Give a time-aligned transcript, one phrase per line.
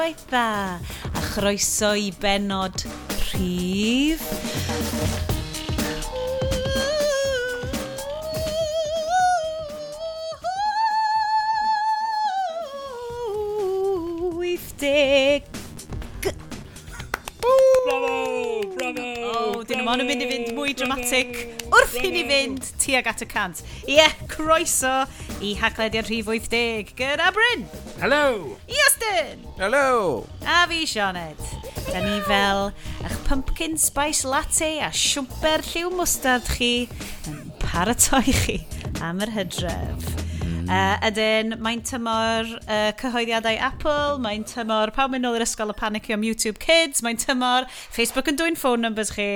[0.00, 0.80] noswaith dda
[1.14, 2.84] a chroeso i benod
[3.30, 4.24] rhif.
[14.80, 15.44] deg.
[17.84, 19.02] Bravo, bravo.
[19.28, 21.34] Oh, dyn nhw'n mynd i fynd mwy dramatic
[21.68, 23.60] wrth i ni fynd tuag at y cant.
[23.84, 24.94] Ie, yeah, croeso
[25.44, 27.68] i Haglediad Rhif 80 gyda Bryn.
[28.00, 28.56] Hello!
[29.00, 29.46] Austin!
[29.56, 30.26] Hello!
[30.46, 31.38] A fi, Sionet.
[31.92, 32.72] Da ni fel
[33.04, 36.88] eich pumpkin spice latte a siwmper lliw mwstard chi
[37.30, 38.56] yn paratoi chi
[39.04, 40.04] am yr hydref.
[40.44, 40.68] Mm.
[40.68, 45.78] Uh, ydyn, mae'n tymor uh, cyhoeddiadau Apple, mae'n tymor pawb mynd nôl i'r ysgol y
[45.80, 49.30] panicio am YouTube Kids, mae'n tymor Facebook yn dwy'n ffôn numbers chi.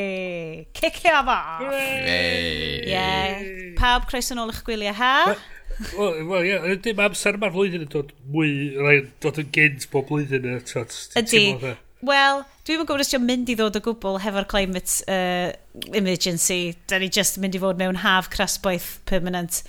[0.77, 1.41] Cicio fo!
[1.71, 2.85] Yay!
[2.91, 3.45] Yeah.
[3.81, 5.17] Pawb croeso nôl i'ch gwyliau ha.
[5.33, 5.51] But
[5.97, 9.89] Wel, well, ie, yeah, dim amser mae'r flwyddyn yn dod mwy, rhaid dod yn gynt
[9.93, 10.95] bob blwyddyn y tot.
[11.19, 11.75] Ydy.
[12.05, 15.51] Wel, dwi'n yn gwybod os ti'n mynd i ddod o gwbl hefo'r climate uh,
[15.97, 16.75] emergency.
[16.91, 19.63] Da ni just mynd i fod mewn haf crasboeth permanent.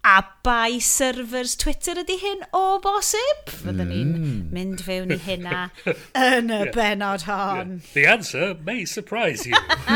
[0.00, 3.50] A bai servers Twitter ydy hyn o bosib?
[3.52, 3.90] Fyddwn mm.
[3.90, 5.66] ni'n mynd fewn i hynna
[6.30, 6.70] yn y yeah.
[6.72, 7.74] benod hon.
[7.74, 7.90] Yeah.
[7.92, 9.60] The answer may surprise you.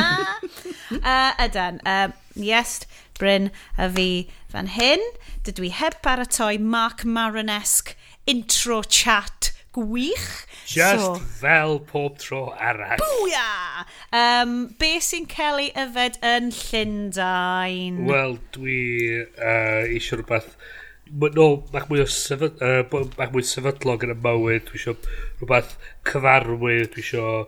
[1.01, 2.83] uh, ydan, um, yes,
[3.19, 4.09] Bryn a fi
[4.53, 5.03] fan hyn.
[5.45, 10.47] Dydw i heb baratoi Mark Maronesque intro chat gwych.
[10.67, 13.01] Just so, fel pob tro arall.
[13.03, 13.84] Bwya!
[14.15, 18.01] Um, be sy'n cael ei yfed yn Llundain?
[18.09, 18.79] Wel, dwi
[19.25, 20.55] uh, eisiau rhywbeth...
[21.34, 24.65] No, mae'ch mwy o sefyd, uh, mae mwy sefydlog yn y mywyd.
[24.71, 24.97] Dwi eisiau
[25.43, 25.75] rhywbeth
[26.09, 26.95] cyfarwydd.
[26.95, 27.45] Dwi eisiau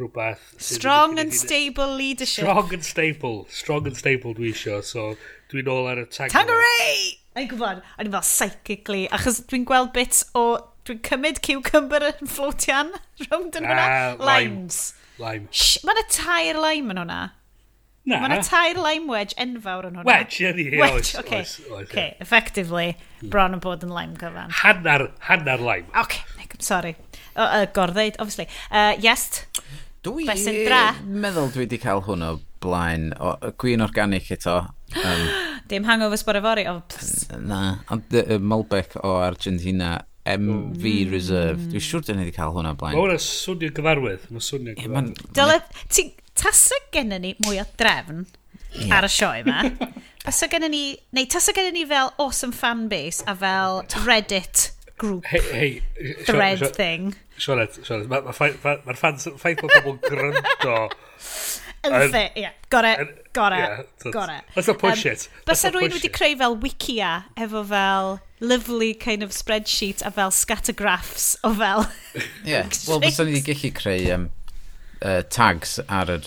[0.00, 0.54] rhywbeth...
[0.58, 2.44] Strong and stable leadership.
[2.44, 3.46] Strong and stable.
[3.50, 4.80] Strong and stable dwi isio.
[4.84, 5.14] So,
[5.52, 6.32] dwi'n ôl ar y tag.
[6.34, 7.18] Tangeray!
[7.36, 10.46] A'n gwybod, a'n i'n fel psychically, achos dwi'n gweld bits o...
[10.88, 12.94] Dwi'n cymryd cucumber yn floatian
[13.26, 13.84] rhwng dyn nhw'na.
[13.84, 14.80] Uh, Limes.
[15.20, 15.50] Lime.
[15.52, 17.20] Shh, mae'n y tair lime yn hwnna.
[18.08, 18.22] Na.
[18.24, 20.08] Mae'n y tair lime wedge enfawr yn hwnna.
[20.08, 20.70] Wedge, ydi.
[20.80, 21.20] Wedge, oce.
[21.20, 21.44] Okay.
[21.44, 21.82] Okay.
[21.84, 22.08] okay.
[22.24, 24.56] effectively, bron yn bod yn lime cyfan.
[24.62, 25.92] Hannar, hannar lime.
[25.92, 26.40] Oce, okay.
[26.60, 26.96] I'm sorry.
[27.36, 28.48] Uh, uh, gorddeud, obviously.
[28.70, 29.46] Uh, yes.
[30.06, 30.24] Dwi...
[30.28, 30.84] Besyn dra.
[31.04, 32.34] meddwl dwi wedi cael hwn o
[32.64, 33.10] blaen.
[33.20, 34.62] O, gwyn organic eto.
[34.96, 35.26] Um,
[35.70, 36.64] Dim hangover sbor efori.
[36.70, 36.78] O,
[37.44, 37.60] na,
[37.92, 41.12] ond uh, Malbec o Argentina MV mm.
[41.12, 41.68] Reserve.
[41.72, 42.96] Dwi'n siŵr dyn ni wedi cael hwn o blaen.
[42.96, 44.26] Mae hwnna swnio gyfarwydd.
[44.32, 45.22] Mae swnio gyfarwydd.
[45.36, 45.60] Dyle,
[45.92, 48.96] ti tasa gennym ni mwy o drefn yeah.
[48.98, 49.64] ar y sioe yma.
[50.24, 50.84] Tasa gennym ni,
[51.16, 57.14] neu tasa gennym ni fel awesome fanbase a fel Reddit group hey, hey, thread thing.
[57.40, 60.76] Sionet, sionet, mae'r ffaith bod pobl gryndo...
[61.80, 62.48] Yn dde, ie.
[62.68, 62.90] Gore,
[63.32, 64.34] gore, gore.
[64.54, 65.28] Let's not push um, it.
[65.48, 71.38] Bysa rhywun wedi creu fel wikia efo fel lovely kind of spreadsheet a fel scattergraphs
[71.42, 71.86] o fel...
[72.50, 74.28] Ie, wel bysa ni wedi gallu creu um,
[75.00, 76.18] uh, tags ar y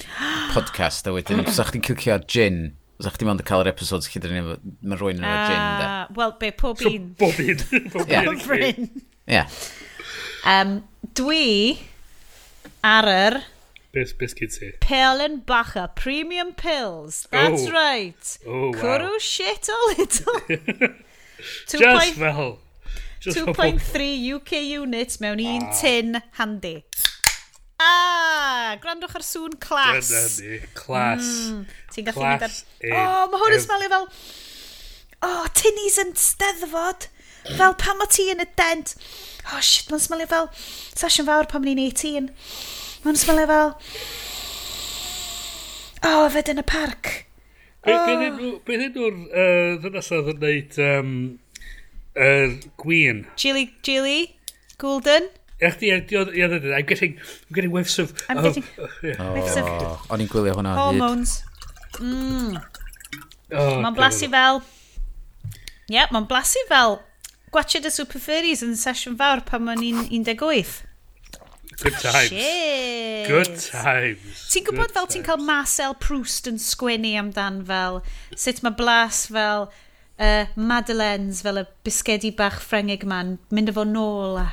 [0.56, 2.64] podcast a wedyn, bysa chdi'n clicio gin
[3.02, 4.42] Os ydych chi'n mynd cael yr episodes lle dyn ni,
[4.86, 5.86] mae rwy'n yn y gin, de.
[5.86, 7.08] Ah, wel, be, pob un.
[7.18, 7.90] So, bob un.
[7.92, 8.86] Pob un.
[9.34, 9.42] Ie.
[10.44, 10.84] Um,
[11.16, 11.80] dwi
[12.84, 13.40] ar yr...
[13.94, 14.72] Beth bes gyd ti?
[14.84, 17.28] Pelen Bacha, Premium Pills.
[17.28, 17.38] Oh.
[17.38, 17.72] That's oh.
[17.72, 18.38] right.
[18.46, 18.80] Oh, wow.
[18.82, 20.40] Cwrw shit o little.
[21.70, 22.60] Just fel.
[23.24, 25.56] 2.3 UK units mewn ah.
[25.56, 26.76] un tin handi.
[27.84, 30.12] Ah, gwrandwch ar sŵn clas.
[30.12, 31.30] Dyna ni, clas.
[31.30, 32.58] Hmm, ti'n gallu mynd ar...
[32.92, 34.08] Oh, mae hwn yn smelio fel...
[35.24, 37.08] Oh, tinnies yn steddfod.
[37.44, 38.96] Fel pan mae ti yn y dent,
[39.52, 42.32] oh shit, mae'n smelio fel sesiwn fawr pan ni'n 18.
[43.04, 43.74] Mae'n smelio fel,
[46.08, 47.14] oh, fed yn y parc.
[47.84, 48.60] Oh.
[48.64, 49.18] Beth enw'r
[49.84, 51.16] ddynas oedd yn neud um,
[52.16, 53.26] er gwyn?
[53.40, 54.20] Gili, Gili,
[54.80, 55.28] Goulden?
[55.64, 58.16] Ech di, ia ddyn, I'm getting, I'm getting whiffs of...
[58.30, 58.64] I'm oh, getting
[59.04, 59.20] yeah.
[59.20, 59.68] Oh, whiffs of...
[60.12, 60.76] O'n i'n gwylio hwnna.
[60.80, 61.42] Hormones.
[62.00, 62.56] Mm.
[63.52, 64.64] Oh, mae'n blasu fel...
[65.44, 67.02] Ie, yeah, mae'n blasu fel
[67.54, 70.90] gwachod y Super Furries yn sesiwn fawr pan ma'n 18.
[71.84, 72.30] Good times.
[72.30, 73.28] Shit.
[73.28, 74.44] Good times.
[74.54, 78.02] Ti'n gwybod fel ti'n cael Marcel Proust yn sgwennu amdan fel
[78.34, 84.38] sut mae Blas fel uh, Madeleines fel y bisgedi bach Ffrengig ma'n mynd efo nôl
[84.42, 84.48] a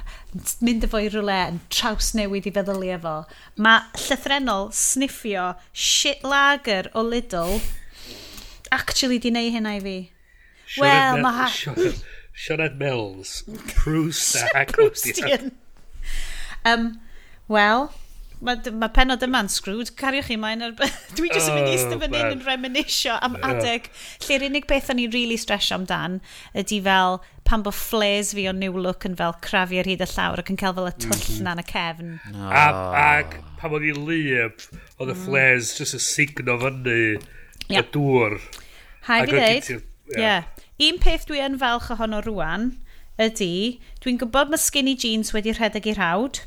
[0.64, 3.16] mynd efo'i rwle yn traws newid i feddylu efo.
[3.56, 7.60] Mae llythrenol sniffio shit lager o Lidl
[8.72, 9.98] actually di neu hynna i fi.
[10.78, 11.92] Wel, mae...
[12.34, 13.44] Sioned Mills.
[13.74, 15.52] Proust a Proustian.
[16.64, 17.00] Um,
[17.50, 17.88] Wel,
[18.40, 19.90] mae ma penod yma'n screwed.
[19.98, 20.76] Cariwch chi mae'n ar...
[21.18, 23.50] Dwi jyst yn mynd i eistedd fan hyn yn reminisio am yeah.
[23.50, 23.90] adeg
[24.26, 26.20] lle'r unig beth o'n i'n really stresio amdan
[26.62, 27.18] ydy fel
[27.48, 30.54] pan bod flares fi o new look yn fel crafu ar hyd y llawr ac
[30.54, 31.02] yn cael fel y mhm.
[31.04, 31.44] twll mm -hmm.
[31.48, 32.16] na'n y cefn.
[32.30, 32.46] No.
[32.46, 32.54] Oh.
[32.62, 32.64] A,
[33.18, 34.66] ac pan o'n i'n lyb,
[34.96, 35.82] oedd y flares mm.
[35.82, 36.96] just y signo fyny
[37.66, 37.82] yeah.
[37.82, 38.38] y dŵr.
[39.10, 39.72] Hai fi ddeud.
[40.14, 40.22] Ie.
[40.22, 40.59] Yeah.
[40.80, 42.70] Un peth dwi yn falch ohono rwan
[43.20, 46.40] ydy, dwi'n gwybod mae skinny jeans wedi rhedeg i'r hawd,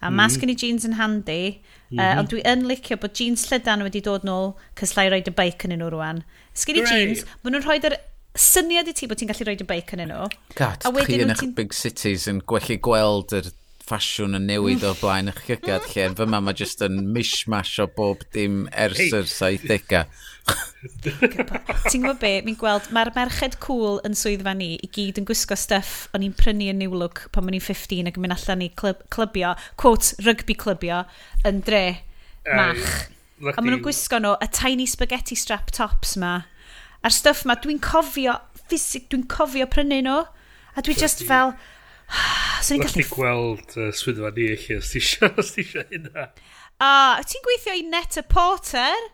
[0.00, 0.16] a mm.
[0.18, 2.02] mae skinny jeans yn handi, mm -hmm.
[2.02, 5.34] uh, ond dwi yn licio bod jeans llydan wedi dod nôl, cys lai roed y
[5.36, 6.24] beic yn nhw rwan.
[6.56, 6.90] Skinny Great.
[6.90, 8.00] jeans, maen nhw'n rhoi'r
[8.38, 10.26] syniad i ti bod ti'n gallu roed y beic yn nhw.
[10.58, 11.50] God, a wedyn chi yn eich ti...
[11.62, 13.52] big cities yn gwellu gweld yr
[13.90, 16.10] ffasiwn yn newid o blaen eich llygad lle.
[16.18, 20.04] Fyma mae jyst yn mishmash o bob dim ers yr 70au.
[20.80, 25.56] Ti'n gwybod be, mi'n gweld, mae'r merched cool yn swyddfa ni i gyd yn gwisgo
[25.58, 28.64] stuff o'n i'n prynu yn New Look pan o'n i'n 15 ac yn mynd allan
[28.64, 31.02] i clybio, quote, rugby clybio,
[31.48, 31.84] yn dre
[32.48, 32.86] mach.
[33.40, 36.38] Uh, a maen nhw'n gwisgo nhw y tiny spaghetti strap tops ma.
[37.04, 40.24] A'r stuff ma, dwi'n cofio, ffisig, dwi'n cofio prynu nhw.
[40.76, 41.56] A dwi just fel...
[42.60, 43.04] So ni'n gallu...
[43.08, 46.26] gweld uh, swyddfa ni eich os ti eisiau hynna.
[46.82, 46.90] A,
[47.24, 49.06] ti'n gweithio i Netta Porter?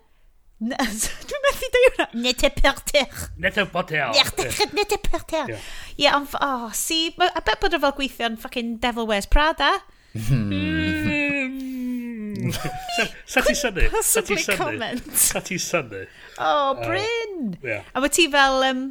[0.66, 2.06] Dwi'n methu dweud hwnna.
[2.24, 3.24] Net e y perter.
[3.36, 4.14] Net e perter.
[4.72, 5.50] Net e perter.
[5.52, 5.58] E
[6.00, 9.74] ie, ond, o, si, a bet bod o fel gweithio'n fucking Devil Wears Prada.
[10.16, 10.48] Hmm.
[10.48, 11.36] Hmm.
[13.26, 13.90] Sa ti syni?
[14.00, 14.90] Sa ti syni?
[15.12, 16.06] Sa ti syni?
[16.40, 17.56] O, Bryn!
[17.92, 18.82] A mae ti fel um,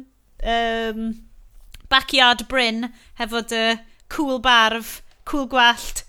[0.46, 1.02] um,
[1.90, 3.64] backyard Bryn hefo dy
[4.12, 6.04] cool barf, cool gwallt,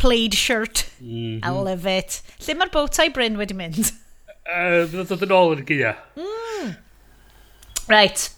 [0.00, 0.86] plaid shirt.
[1.00, 1.44] Mm -hmm.
[1.44, 2.22] I love it.
[2.46, 3.92] Lle mae'r bowtie Bryn wedi mynd?
[4.46, 5.92] Uh, Fydd o'n dod yn ôl yn y gyda.
[6.20, 6.72] Mm.
[7.90, 8.28] Right.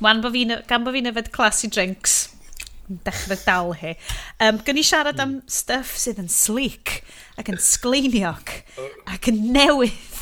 [0.00, 2.16] Wan bo fi, gan bo fi'n yfed classy drinks,
[3.04, 3.94] dechrau dal hi.
[4.40, 5.52] Um, gyn i siarad am hmm.
[5.52, 7.00] stuff sydd yn sleek,
[7.40, 8.54] ac yn sgleiniog,
[9.10, 10.20] ac yn newydd,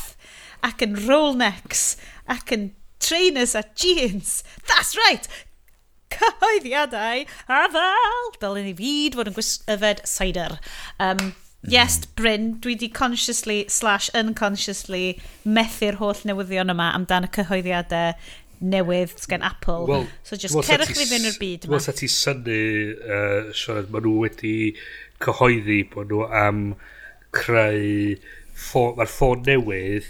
[0.65, 1.95] ac yn roll necks,
[2.27, 2.71] ac yn
[3.03, 4.41] trainers a jeans.
[4.67, 5.29] That's right!
[6.11, 8.31] Cyhoeddiadau a ddal!
[8.41, 10.57] Dylen ni fyd fod yn gwys yfed cider.
[11.03, 11.35] Um,
[11.67, 18.13] yes, Bryn, dwi di consciously slash unconsciously methu'r holl newyddion yma amdan y cyhoeddiadau
[18.61, 19.85] newydd gen Apple.
[19.85, 21.75] Well, so just well, cerwch fi fynd o'r byd yma.
[21.75, 22.61] Wel, sa ti syni,
[22.95, 24.55] uh, Siarad, maen nhw wedi
[25.23, 26.65] cyhoeddi bod nhw am
[27.35, 28.17] creu...
[28.57, 30.07] Mae'r ffôn newydd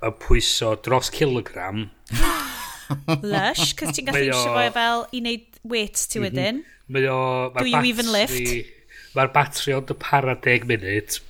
[0.00, 1.90] yn pwyso dros kilogram.
[3.20, 6.24] Lush, cos ti'n gallu eisiau fo fel i wneud weight ti mhm.
[6.24, 6.62] wedyn.
[6.90, 7.18] Mae o...
[7.58, 8.78] Do you even lift?
[9.16, 11.20] mae'r batri ond y para 10 munud.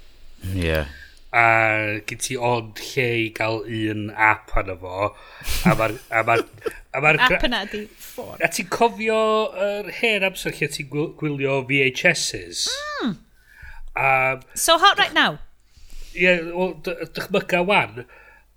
[0.54, 0.64] Ie.
[0.64, 0.96] Yeah.
[1.30, 1.42] A
[2.10, 5.10] gyd ti ond lle i gael un app arno fo.
[5.70, 5.96] A mae'r...
[6.20, 6.36] Ma
[6.90, 8.40] a ma app yna di ffôn.
[8.42, 9.20] A ti'n cofio
[9.54, 12.66] yr er hen amser lle ti'n gwylio VHS's.
[13.04, 13.14] Mm.
[13.94, 14.08] A,
[14.54, 15.38] so hot right now?
[16.14, 18.04] Ie, yeah, well, dychmyga wan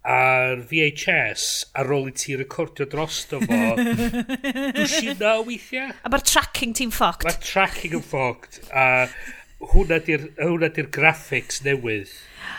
[0.03, 1.45] ar VHS
[1.79, 3.61] ar ôl i ti recordio drosto fo.
[4.75, 9.07] Dwi'n na weithiau a mae'r tracking ti'n ffoct mae'r tracking yn ffoct a
[9.71, 10.27] hwnna di'r
[10.75, 12.11] di graphics newydd.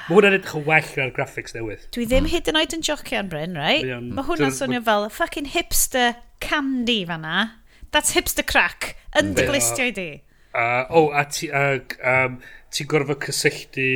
[0.09, 1.85] Mae hwnna'n edrych yn well na'r graphics newydd.
[1.93, 3.85] Dwi ddim hyd yn oed yn jocio yn Bryn right?
[3.85, 6.15] mae hwnna'n swnio fel fucking hipster
[6.45, 7.51] candy fanna.
[7.93, 8.95] That's hipster crack.
[9.19, 10.11] Yn dy glistio i di.
[10.55, 12.39] Uh, o, oh, a ti, uh, um,
[12.75, 13.89] ti'n gorfod cysylltu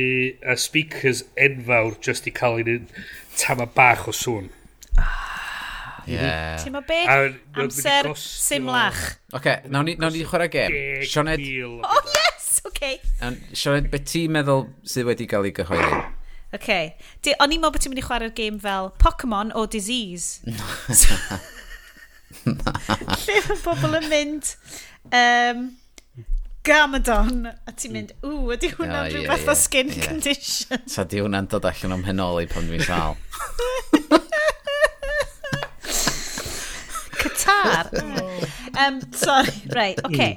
[0.43, 2.89] uh, speakers enfawr just i cael un
[3.39, 4.49] tama bach o sŵn.
[6.09, 6.57] Yeah.
[6.57, 6.99] Ti'n ma be?
[7.59, 9.01] Amser simlach.
[9.29, 10.73] Oce, okay, nawn ni, nawn ni chwarae gem.
[11.05, 11.43] Sioned...
[11.85, 12.71] Oh yes, oce.
[12.71, 12.95] Okay.
[13.53, 15.99] Sioned, beth ti'n meddwl sydd wedi cael ei gyhoeddi?
[15.99, 16.15] Oce.
[16.57, 16.85] Okay.
[17.37, 20.41] O'n i'n meddwl bod ti'n mynd i chwarae'r gêm fel Pokemon o Disease.
[22.45, 24.55] Lle mae pobl yn mynd...
[25.09, 25.69] Um,
[26.67, 27.95] Gamadon, a ti'n mm.
[27.95, 30.07] mynd, ww, ydy ah, hwnna'n yeah, rhywbeth yeah, o skin yeah.
[30.09, 30.81] condition.
[30.91, 33.15] Sa di hwnna'n dod allan o'm henoli pan dwi'n sal.
[37.19, 37.85] Qatar.
[38.75, 40.11] um, sorry, right, mm.
[40.11, 40.31] okay.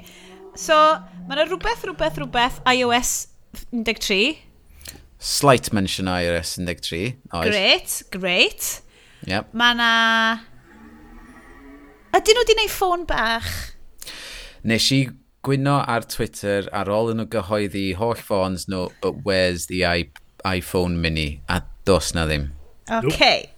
[0.55, 0.75] So,
[1.27, 3.11] mae yna rhywbeth, rhywbeth, rhywbeth iOS
[3.73, 4.39] 13.
[5.19, 7.19] Slight mention iOS 13.
[7.33, 7.49] Oes.
[7.49, 8.81] Great, great.
[9.27, 9.51] Yep.
[9.51, 9.91] Mae yna...
[12.13, 13.51] Ydyn nhw wedi gwneud ffôn bach?
[14.69, 14.99] Nes i
[15.43, 19.81] gwyno ar Twitter ar ôl yn nhw gyhoeddi holl ffons nhw, but where's the
[20.47, 21.41] iPhone mini?
[21.49, 22.51] A dos na ddim.
[22.87, 23.11] Oce.
[23.11, 23.49] Okay.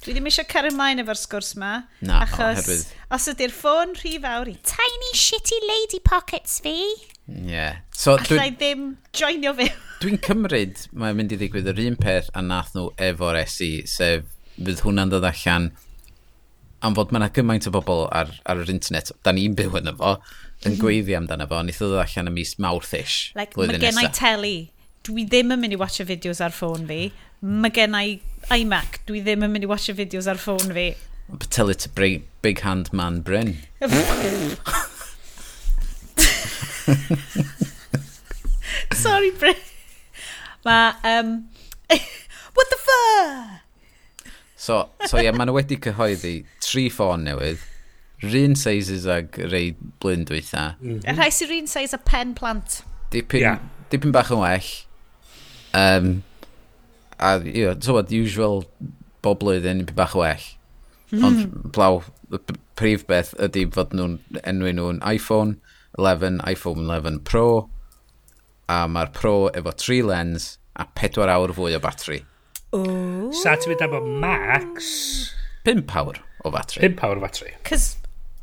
[0.00, 1.72] Dwi ddim eisiau cario ymlaen efo'r sgwrs yma.
[2.04, 2.92] Na, achos oherwydd.
[3.16, 6.76] os ydy'r ffôn rhy fawr i tiny shitty lady pockets fi,
[7.28, 7.82] yeah.
[7.92, 9.68] so, allai ddim joinio fi.
[10.00, 14.24] Dwi'n cymryd mae'n mynd i ddigwydd yr un peth a nath nhw efo'r SE, sef
[14.56, 15.68] fydd hwnna'n dod allan
[16.80, 20.14] am fod mae'na gymaint o bobl ar, ar yr internet, da ni'n byw yn efo,
[20.68, 23.32] yn gweiddi amdano fo, wnaeth ddod allan y mis mawrth-ish.
[23.38, 24.56] Like, mae gen i teli.
[25.06, 27.00] Dwi ddim yn mynd i watcha fideos ar ffôn fi.
[27.40, 28.20] Mae gen i
[28.52, 29.00] iMac.
[29.08, 30.88] Dwi ddim yn mynd i watcha fideos ar ffôn fi.
[31.48, 33.56] Tell it to big, big hand man Bryn.
[38.92, 39.54] Sorry, Bryn.
[40.64, 41.48] Mae, um,
[42.54, 43.60] what the fuck?
[44.56, 47.62] So, so ie, yeah, maen nhw wedi cyhoeddi tri ffôn newydd
[48.22, 50.76] rhywun sizes ag rei blyn dwytha.
[50.80, 51.00] Mm.
[51.00, 51.18] -hmm.
[51.18, 52.82] Rhai sy'n rhywun size a pen plant.
[53.10, 53.58] Dipyn, yeah.
[53.90, 54.70] dipyn bach yn well.
[55.72, 56.22] Um,
[57.18, 58.64] a, you know, so what, usual
[59.22, 60.48] bob blwyddyn dipyn bach yn well.
[61.10, 61.24] Hmm.
[61.24, 62.38] Ond blaw, y
[62.78, 65.58] prif beth ydy fod nhw'n enwi nhw'n iPhone
[65.98, 67.68] 11, iPhone 11 Pro,
[68.70, 72.20] a mae'r Pro efo 3 lens a 4 awr fwy o batri.
[72.76, 73.32] Ooh.
[73.34, 74.92] Sa ti'n mynd am Max?
[75.66, 76.84] 5 awr o batri.
[76.86, 77.56] 5 awr o batri.
[77.66, 77.96] Cos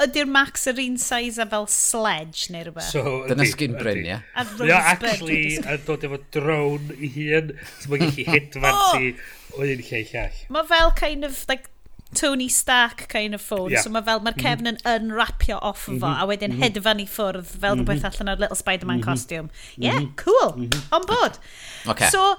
[0.03, 2.91] ydy'r Max yr un size a fel sledge neu rhywbeth?
[2.91, 4.19] So, Dyna sgyn bryn, ie.
[4.37, 4.45] A
[4.77, 9.15] actually, yn dod efo drone i hun, so mae'n gallu hedfan ti
[9.55, 10.43] o un lle i llall.
[10.53, 11.71] Mae fel kind of, like,
[12.13, 13.81] Tony Stark kind of phone, yeah.
[13.83, 14.77] so mae fel, mae'r cefn mhm.
[14.77, 15.99] yn unwrapio off mm -hmm.
[15.99, 16.21] fo, mhm.
[16.21, 16.63] a wedyn mm -hmm.
[16.63, 17.81] hedfan i ffwrdd fel mm -hmm.
[17.81, 18.11] rhywbeth mhm.
[18.11, 19.09] allan o'r Little Spider-Man mm -hmm.
[19.09, 19.49] costume.
[19.75, 20.95] Yeah, cool, mm -hmm.
[20.95, 21.39] on board.
[21.85, 22.09] Okay.
[22.11, 22.37] So,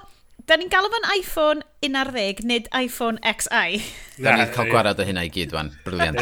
[0.48, 3.82] Da ni'n galw fo'n iPhone 11, nid iPhone XI.
[4.16, 5.68] Da ni'n cael gwarad o hynna i gyd, wan.
[5.84, 6.16] Briliant.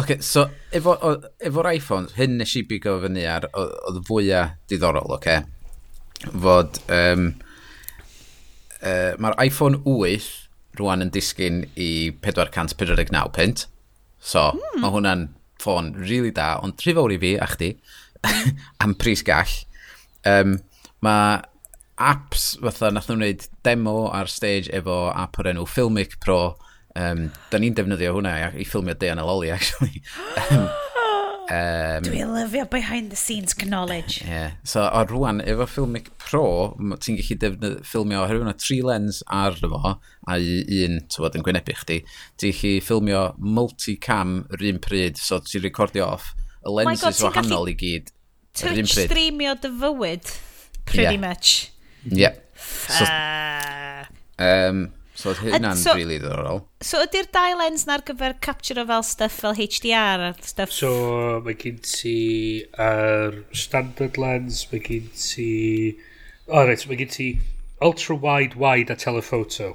[0.00, 5.36] ok, so, efo'r efo iPhone, hyn nes i bigo fyny ar, oedd fwyaf diddorol, oce?
[6.24, 7.28] Fod, um,
[8.80, 10.32] uh, mae'r iPhone 8
[10.80, 11.92] rwan yn disgyn i
[12.24, 13.68] 449 pint.
[14.24, 14.80] So, mm.
[14.80, 17.74] mae hwnna'n ffôn rili really da, ond tri fawr i fi, a chdi,
[18.86, 19.58] am pris gall.
[20.24, 20.62] Um,
[21.04, 21.42] mae
[22.00, 26.56] apps fatha nath nhw'n wneud demo ar stage efo app o'r enw Filmic Pro
[26.98, 30.02] um, da ni'n defnyddio hwnna i ffilmio Dean Aloli actually
[30.50, 30.64] um,
[31.50, 34.56] um, Dwi'n lyfio behind the scenes knowledge yeah.
[34.64, 39.54] so o rwan efo Filmic Pro ti'n gallu defnydd, ffilmio oherwydd yna tri lens ar
[39.54, 42.00] efo a un tywod yn gwynebu chdi
[42.40, 46.32] ti'n gallu ffilmio multicam yr un pryd so ti'n recordio off
[46.64, 48.10] y oh lenses oh wahanol i gyd
[48.56, 50.34] touch streamio dy fywyd
[50.86, 51.22] pretty yeah.
[51.28, 51.73] much
[52.10, 52.20] Ie.
[52.20, 52.34] Yeah.
[52.88, 53.04] So,
[54.44, 54.84] um,
[55.14, 56.64] so oedd hynna'n so, really ddorol.
[56.84, 60.74] So ydy'r dau lens na'r gyfer capture o fel stuff fel HDR a stuff?
[60.74, 62.18] So mae gen ti
[62.80, 65.48] ar standard lens, mae gen ti...
[66.44, 67.30] O, oh, reit, mae gen ti
[67.84, 69.72] ultra wide wide a telephoto.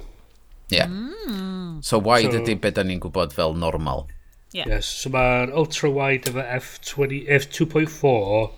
[0.70, 0.78] Ie.
[0.78, 0.86] Yeah.
[0.86, 1.82] Mm.
[1.84, 4.06] So wide so, ydy beth da ni'n gwybod fel normal.
[4.52, 4.66] Yeah.
[4.66, 8.50] Yes, so mae'r ultra wide efo F20, F2.4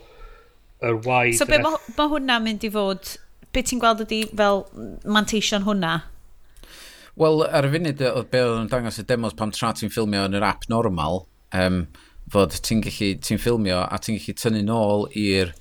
[0.89, 1.37] yr wide...
[1.39, 3.17] So be mae ma hwnna'n mynd i fod
[3.53, 4.65] be ti'n gweld ydi fel
[5.05, 5.99] manteision hwnna?
[7.21, 10.25] Wel, ar y funud oedd be oedd yn dangos y demos pan tra ti'n ffilmio
[10.29, 11.83] yn yr app normal, um,
[12.33, 15.53] fod ti'n gallu, ti'n ffilmio a ti'n gallu tynnu nôl i'r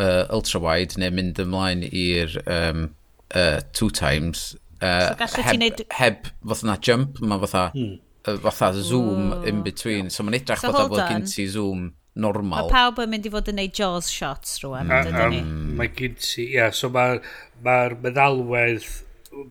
[0.00, 2.88] uh, ultrawide neu mynd ymlaen i'r um,
[3.34, 5.84] uh, two times uh, so heb, neud...
[5.94, 8.42] heb fath na jump, mae fatha, hmm.
[8.42, 9.46] fatha zoom Ooh.
[9.46, 12.66] in between, so mae'n edrych so, bod gen ti zoom normal.
[12.66, 15.06] Mae pawb yn mynd i fod yn neud jaws shots rwan, mm.
[15.06, 15.40] dydyn ni.
[15.44, 17.22] Um, mae gyd ti, ia, yeah, so mae'r
[17.64, 18.86] ma meddalwedd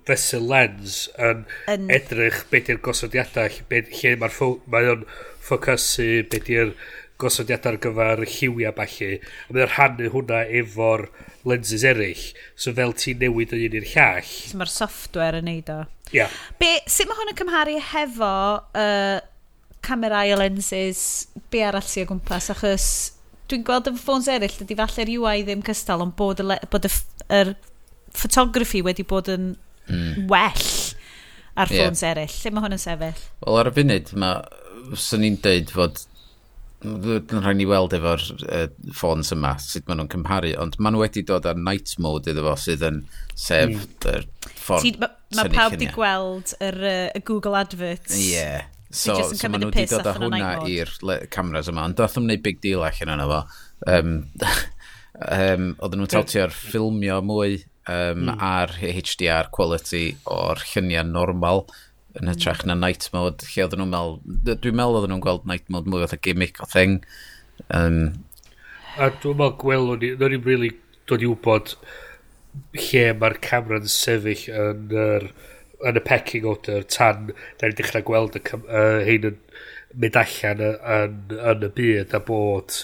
[0.08, 1.88] fesul lens yn, yn...
[1.94, 5.06] edrych beth yw'r gosodiadau, lle mae'r ffo, mae o'n
[5.46, 6.74] ffocysu beth yw'r
[7.20, 11.08] gosodiadau ar gyfer lliwiau falle, a mae'n rhannu hwnna efo'r
[11.48, 12.28] lenses eraill,
[12.60, 14.36] so fel ti'n newid yn un i'r llall.
[14.52, 15.82] So mae'r software yn neud o.
[16.10, 16.24] Ia.
[16.26, 16.38] Yeah.
[16.60, 19.20] Be, sut mae hwn yn cymharu hefo uh,
[19.86, 21.02] camerau a lenses,
[21.52, 22.90] be arall sy'n o gwmpas, achos
[23.50, 26.94] dwi'n gweld y ffôns eraill, dydy falle'r UI ddim cystal, ond bod y, bod y,
[27.40, 27.56] yr
[28.16, 29.52] photography wedi bod yn
[29.88, 30.28] mm.
[30.30, 30.70] well
[31.60, 32.14] ar ffôns yeah.
[32.14, 32.38] eraill.
[32.44, 33.26] Lle mae hwn yn sefyll?
[33.46, 34.44] Wel, ar y funud, mae,
[34.98, 36.06] swn i'n deud fod
[36.80, 41.02] yn rhaid ni weld efo'r uh, ffôns yma sut maen nhw'n cymharu ond maen nhw
[41.04, 43.02] wedi dod ar night mode iddo fo sydd yn
[43.34, 43.90] sef mm.
[44.14, 44.28] yr
[44.64, 48.70] ffordd mae ma pawb wedi gweld yr, uh, y Google adverts ie yeah.
[48.90, 50.92] So, so, so maen nhw wedi dod â hwnna i'r
[51.34, 53.42] cameras yma, ond dath o'n gwneud big deal allan yna fo.
[53.94, 54.16] Um,
[55.22, 58.32] um, oedden nhw'n tawtio'r ffilmio mwy um, mm.
[58.42, 61.68] ar HDR quality o'r lluniau normal
[62.18, 62.32] yn hmm.
[62.32, 64.18] hytrach na night mode, lle oedden nhw'n meddwl,
[64.50, 66.98] dwi'n meddwl oedden nhw'n gweld night mode mwy fath a gimmick o thing.
[67.70, 68.00] Um,
[68.98, 70.72] a dwi'n meddwl gwelwn ni, nid ni'n really
[71.10, 71.76] dod i wybod
[72.74, 75.30] lle mae'r camera'n sefyll yn yr...
[75.30, 79.38] Er yn y pecking order tan da ni'n dechrau gweld y uh, hyn yn
[80.00, 82.82] mynd allan yn, yn y byd a bod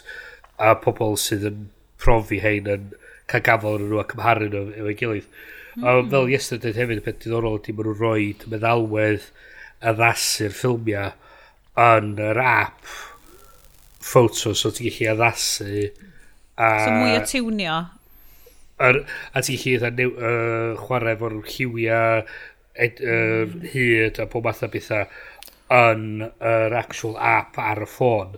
[0.62, 1.66] a pobl sydd yn
[2.02, 2.88] profi hein yn
[3.32, 5.28] cael gafel yn nhw a cymharu nhw efo'i gilydd.
[5.28, 5.44] Mm.
[5.76, 5.90] Mm-hmm.
[5.92, 9.28] Ond fel Iestyn dweud hefyd, y peth diddorol ydy maen nhw'n rhoi meddalwedd
[9.92, 11.12] addasu'r ffilmiau
[11.86, 12.94] yn yr app
[14.06, 15.84] ffoto, so ti'n gallu addasu.
[16.56, 17.78] A, so mwy o tiwnio?
[18.86, 19.02] Ar,
[19.36, 22.24] a ti'n gallu uh, chwarae efo'r lliwiau,
[22.76, 25.06] ed, er, hyd a pob math o bethau
[25.76, 28.36] yn yr actual app ar y ffôn.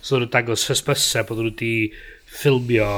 [0.00, 1.72] So nhw'n dangos hysbysau bod nhw wedi
[2.30, 2.90] ffilmio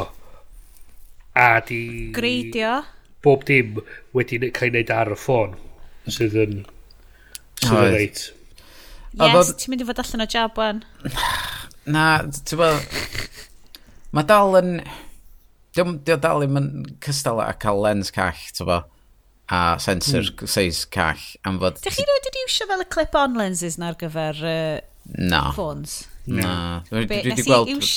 [1.38, 2.12] a di...
[2.14, 2.82] Greidio.
[3.22, 3.80] Bob dim
[4.16, 5.56] wedi cael ei wneud ar y ffôn.
[6.06, 6.62] Sydd yn...
[7.62, 8.24] Sydd yn reit.
[9.18, 10.84] Yes, ti'n mynd i fod allan o jab wan.
[11.94, 12.98] Na, ti'n bod...
[14.12, 14.76] Mae dal yn...
[15.72, 18.90] Dwi'n dal ddim yn cystal â cael lens call, ti'n bod
[19.52, 20.48] a sensor mm.
[20.48, 21.80] seis call am fod...
[21.84, 24.78] Dych chi wedi iwsio fel y clip-on lenses na ar gyfer uh,
[25.18, 25.42] no.
[25.52, 25.98] ffôns?
[26.30, 26.54] Na.
[26.88, 27.90] Dwi wedi gweld...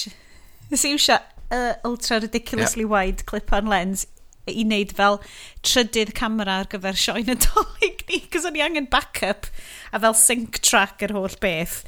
[0.72, 1.20] Nes i iwsio
[1.56, 2.92] uh, ultra ridiculously yeah.
[2.92, 4.04] wide clip-on lens
[4.46, 5.20] i wneud fel
[5.66, 9.48] trydydd camera ar gyfer sioe nadolig ni, cos o'n i angen backup
[9.92, 11.82] a fel sync track yr holl beth.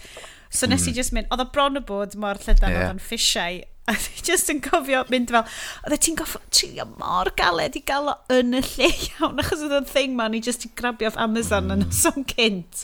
[0.49, 0.87] So nes mm.
[0.87, 0.97] i hmm.
[0.97, 2.85] just mynd, oedd o bron y bod mor llydan yeah.
[2.85, 5.45] oedd o'n ffisiau A ti just yn cofio mynd fel,
[5.85, 9.77] oedde ti'n goffo trio mor galed i gael o yn y lle iawn, achos oedd
[9.77, 11.77] o'n thing man ni just i grabio off Amazon mm.
[11.77, 12.83] yn oson cynt.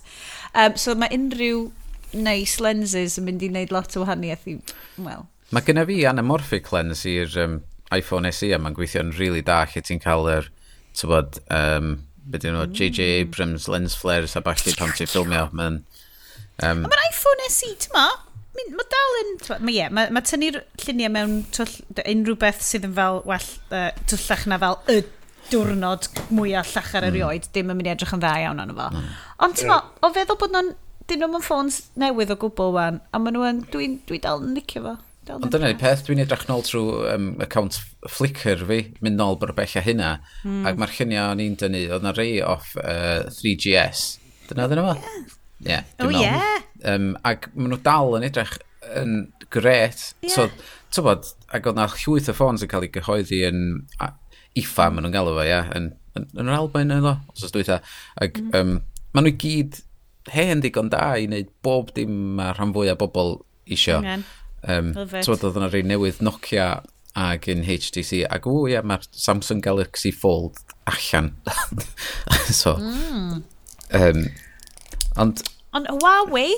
[0.56, 1.66] Um, so mae unrhyw
[2.16, 4.58] nice lenses yn mynd i wneud lot o wahaniaeth i,
[4.96, 5.28] well.
[5.54, 7.60] Mae gyda fi anamorphic lens i'r um,
[7.94, 10.52] iPhone SE a mae'n gweithio'n rili really da lle ti'n cael yr,
[10.96, 11.96] ti'n bod, um,
[12.32, 13.26] beth yw'n JJ mm.
[13.26, 15.50] Abrams lens flares a balli pan ti'n ffilmio.
[15.52, 15.82] Mae'n
[16.64, 18.08] um, a iPhone SE, ti'n ma?
[18.54, 19.34] Mae dal yn...
[19.66, 21.74] Mae yeah, ma, ma tynnu'r lluniau mewn twll,
[22.06, 25.00] unrhyw beth sydd yn fel well, uh, twllach na fel y
[25.50, 27.10] diwrnod mwyaf llachar mm.
[27.10, 27.54] erioed, mm.
[27.56, 28.90] dim yn mynd i edrych yn dda iawn arno fo.
[28.94, 29.08] Mm.
[29.48, 29.90] Ond ti'n yeah.
[30.02, 30.74] o feddwl bod nhw'n...
[31.04, 33.66] Dyn nhw'n ffôns newydd o gwbl wan, a maen nhw'n...
[33.74, 34.94] Dwi'n dwi dal yn licio fo.
[35.34, 37.78] Ond dyna ni peth, dwi'n edrych nôl trwy um, account
[38.12, 40.10] Flickr fi, mynd nôl bod y bella hynna,
[40.44, 40.66] mm.
[40.68, 44.04] ac mae'r lluniau o'n i'n dynnu, oedd na rei off uh, 3GS.
[44.50, 44.98] Dyna dyna fo?
[45.64, 45.88] Yeah.
[46.00, 46.53] yeah oh, yeah.
[46.84, 48.58] Um, ac maen nhw dal yn edrych
[49.00, 49.18] yn
[49.54, 50.10] gret.
[50.22, 50.34] Yeah.
[50.34, 50.48] So,
[50.94, 53.64] ti'n bod, ac oedd na llwyth o ffôns yn cael ei gyhoeddi yn
[54.60, 57.80] IFA, maen nhw'n galw fo, ia, yn, yn, yn yr Albain oedd os oes dwyta.
[58.22, 58.54] Ac mm.
[58.60, 58.78] um,
[59.16, 59.82] maen nhw gyd
[60.34, 64.00] hen digon da i wneud bob dim a rhan fwy o bobl isio.
[64.00, 64.26] Angen.
[64.64, 66.68] Um, tybod, oedd yna rei newydd Nokia
[67.20, 71.34] ac yn HTC, ac o ia, mae'r Samsung Galaxy Fold allan.
[72.62, 73.44] so, mm.
[74.00, 74.24] um,
[75.22, 75.44] ond...
[75.74, 76.56] Ond Huawei,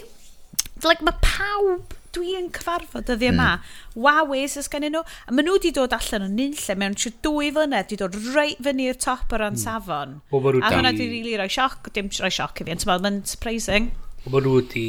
[0.90, 4.00] like, mae pawb dwi'n cyfarfod dyddiau yma, mm.
[4.06, 7.14] wawes ys gen nhw, a maen nhw wedi dod allan o'n un lle, mewn trwy
[7.26, 9.62] dwy flynedd, wedi dod reit fyny i'r top o ran mm.
[9.66, 10.20] safon.
[10.32, 13.90] O, a hwnna wedi rili roi sioc, dim roi sioc i fi, ond mae'n surprising.
[14.24, 14.86] O, maen nhw wedi,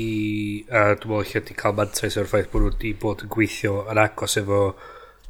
[0.70, 3.80] a dwi'n meddwl lle wedi cael mantais o'r ffaith, bod nhw wedi bod yn gweithio
[3.90, 4.60] yn agos efo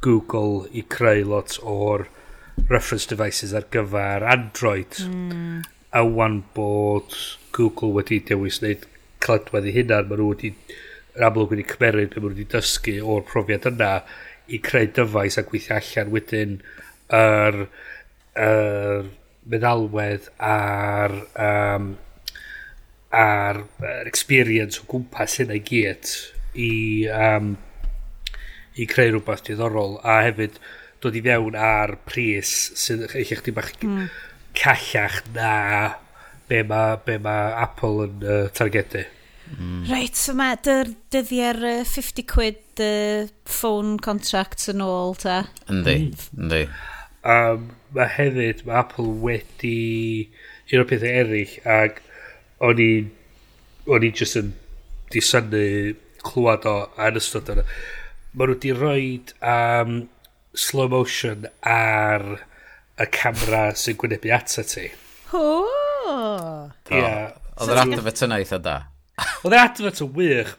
[0.05, 2.05] Google i creu lot o'r
[2.69, 5.01] reference devices ar gyfer Android.
[5.07, 5.65] Mm.
[5.97, 7.15] A wan bod
[7.55, 8.85] Google wedi dewis wneud
[9.23, 10.53] cladwedd i hynna, mae nhw wedi
[11.17, 13.91] yn amlwg wedi cymeryd be maen nhw wedi dysgu o'r profiad yna
[14.53, 16.57] i creu dyfais a gweithio allan wedyn
[17.17, 17.61] yr,
[18.47, 19.07] yr
[19.47, 21.15] meddalwedd a'r
[21.47, 21.93] um,
[23.17, 23.61] a'r
[24.05, 26.11] experience o gwmpas hynna i gyd
[26.59, 26.71] i,
[27.07, 27.53] um,
[28.75, 30.59] i creu rhywbeth diddorol a hefyd
[31.03, 32.51] dod i fewn ar pris
[32.81, 34.09] sydd eich chdi bach mm.
[34.57, 35.53] callach na
[36.47, 39.03] be mae be ma Apple yn uh, targedu.
[39.55, 39.85] Mm.
[39.87, 45.45] Reit, so mae dy'r dyddiau'r 50 quid uh, phone contracts yn ôl, ta?
[45.71, 46.41] Yndi, hmm.
[46.43, 46.63] yndi.
[47.27, 49.77] Um, mae hefyd, mae Apple wedi
[50.71, 52.01] un o'r pethau eraill, ac
[52.63, 52.91] o'n i,
[53.87, 54.51] o'n i jyst yn
[55.13, 55.63] disynu
[56.27, 57.65] clywed o yn ystod yna.
[58.33, 59.97] Mae nhw wedi rhoi um,
[60.57, 62.27] slow motion ar
[62.97, 64.89] y camera sy'n gwynebu atat ti.
[65.31, 65.86] Hww!
[66.07, 66.69] Oh.
[66.91, 67.35] Yeah.
[67.57, 68.77] Oedd yr adfod yna eitha da.
[69.43, 70.53] Oedd yr adfod yn wych,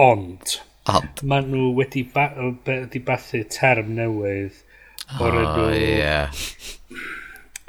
[0.00, 0.56] ond...
[0.90, 1.22] ond.
[1.30, 2.30] Mae nhw wedi, ba
[2.66, 4.58] wedi bathu term newydd
[5.20, 5.68] o'r oh, enw...
[5.76, 6.40] yeah.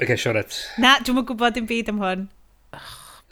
[0.00, 0.56] okay, Sioret.
[0.82, 2.26] Na, dwi'n mwyn gwybod dim byd am hwn.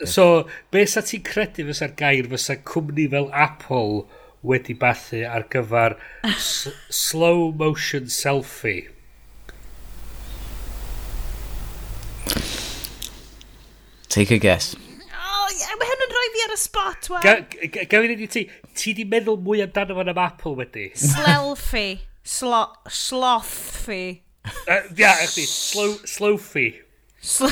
[0.07, 4.05] So, be sa ti'n credu fysa'r gair fysa cwmni fel Apple
[4.47, 5.97] wedi bathu ar gyfer
[6.39, 8.89] slow motion selfie?
[14.11, 14.75] Take a guess.
[14.75, 17.45] Oh, yeah, mae hyn yn rhoi fi ar y spot, wel.
[17.87, 18.43] Gael i'n ti,
[18.75, 20.89] ti di meddwl mwy amdano fan am Apple wedi?
[20.99, 21.85] Slelfi.
[22.27, 24.03] Slo, slothfi.
[24.67, 26.81] Uh, yeah, actually, slow, slowfi.
[27.21, 27.49] Slow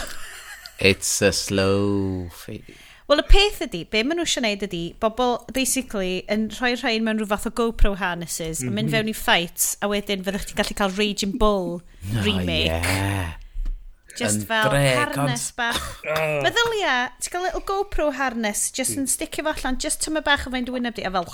[0.79, 2.61] It's a slowfi.
[3.09, 7.07] Wel, y peth ydy, be maen nhw eisiau gwneud ydy, bobl, basically, yn rhoi rhain
[7.07, 8.69] mewn rhyw fath o GoPro harnesses, mm -hmm.
[8.69, 8.95] yn mynd mhm.
[8.99, 11.79] fewn i fights, a wedyn fyddwch ti'n gallu cael Raging Bull
[12.19, 12.75] remake.
[12.75, 13.39] Oh, yeah.
[14.19, 15.83] Just fel dre, harnes bach.
[16.03, 16.39] Oh.
[16.45, 19.13] Meddylia, ti'n cael little GoPro harness, just yn hmm.
[19.13, 21.29] sticio fo allan, just tyma bach o fe'n dwi'n ebdi, a fel...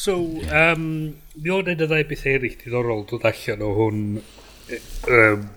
[0.00, 0.16] So,
[0.56, 0.84] um,
[1.36, 4.04] mi o'n un o ddau beth eraill diddorol dod allan o hwn.
[5.10, 5.48] Um,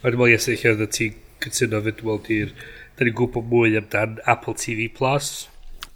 [0.00, 1.10] Mae'n meddwl yes, eich oedd ti
[1.44, 2.52] cytuno fyd wel, di'r...
[2.96, 4.90] Da ni'n gwybod mwy amdan Apple TV+.
[4.92, 5.48] Plus.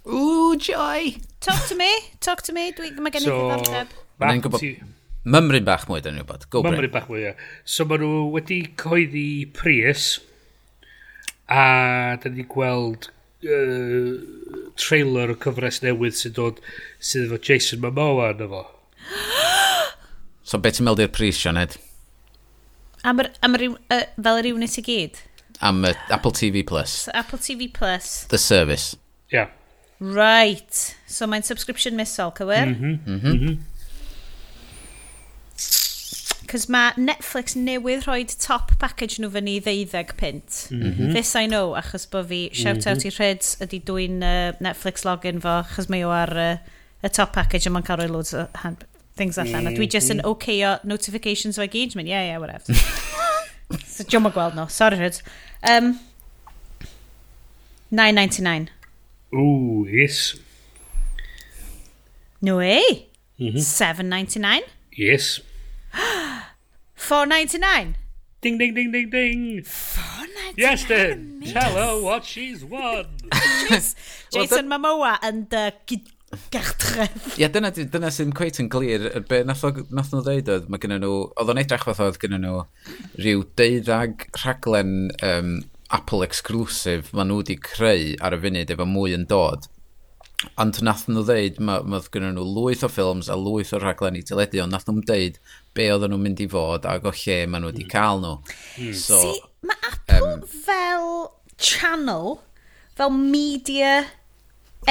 [0.09, 1.15] Ooh, joy!
[1.45, 3.95] Talk to me, talk to me, dwi, mae gen i so, ddiddordeb.
[4.21, 4.94] Mae'n gwybod
[5.25, 6.45] Mymryn bach mwy, dyn nhw'n bod.
[6.53, 7.33] Go Mymryn bach mwy, ie.
[7.65, 10.19] So maen nhw wedi coeddi Prius,
[11.49, 11.63] a
[12.21, 14.13] dyn ni gweld uh,
[14.77, 16.61] trailer o cyfres newydd sy'n dod
[16.99, 18.63] sydd efo Jason Momoa yn efo.
[20.49, 21.79] so beth ti'n meddwl i'r Prius, Sioned?
[23.05, 25.21] Am, yr, am yr, uh, fel yr unit i gyd?
[25.65, 26.99] Am uh, Apple TV Plus.
[27.05, 28.25] So Apple TV Plus.
[28.29, 28.93] The service.
[29.33, 29.49] Yeah.
[29.99, 30.73] Right.
[31.07, 32.75] So mae'n subscription misol, cywir?
[32.75, 32.75] Mhm.
[32.75, 33.09] Mm mhm.
[33.09, 33.33] Mm -hmm.
[33.33, 33.74] Mm -hmm.
[36.49, 40.67] Cos mae Netflix newydd rhoi top package nhw fyny i ddeuddeg pint.
[40.71, 41.13] Mm -hmm.
[41.15, 43.07] This I know, achos bod fi shout out mm -hmm.
[43.07, 46.57] i Rhyds ydy dwi'n uh, Netflix login fo, achos mae o ar uh,
[47.03, 48.85] y top package a mae'n cael rhoi loads o hand,
[49.17, 49.61] things allan.
[49.61, 49.73] Mm -hmm.
[49.73, 50.31] A dwi just yn mm-hmm.
[50.31, 52.07] okayo notifications o engagement.
[52.07, 52.75] Yeah, yeah, whatever.
[53.95, 54.67] so, John ma gweld no.
[54.67, 55.23] Sorry, Rhyds.
[55.69, 55.99] Um,
[57.91, 58.67] 9.99.
[59.33, 60.35] Ooh, yes.
[62.41, 63.07] No way.
[63.37, 63.61] Mm -hmm.
[63.61, 64.61] 7.99.
[64.97, 65.41] Yes.
[67.05, 67.95] 499.
[68.41, 69.63] Ding, ding, ding, ding, ding.
[69.63, 70.53] 499.
[70.57, 71.43] Yes, then.
[71.45, 73.05] Tell her what she's won.
[74.33, 75.99] Jason Momoa yn dy
[76.53, 77.35] gartref.
[77.37, 79.05] Ie, dyna, dyna sy'n cweith yn glir.
[79.29, 82.19] Be nath, o, nath nhw ddeud oedd, mae gennym nhw, oedd o'n edrych fath oedd
[82.23, 82.65] gennym nhw
[83.21, 84.95] rhyw deuddag rhaglen
[85.29, 85.55] um,
[85.93, 89.69] Apple exclusive ma nhw wedi creu ar y funud efo mwy yn dod
[90.61, 94.19] Ond nath nhw ddeud, mae ma gynnu nhw lwyth o ffilms a lwyth o rhaglen
[94.19, 95.39] i teledu, ond nath nhw'n deud
[95.77, 97.93] be oedden nhw'n mynd i fod ac o lle maen nhw wedi hmm.
[97.93, 98.35] cael nhw.
[98.79, 98.93] Mm.
[99.01, 101.09] So, See, mae Apple um, fel
[101.57, 102.39] channel,
[102.95, 103.95] fel media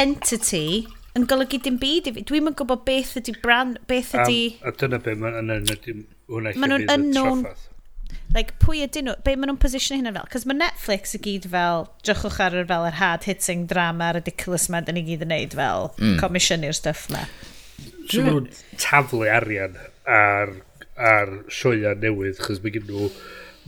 [0.00, 2.26] entity, yn golygu dim byd i fi.
[2.26, 4.40] Dwi'n yn gwybod beth ydy brand, beth ydy...
[4.66, 7.46] A dyna be, mae nhw'n unknown
[8.34, 10.26] like, pwy ydyn nhw, be maen nhw'n position hynny fel?
[10.32, 14.82] Cos mae Netflix y gyd fel, drychwch ar yr fel yr hard-hitting drama ridiculous ma,
[14.84, 16.18] dyn ni gyd yn neud fel mm.
[16.22, 17.24] commission i'r stuff ma.
[18.10, 18.50] So maen nhw'n
[18.82, 19.78] taflu arian
[20.10, 20.56] ar,
[20.98, 23.10] ar sioia newydd, chos mae gen nhw,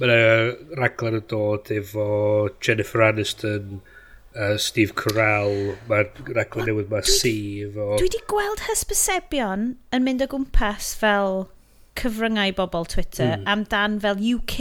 [0.00, 2.06] mae yna raglen yn dod efo
[2.58, 3.80] Jennifer Aniston,
[4.34, 7.36] uh, Steve Carell, mae'r raglen newydd mae C
[7.68, 7.94] efo...
[7.94, 11.46] Dwi wedi gweld hysbysebion yn mynd o gwmpas fel
[12.00, 13.46] cyfryngau bobl Twitter mm.
[13.52, 14.58] amdan fel UK,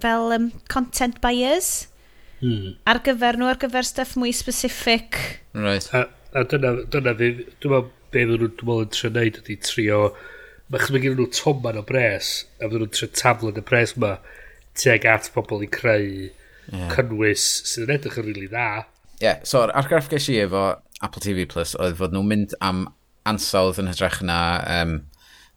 [0.00, 1.88] fel um, content buyers.
[2.40, 2.74] Mm.
[2.88, 5.18] Ar gyfer nhw, ar gyfer stuff mwy specific.
[5.54, 5.88] Right.
[5.96, 9.40] A, a dyna, dyna fi, dwi'n meddwl be fydden nhw'n dwi'n meddwl yn trio neud
[9.44, 10.02] ydy trio...
[10.70, 14.14] Achos mae gen nhw toman o bres, a fydden nhw'n trio taflen y bres yma
[14.78, 16.06] tuag at pobl i creu
[16.70, 16.88] yeah.
[16.94, 18.68] cynnwys sydd yn edrych yn rili dda.
[19.20, 20.64] Ie, yeah, so ar argraff ges i efo
[21.04, 22.86] Apple TV Plus oedd fod nhw'n mynd am
[23.28, 24.38] ansawdd yn hytrach na
[24.78, 24.94] um,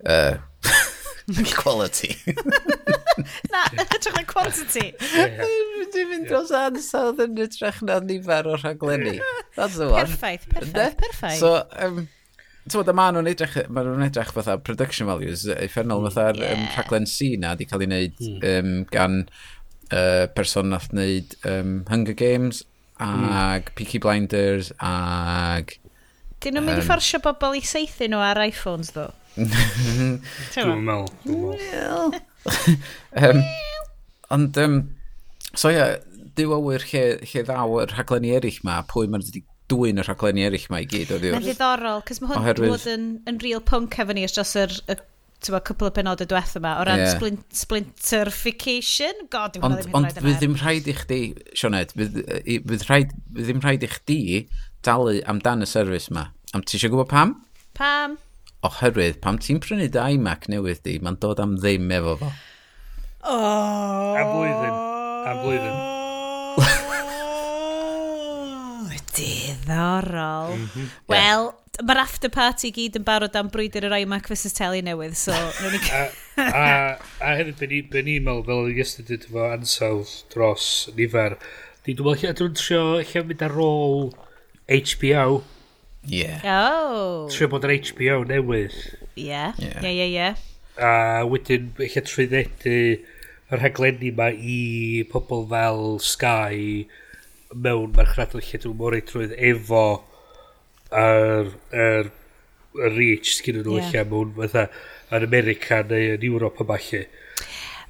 [0.10, 0.36] uh,
[1.62, 2.16] Quality.
[3.54, 4.90] na, hytrach yn quantity.
[5.94, 9.20] Dwi'n mynd dros ansawdd yn hytrach na nifer o rhaglenni.
[9.56, 10.04] That's the one.
[10.04, 11.40] Perffaith, perffaith, perffaith.
[11.40, 12.08] So, um,
[12.64, 16.54] Tywod, so, nhw'n edrych, maen nhw'n edrych fatha production values, effernol mm, fatha'r yeah.
[16.56, 18.38] um, rhaglen C na di cael ei wneud mm.
[18.52, 19.18] um, gan
[19.92, 22.64] uh, person nath wneud um, Hunger Games
[23.04, 23.74] ag mm.
[23.76, 25.76] Peaky Blinders ag...
[26.40, 29.10] Dyn nhw'n um, mynd i fforsio bobl i seithi nhw ar iPhones ddo?
[29.36, 32.19] Dwi'n meddwl.
[33.17, 33.39] um,
[34.36, 34.82] ond, um,
[35.54, 35.96] so ia, yeah,
[36.38, 40.69] diwawyr lle, lle ddaw y rhaglenni eraill ma, pwy mae'n wedi dwy'n y rhaglenni eraill
[40.74, 41.38] ma i gyd o ddiwrs.
[41.38, 42.74] Mae'n ddiddorol, cos mae hwn Oherwydd...
[42.74, 44.98] bod yn, yn real punk efo ni, os dros yr, y
[45.43, 47.13] tywa, cwpl o benodau diwethaf yma, o ran yeah.
[47.13, 49.26] splint, splinterification.
[49.34, 51.22] God, dwi'n meddwl Ond fydd ddim rhaid i chdi,
[51.60, 52.22] Sioned, fydd,
[52.69, 54.19] fydd, rhaid, fydd ddim rhaid i chdi
[54.86, 56.30] dalu amdan y service yma.
[56.54, 57.38] Am ti eisiau gwybod pam?
[57.78, 58.17] Pam?
[58.67, 62.30] oherwydd pam ti'n prynu dy iMac newydd di, mae'n dod am ddim efo fo.
[63.23, 64.19] Oh.
[64.19, 64.78] A blwyddyn.
[65.23, 65.78] A blwyddyn.
[69.13, 70.56] Diddorol.
[70.56, 70.88] Mm -hmm.
[71.08, 71.43] Wel,
[71.82, 75.36] mae'r after party gyd yn barod am brwydr yr iMac vs Teli newydd, so...
[75.73, 75.80] ni...
[75.93, 76.02] a,
[76.43, 76.65] a,
[77.21, 81.38] a hefyd, byn ni'n byn ni meddwl fel yesterday efo ansawdd dros nifer.
[81.86, 84.12] Di dwi'n meddwl dwi'n trio lle mynd ar ôl
[84.67, 85.41] HBO
[86.06, 86.42] Yeah.
[86.44, 87.28] Oh.
[87.32, 88.76] Trio bod yn HBO newydd.
[89.16, 89.54] Yeah.
[89.58, 90.12] Yeah, yeah, yeah.
[90.12, 90.36] yeah.
[90.74, 92.78] A wedyn, eich trwyddedu
[93.54, 96.88] yr rhaglenni yma i pobl fel Sky
[97.54, 99.84] mewn marchnadol lle dwi'n mor trwydd efo
[100.89, 102.10] yr, yr,
[102.80, 103.92] yr reach sgyn nhw yeah.
[103.94, 104.66] lle mewn fatha
[105.13, 107.04] yn America neu yn Ewrop yma lle.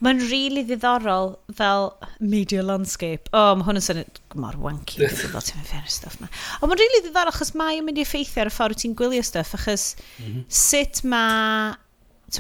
[0.04, 3.30] Mae'n rili really ddiddorol fel media landscape.
[3.32, 6.28] O, oh, mae hwn yn syniad mor wanky, fel ti'n mynd fer y stuff ma.
[6.60, 8.98] Ond mae'n rili really ddiddorol achos mae yn mynd i effeithio ar y ffordd ti'n
[9.00, 10.46] gwylio stuff, achos mm -hmm.
[10.52, 11.74] sut mae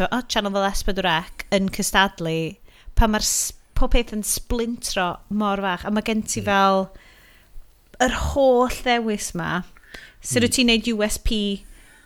[0.01, 2.37] o, Channel fel S4C yn cystadlu
[2.99, 3.27] pa mae'r
[3.77, 6.49] pob peth yn splintro mor fach, a mae gen ti mm.
[6.49, 6.87] fel
[8.03, 9.61] yr holl ddewis ma,
[10.21, 10.55] sut wyt mm.
[10.57, 11.31] ti'n neud USP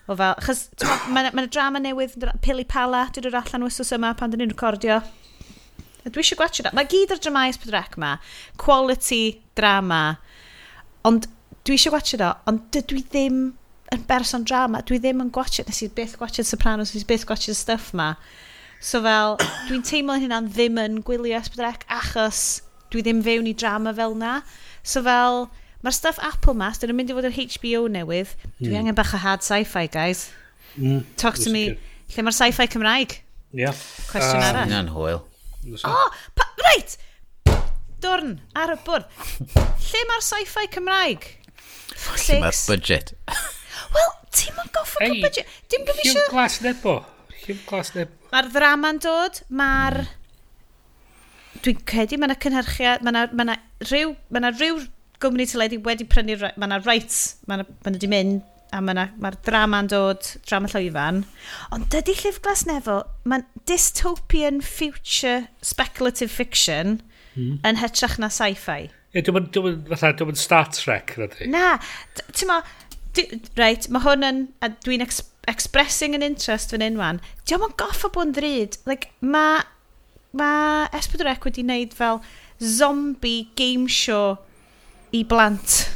[0.07, 0.67] o fel, chos
[1.11, 4.53] mae yna ma drama newydd, Pili Pala, dwi dod allan wsos yma pan dyn ni'n
[4.53, 5.01] recordio.
[6.13, 6.73] Dwi eisiau gwachio da.
[6.77, 8.15] Mae gyd ar dramais pedrec ma.
[8.61, 9.23] Quality
[9.59, 10.01] drama.
[11.07, 11.29] Ond
[11.67, 13.41] dwi eisiau gwachio da, ond dydw i ddim
[13.93, 14.83] yn berson drama.
[14.87, 18.13] Dwi ddim yn gwachio, nes i byth gwachio Sopranos, nes i byth gwachio stuff ma.
[18.83, 22.61] So fel, dwi'n teimlo hynna'n ddim yn gwylio Esbydrec achos
[22.93, 24.41] dwi ddim fewn i drama fel na.
[24.83, 25.47] So fel,
[25.83, 28.35] mae'r stuff Apple mas, dyn nhw'n mynd i fod yr HBO newydd.
[28.59, 28.81] Dwi mm.
[28.81, 30.27] angen bach o hard sci-fi, guys.
[30.77, 31.01] Mm.
[31.17, 31.71] Talk to me.
[32.13, 33.17] Lle mae'r sci-fi Cymraeg?
[33.55, 33.75] Yeah.
[34.11, 34.71] Cwestiwn uh, arall.
[34.71, 35.23] Na'n hwyl.
[35.67, 36.09] O, oh,
[36.63, 36.95] reit!
[38.03, 39.07] Dwrn, ar y bwrdd.
[39.87, 41.27] Lle mae'r sci-fi Cymraeg?
[42.23, 43.13] Lle mae'r budget?
[43.95, 45.55] Wel, ti'n ma'n goffa hey, budget.
[45.71, 46.27] Dim bod fi siw...
[46.31, 46.99] glas nebo.
[47.43, 48.13] Lliw glas nebo.
[48.31, 50.01] Mae'r ddrama'n dod, mae'r...
[50.05, 50.13] Hmm.
[51.65, 53.57] Dwi'n credu mae yna cynhyrchiad, mae yna ma,
[53.89, 54.83] rhyw, ma na ryw,
[55.23, 59.31] gwmni teledu wedi prynu, mae yna rights, mae yna ma wedi mynd a mae'r ma
[59.47, 61.23] drama'n dod, drama llwyfan.
[61.75, 66.99] Ond dydy Llyf Glas Nefo, mae'n dystopian future speculative fiction
[67.35, 67.61] mm.
[67.67, 68.89] yn hytrach na sci-fi.
[69.15, 71.77] Ie, dwi'n mynd Star Trek, rydw Na,
[72.33, 72.61] ti'n ma,
[73.57, 77.77] reit, mae hwn yn, a dwi'n ex expressing an interest fan unwan, wan, diolch yn
[77.79, 78.77] goffa bod yn ddrud.
[78.89, 79.63] Like, mae
[80.37, 80.51] ma
[80.95, 82.19] Esbydrec wedi wneud fel
[82.59, 84.37] zombie game show
[85.15, 85.87] i blant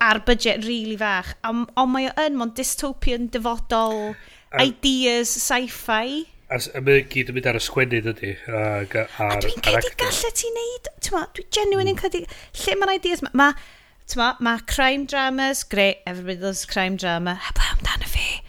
[0.00, 1.34] ar budget rili really fach.
[1.48, 4.12] Ond on mae o yn, mae'n dystopian dyfodol,
[4.52, 6.26] a, ideas, sci-fi.
[6.48, 8.34] A, a mae gyd yn mynd ar y sgwennu, dydy.
[8.48, 12.02] A, a, a dwi'n credu gallu ti wneud, ti'n ma, dwi'n genuine yn hmm.
[12.02, 12.24] credu,
[12.62, 13.34] lle mae'n ideas, mae...
[13.38, 13.50] Ma,
[14.16, 18.40] ma, ma crime dramas, great, everybody loves crime drama, a ba amdano fi?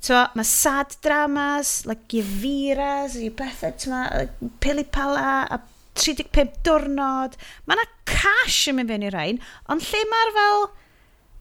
[0.00, 5.60] T'ma, mae sad dramas, like your Veras, your Betha, t'ma, like Pili Pala, a
[6.00, 7.36] 35 diwrnod.
[7.68, 7.86] Mae yna
[8.20, 9.40] cash yn mynd fewn i'r rhain,
[9.72, 10.66] ond lle mae'r fel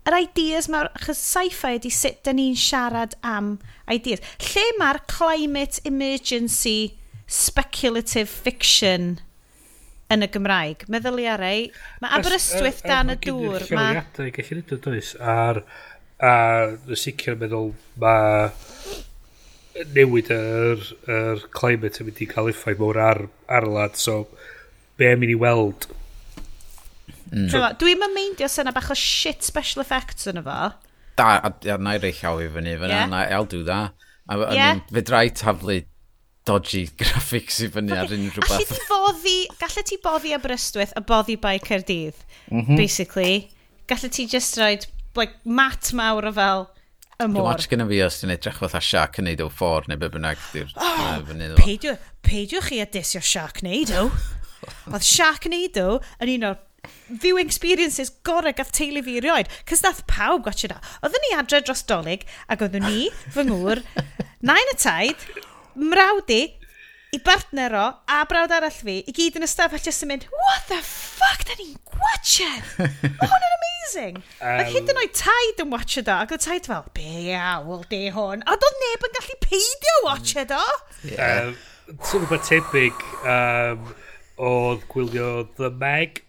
[0.10, 3.58] yr ideas mae'r sci-fi ydy sut da ni'n siarad am
[3.92, 4.24] ideas.
[4.52, 6.78] Lle mae'r climate emergency
[7.30, 9.20] speculative fiction
[10.10, 10.88] yn y Gymraeg?
[10.90, 11.68] Meddwl i ar ei,
[12.02, 13.68] mae Aberystwyth er- er dan y dŵr.
[13.70, 15.62] Mae lleoliadau gallu neud o does ar
[16.20, 16.34] a
[16.90, 17.70] y sicr meddwl
[18.02, 18.50] mae
[19.96, 24.24] newid yr, yr climate yn mynd i cael effaith mawr ar, ar lad so
[25.00, 25.86] be am i ni weld
[27.32, 27.50] Mm.
[27.82, 30.58] Dwi'n mynd meindio syna bach o shit special effects yn efo.
[31.20, 33.36] Da, a, a na i rei llaw i fyny, fyna, yeah.
[33.36, 33.94] I'll do that.
[34.30, 34.82] A, a yeah.
[34.94, 35.82] fe drai taflu
[36.50, 38.02] dodgy graphics i fyny okay.
[38.06, 38.56] ar unrhyw beth.
[38.58, 42.78] Allu ti boddi, gallu ti boddi Aberystwyth a boddi bai Cerdydd, mm -hmm.
[42.78, 43.50] basically.
[43.90, 46.70] Gallu ti just roed like, mat mawr o fel
[47.20, 47.44] y môr.
[47.44, 50.10] Watch gyda fi os ti'n edrych fath a siac yn neud o ffordd neu be
[50.14, 50.40] bynnag.
[50.54, 51.20] di'r Oh,
[52.24, 54.08] peidiwch chi a disio siac neud o.
[54.94, 56.60] Oedd Sharknado yn un o'r
[57.10, 59.50] viewing experiences gorau gath teulu fi erioed.
[59.70, 60.80] Cys nath pawb gotio da.
[61.04, 63.84] Oedden ni adre dros dolyg, ac oedden ni, fy ngŵr,
[64.50, 65.28] nain y taid,
[65.80, 70.06] mrawdi, i, i bartner o, a brawd arall fi, i gyd yn y stafell jyst
[70.06, 72.70] yn mynd, what the fuck, da ni'n gwachod?
[72.78, 74.22] Mae hwn yn amazing.
[74.38, 77.84] Um, ac hyd yn oed taid yn watchod o, ac oedd taid fel, be awl
[77.90, 78.46] di hwn?
[78.46, 80.64] A doedd neb yn gallu peidio watchod o.
[81.08, 81.50] Yeah.
[81.50, 83.88] Um, Swn so, rhywbeth tebyg um,
[84.46, 86.22] oedd gwylio The Meg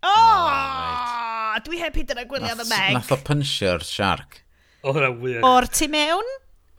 [0.00, 0.12] O!
[0.12, 2.94] Oh, dwi heb hyd yn y gwylio the Meg.
[2.96, 4.40] Nath o punchio'r shark.
[4.80, 5.42] Oedd hwnna wych.
[5.44, 6.30] O'r tu mewn?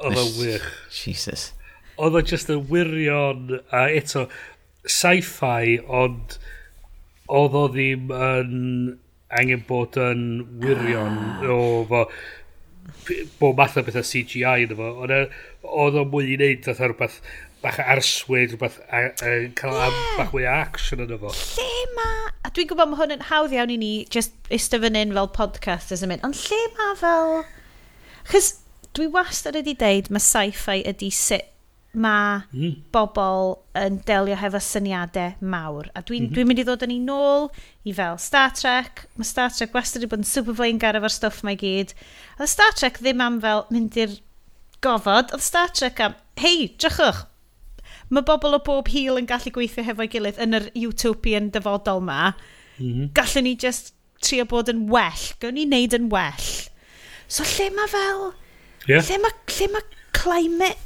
[0.01, 0.69] Oedd hwnna wych.
[0.95, 1.51] Jesus.
[2.01, 4.25] Oedd o just yn wirion, a eto,
[4.89, 6.39] sci-fi, ond
[7.31, 8.55] oedd o ddim yn
[9.31, 10.23] angen bod yn
[10.63, 11.45] wirion ah.
[11.53, 12.05] o fo
[13.39, 14.89] bo math o bethau CGI yn efo.
[15.05, 15.21] E,
[15.61, 17.21] oedd o mwy i wneud oedd rhywbeth
[17.61, 20.01] bach arswyd, rhywbeth, a, a, cael yeah.
[20.17, 21.33] bach mwy action yn efo.
[21.57, 22.09] Lle ma,
[22.41, 25.29] A dwi'n gwybod mae hwn yn hawdd iawn i ni, just ysdo fan hyn fel
[25.29, 27.35] podcast podcasters yn mynd, ond lle ma fel...
[28.31, 28.49] chys
[28.97, 31.47] dwi wastad wedi deud mae sci-fi ydi sut
[31.91, 32.75] mae mm.
[32.95, 35.89] bobl yn delio hefo syniadau mawr.
[35.95, 36.35] A dwi'n mm -hmm.
[36.37, 37.49] dwi mynd i ddod yn ei nôl
[37.83, 39.05] i fel Star Trek.
[39.19, 41.91] Mae Star Trek wastad wedi bod yn super fwy yn garaf stwff mae gyd.
[42.39, 44.15] A Star Trek ddim am fel mynd i'r
[44.83, 45.35] gofod.
[45.35, 47.25] Oedd Star Trek am, hei, drychwch,
[48.11, 52.33] mae bobl o bob hil yn gallu gweithio hefo'i gilydd yn yr utopian dyfodol ma.
[52.77, 53.09] Mm -hmm.
[53.17, 55.25] Gallwn ni just trio bod yn well.
[55.41, 56.47] Gwn ni wneud yn well.
[57.27, 58.31] So lle mae fel...
[58.89, 59.03] Yeah.
[59.05, 59.83] Lle mae lle ma
[60.17, 60.79] climate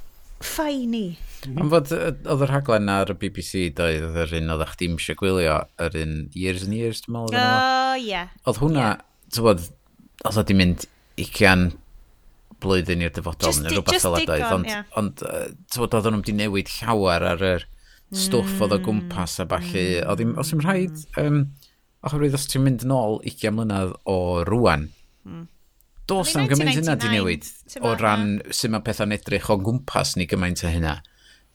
[0.44, 1.06] ffai ni?
[1.46, 1.62] Mm -hmm.
[1.62, 1.96] Ond fod,
[2.34, 5.58] oedd y rhaglen ar y BBC doedd, oedd yr un oedd eich dim eisiau gwylio,
[5.82, 7.42] yr un years and years, dwi'n meddwl.
[7.42, 8.22] O, ie.
[8.46, 9.02] Oedd hwnna, yeah.
[9.34, 10.88] ti'n bod, oedd oedd wedi mynd
[11.22, 11.76] 20
[12.64, 14.46] blwyddyn i'r dyfodol just, neu rhywbeth fel ydoedd.
[14.52, 14.86] Ond, yeah.
[15.00, 15.48] ond uh,
[15.86, 17.66] oedd nhw'n di newid llawer ar yr
[18.16, 19.86] stwff oedd o gwmpas a balli.
[20.02, 20.36] Mm.
[20.42, 21.42] Os yw'n rhaid, um,
[22.06, 24.90] oherwydd os ti'n mynd yn ôl 20 mlynedd o rwan,
[25.26, 25.48] mm.
[26.12, 27.50] dos am gymaint hynna di newid
[27.82, 31.00] o ran sut mae pethau'n edrych o gwmpas ni gymaint o hynna.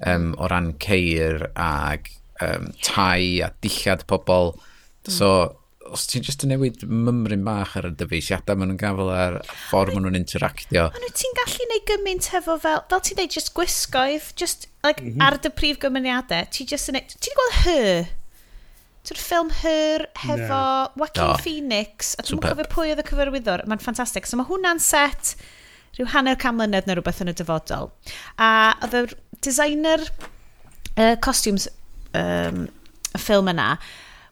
[0.00, 2.08] Um, o ran ceir ag
[2.40, 4.54] um, tai a dillad pobl.
[4.56, 5.12] Mm.
[5.12, 5.30] So,
[5.94, 9.94] os ti'n just yn newid mymryn bach ar y dyfeisiadau maen nhw'n gafel ar ffordd
[9.94, 10.86] maen nhw'n interactio.
[10.88, 15.02] Ond wyt ti'n gallu neud gymaint hefo fel, fel ti'n neud just gwisgoedd, just like,
[15.02, 15.26] mm -hmm.
[15.26, 18.10] ar dy prif gymuniadau, ti'n just yn neud, ti'n gweld Her?
[19.08, 20.90] Ti'n ffilm Her hefo no.
[21.00, 21.38] Joaquin no.
[21.44, 24.28] Phoenix, a dwi'n cofio pwy oedd y cyfarwyddwr, mae'n ffantastig.
[24.28, 25.34] So mae hwnna'n set
[25.96, 27.90] rhyw hanner cam mlynedd neu rhywbeth yn y dyfodol.
[28.38, 28.50] A
[28.84, 29.02] oedd y
[29.42, 30.04] designer
[30.96, 31.66] uh, costumes
[32.14, 32.66] um,
[33.10, 33.72] y ffilm yna,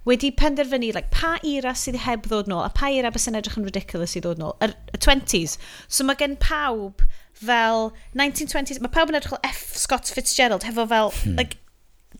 [0.08, 3.58] wedi penderfynu like, pa era sydd heb ddod nôl a pa era bys yn edrych
[3.60, 4.56] yn ridiculous i ddod nôl.
[4.64, 5.58] Y, y 20s.
[5.86, 7.04] So mae gen pawb
[7.38, 9.64] fel 1920s, mae pawb yn edrych fel F.
[9.78, 11.40] Scott Fitzgerald hefo fel hmm.
[11.40, 11.60] like,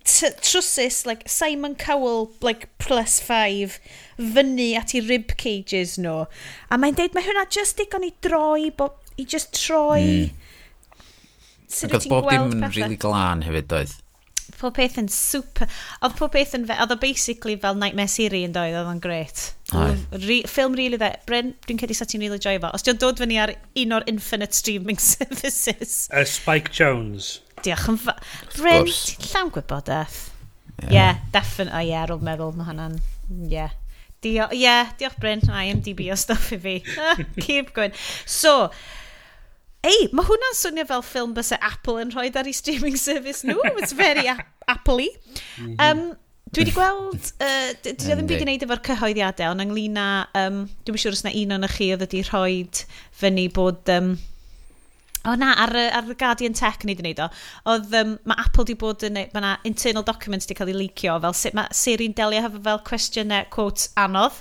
[0.08, 3.78] trwsus like Simon Cowell like plus 5
[4.18, 6.26] fyny at i rib cages nhw.
[6.70, 10.02] A mae'n deud mae hwnna just digon i droi, bo, i just troi...
[10.02, 10.44] Mm.
[11.68, 13.96] Ac oedd bob dim yn rili really glân hefyd, doedd?
[14.60, 15.68] pob peth yn super...
[16.04, 16.66] Oedd pob peth yn...
[16.70, 19.44] Oedd o basically fel Nightmare Siri yn doedd, oedd o'n gret.
[19.72, 21.10] Re, film really dde.
[21.28, 22.72] Bryn, dwi'n cedi sa ti'n really joio fo.
[22.76, 26.06] Os di'n dod fyny ar un o'r infinite streaming services.
[26.12, 27.38] Uh, Spike Jones.
[27.64, 28.16] Diolch yn fa...
[28.56, 30.22] Bryn, ti'n llawn gwybodaeth.
[30.78, 30.94] Ie, yeah.
[30.94, 31.74] yeah, definitely.
[31.74, 32.98] O oh, ie, yeah, rwy'n meddwl mae hwnna'n...
[33.34, 33.52] Ie.
[33.56, 33.76] Yeah.
[34.24, 36.78] Diolch, yeah, diolch Bryn, IMDb o stuff i fi.
[37.44, 37.92] Keep going.
[38.26, 38.72] So,
[39.88, 43.58] hei, mae hwnna'n swnio fel ffilm bys Apple yn rhoi ar ei streaming service nhw.
[43.80, 45.10] It's very Apple-y.
[45.80, 46.10] Um,
[46.52, 50.08] dwi wedi gweld, uh, dwi ddim byd i wneud efo'r cyhoeddiadau, ond ynglyn â,
[50.40, 52.58] um, dwi'n siŵr os yna un o'n chi oedd wedi rhoi
[53.20, 53.88] fyny bod...
[53.92, 54.18] Um,
[55.26, 57.26] O na, ar, ar y Guardian Tech ni wedi gwneud o.
[57.72, 59.18] Oedd, um, mae Apple wedi bod yn...
[59.18, 62.60] E- mae yna internal documents wedi cael ei leacio fel sut mae Siri'n delio hefo
[62.64, 64.38] fel cwestiynau, quotes, anodd.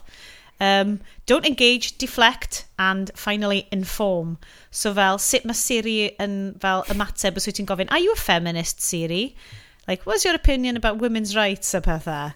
[0.59, 4.37] Um, don't engage, deflect, and finally inform.
[4.71, 8.19] So fel, sut mae Siri yn fel ymateb os wyt ti'n gofyn, are you a
[8.19, 9.35] feminist, Siri?
[9.87, 12.33] Like, what's your opinion about women's rights a pethau?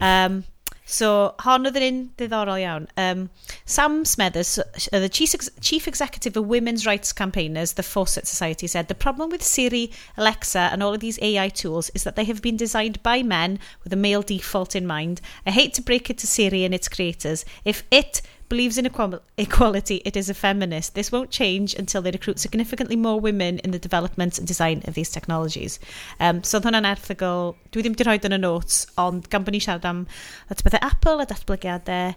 [0.00, 0.44] Um,
[0.88, 2.86] So, hon oedd yn un ddiddorol iawn.
[2.96, 3.26] Um,
[3.68, 8.66] Sam Smethers, uh, the chief, ex chief executive of women's rights campaigners, the Fawcett Society,
[8.66, 12.24] said, The problem with Siri, Alexa, and all of these AI tools is that they
[12.24, 15.20] have been designed by men with a male default in mind.
[15.44, 17.44] I hate to break it to Siri and its creators.
[17.66, 20.94] If it believes in equality, it is a feminist.
[20.94, 24.94] This won't change until they recruit significantly more women in the development and design of
[24.94, 25.78] these technologies.
[26.20, 29.56] Um, so oedd hwnna'n erthigol, dwi ddim wedi rhoi yn y notes, ond gan bod
[29.56, 30.06] ni siarad am
[30.50, 32.14] datblygiadau Apple a datblygiadau,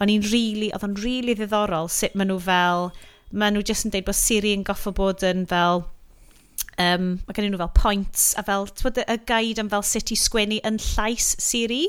[0.00, 2.92] o'n i'n really, oedd o'n really ddiddorol sut maen nhw fel,
[3.32, 5.86] maen nhw jyst yn deud bod Siri yn goffo bod yn fel,
[6.78, 10.18] um, mae gen nhw fel points a fel, twyd, y gaid am fel sut i
[10.18, 11.84] sgwennu yn llais Siri.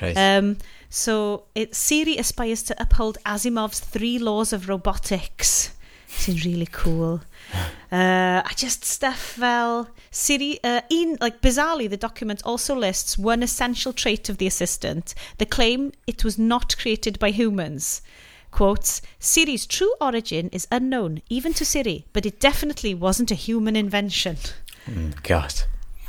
[0.00, 0.18] Right.
[0.18, 0.56] Um,
[0.88, 5.72] so it, Siri aspires to uphold Asimov's three laws of robotics.
[6.06, 7.20] Seems really cool.
[7.92, 10.58] Uh, I just stuff fel Siri.
[10.64, 15.46] Uh, in like bizarrely, the document also lists one essential trait of the assistant: the
[15.46, 18.02] claim it was not created by humans.
[18.50, 23.76] Quotes: Siri's true origin is unknown even to Siri, but it definitely wasn't a human
[23.76, 24.36] invention.
[24.90, 25.54] Mm, God.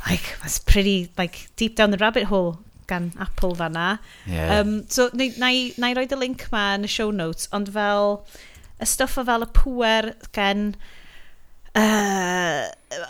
[0.04, 3.98] Like that's pretty like deep down the rabbit hole gan Apple fanna.
[4.26, 4.60] Yeah.
[4.60, 7.50] Um, so, na, na, i, na i roed y link ma yn y show notes,
[7.52, 8.22] ond fel
[8.78, 10.72] y stuff o fel y pwer gen...
[11.78, 12.64] Uh,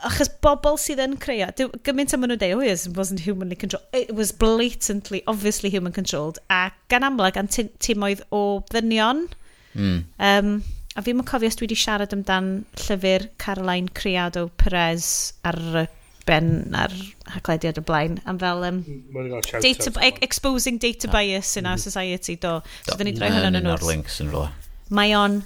[0.04, 1.46] achos bobl sydd yn creu,
[1.86, 3.86] gymaint am nhw'n dweud, oh yes, it wasn't humanly controlled.
[3.96, 6.40] It was blatantly, obviously human controlled.
[6.50, 9.28] A gan amlwg, am timoedd o ddynion.
[9.72, 10.02] Mm.
[10.18, 10.50] Um,
[10.98, 12.50] a fi'n cofio os dwi wedi siarad amdan
[12.82, 15.86] llyfr Caroline Criado Perez ar y
[16.28, 16.94] ben ar
[17.34, 18.82] haglediad o blaen am fel um,
[19.64, 22.58] data, e- exposing data bias in our society do.
[22.86, 24.52] So dyn ni droi hwnna'n yn links yn rhywle
[24.88, 25.42] mae o'n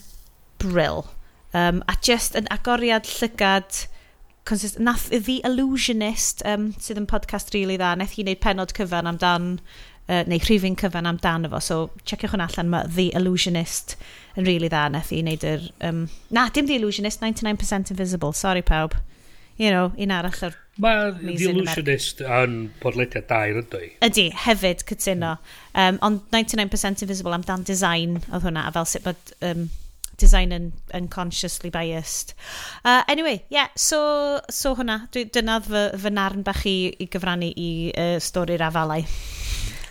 [0.62, 1.06] brill.
[1.54, 3.86] Um, a just yn agoriad llygad
[4.44, 8.72] consist, nath The Illusionist um, sydd yn podcast rili really dda nath i wneud penod
[8.76, 9.48] cyfan amdan
[10.08, 11.78] uh, neu rhifin cyfan amdano fo so
[12.08, 13.96] checiwch hwn allan mae The Illusionist
[14.36, 18.32] yn rili really dda nath i wneud yr um, na dim The Illusionist 99% Invisible.
[18.32, 18.96] Sorry pawb.
[19.58, 23.90] You know, un arall o'r Mae The Illusionist yn podlediad dair yn dwi.
[24.06, 25.34] Ydy, hefyd cytuno.
[25.76, 29.66] Um, ond 99% Invisible amdan design oedd hwnna, a fel sut bod um,
[30.22, 32.32] design yn, yn consciously biased.
[32.86, 37.52] Uh, anyway, yeah, so, so hwnna, dwi, dyna fy, fy narn bach i, i gyfrannu
[37.52, 39.04] i uh, stori'r afalau.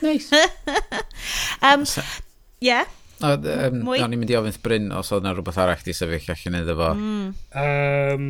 [0.02, 0.34] Nice.
[1.62, 1.86] um,
[2.58, 2.90] yeah.
[3.22, 4.02] O, um, Mwy?
[4.02, 6.74] O'n i'n mynd i ofyn Bryn os oedd yna rhywbeth arall di sefyll allan iddo
[6.80, 6.88] fo.
[6.98, 7.28] Mm.
[7.62, 8.24] Um,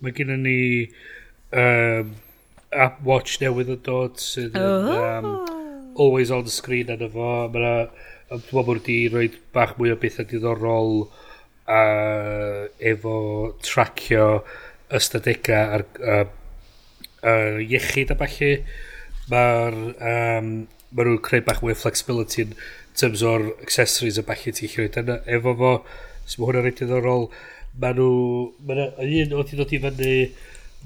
[0.00, 0.60] mae gen ni
[1.52, 2.14] um,
[2.70, 5.30] app watch newydd yn dod sydd yn um,
[5.96, 7.30] always on the screen yn efo.
[7.50, 10.92] Mae yna bod wedi rhoi bach mwy o bethau diddorol
[11.66, 13.16] uh, efo
[13.64, 14.28] tracio
[14.94, 16.26] ystadegau ar uh,
[17.24, 18.52] uh, iechyd a falle.
[19.30, 20.52] Mae'r um,
[20.90, 22.54] ma nhw'n creu bach mwy o flexibility yn
[22.98, 25.74] terms o'r accessories a falle ti'n chi'n rhoi efo fo.
[26.26, 27.28] So mae hwnna'n rhaid diddorol.
[27.82, 28.14] Mae nhw...
[28.66, 28.88] Mae
[29.24, 30.14] un oedd i ddod i fyny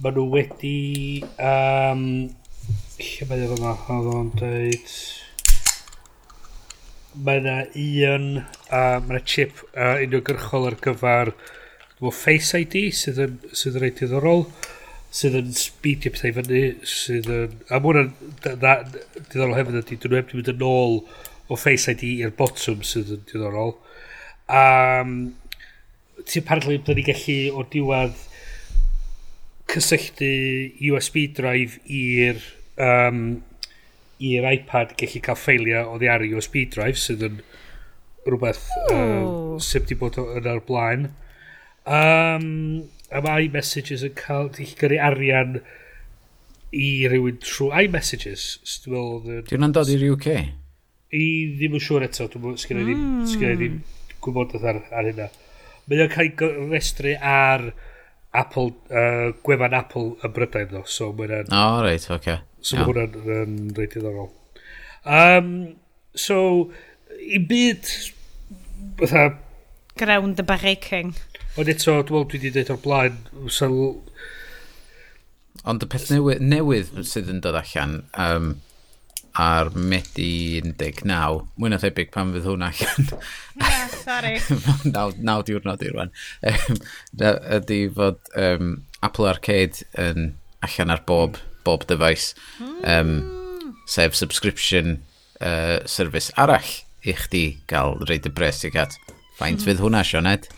[0.02, 1.22] Mae nhw wedi...
[1.38, 2.00] Um,
[2.98, 3.74] Lle mae ddim yma?
[3.94, 4.94] Oedd o'n dweud...
[7.22, 8.24] Mae yna un...
[8.66, 11.30] Uh, mae yna chip uh, uniongyrchol ar gyfer...
[12.00, 14.48] Dwi'n Face ID sydd yn, sydd yn rhaid diddorol
[15.14, 17.54] sydd yn speedio pethau fyny, sydd yn...
[17.70, 21.00] A mwyn yn diddorol hefyd ydy, dyn nhw heb wedi mynd yn ôl
[21.46, 23.76] o Face ID i'r botwm sydd yn diddorol.
[24.50, 25.16] Um,
[26.26, 28.18] ti'n parhau bod ni gallu o diwedd
[29.74, 30.30] cysylltu
[30.90, 32.40] USB drive i'r
[32.80, 33.20] um,
[34.24, 37.38] i'r iPad gallu cael ffeiliau oddi ar USB drive sydd yn
[38.24, 38.64] rhywbeth
[38.94, 41.08] uh, sydd wedi bod yn ar blaen.
[41.84, 45.58] Um, a mae iMessages yn cael ti'n gyrru arian
[46.74, 48.46] i rywun trwy iMessages
[48.86, 50.28] dwi'n yn dod i'r UK
[51.14, 51.26] i
[51.58, 53.24] ddim yn siŵr eto dwi'n sgynnu mm.
[53.34, 53.82] ddim hmm.
[54.24, 55.28] gwybod ar, ar hynna.
[55.86, 57.68] Mae o'n cael ei restru ar
[58.34, 60.82] Apple, uh, gwefan Apple yn Brydain ddo.
[60.90, 61.46] So mae'n...
[61.50, 62.16] O, oh, reit, oce.
[62.18, 62.40] Okay.
[62.64, 64.32] So mae hwnna'n um, reit iddorol.
[65.04, 65.52] Um,
[66.16, 66.40] so,
[67.22, 67.86] i byd...
[68.98, 69.28] Fytha...
[70.00, 71.14] Ground the breaking.
[71.54, 73.18] Ond eto, dwi'n dwi wedi dweud o'r blaen,
[73.54, 73.70] so...
[75.70, 78.56] Ond y peth newydd, newydd sydd yn dod allan, um,
[79.40, 81.10] ar Medi 19.
[81.58, 83.08] Mwy na thebyg pan fydd hwnna allan.
[83.60, 84.36] yeah, sorry.
[84.94, 86.12] naw, naw diwrnod i'r rwan.
[87.58, 92.34] Ydy fod um, Apple Arcade yn allan ar bob, bob device.
[92.86, 95.00] Um, sef subscription
[95.40, 96.70] uh, service arall
[97.04, 98.96] i chdi gael reid y bres i gat.
[99.38, 99.66] Faint mm.
[99.66, 100.48] fydd hwnna, Sioned?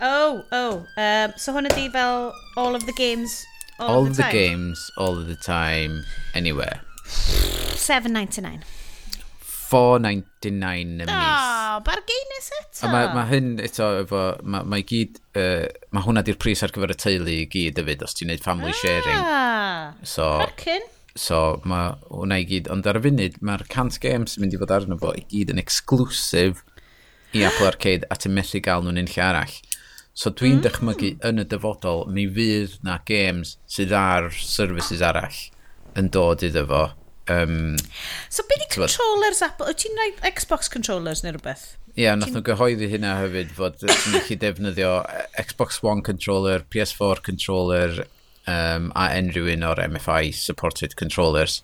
[0.00, 0.84] Oh, oh.
[0.96, 3.42] Um, so hwn ydy fel all of the games
[3.80, 4.32] all, all of the, the time.
[4.32, 6.04] games, all of the time,
[6.34, 6.80] anywhere.
[7.90, 8.62] 7.99.
[9.70, 11.08] 4.99 y mis.
[11.08, 12.86] Oh, bargainus eto.
[12.86, 16.74] A mae ma hyn eto efo, mae ma gyd, uh, mae hwnna di'r pris ar
[16.74, 19.22] gyfer y teulu i gyd hefyd, os ti'n neud family ah, sharing.
[20.06, 20.86] So, Crackin.
[21.18, 24.74] So, mae hwnna i gyd, ond ar y funud, mae'r cant games mynd i fod
[24.74, 26.64] arno fo i gyd yn exclusif
[27.34, 29.58] i Apple Arcade a ti'n methu gael nhw'n un lle arall.
[30.18, 30.64] So dwi'n mm.
[30.66, 35.44] dychmygu yn y dyfodol, mi fydd na games sydd ar services arall
[35.98, 36.88] yn dod iddo fo
[37.30, 37.76] Um,
[38.28, 39.68] so beth i controllers Apple?
[39.70, 41.66] Wyt ti'n rhaid Xbox controllers neu rhywbeth?
[41.94, 46.64] Ie, yeah, nath nhw gyhoeddi hynna hefyd fod ti'n gallu defnyddio e, Xbox One controller,
[46.72, 48.04] PS4 controller
[48.46, 51.60] um, a unrhyw un o'r MFI supported controllers.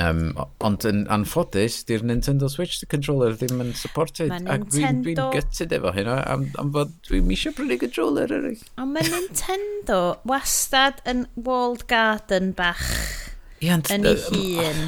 [0.00, 0.32] Um,
[0.64, 4.30] ond yn anffodus, di'r Nintendo Switch the controller ddim yn supported.
[4.32, 4.54] Ma Nintendo...
[4.54, 8.62] Ac dwi'n dwi, gytid efo hynna, am, am fod dwi'n misio prynu controller eraill.
[8.80, 12.86] Ond mae Nintendo wastad yn walled garden bach
[13.60, 14.86] Ie, yn ei hun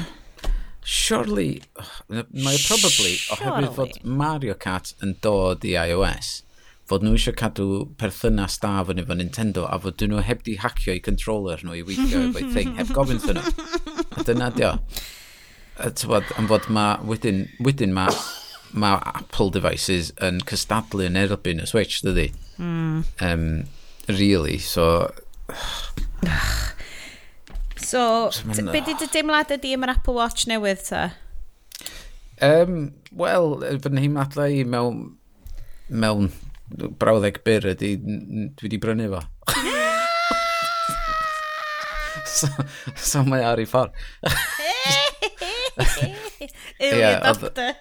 [0.85, 1.63] surely,
[2.09, 6.43] mae probably, oherwydd fod Mario Kart yn dod i iOS,
[6.85, 7.67] fod nhw eisiau cadw
[7.97, 11.83] perthynas da fyny efo Nintendo a fod nhw heb di hacio i controller nhw i
[11.87, 13.69] weithio efo'i thing, heb gofyn thyn nhw.
[14.15, 14.75] A dyna dio.
[15.81, 18.05] Tybod, am fod ma, wedyn, wedyn ma,
[18.71, 22.29] ma Apple devices yn cystadlu yn erbyn y Switch, dydy.
[22.61, 23.03] Mm.
[23.25, 23.49] Um,
[24.07, 25.09] really, so...
[27.85, 28.31] So,
[28.71, 31.01] be di dy deimlad ydi am yr Apple Watch newydd ta?
[32.41, 35.13] Um, Wel, fy nheimladau i mewn,
[35.89, 36.31] mewn
[36.99, 39.21] brawddeg byr ydi, dwi wedi brynu fo.
[42.35, 42.47] so,
[42.97, 43.93] so mae ar ei ffordd.
[46.81, 47.77] Ewy, doctor.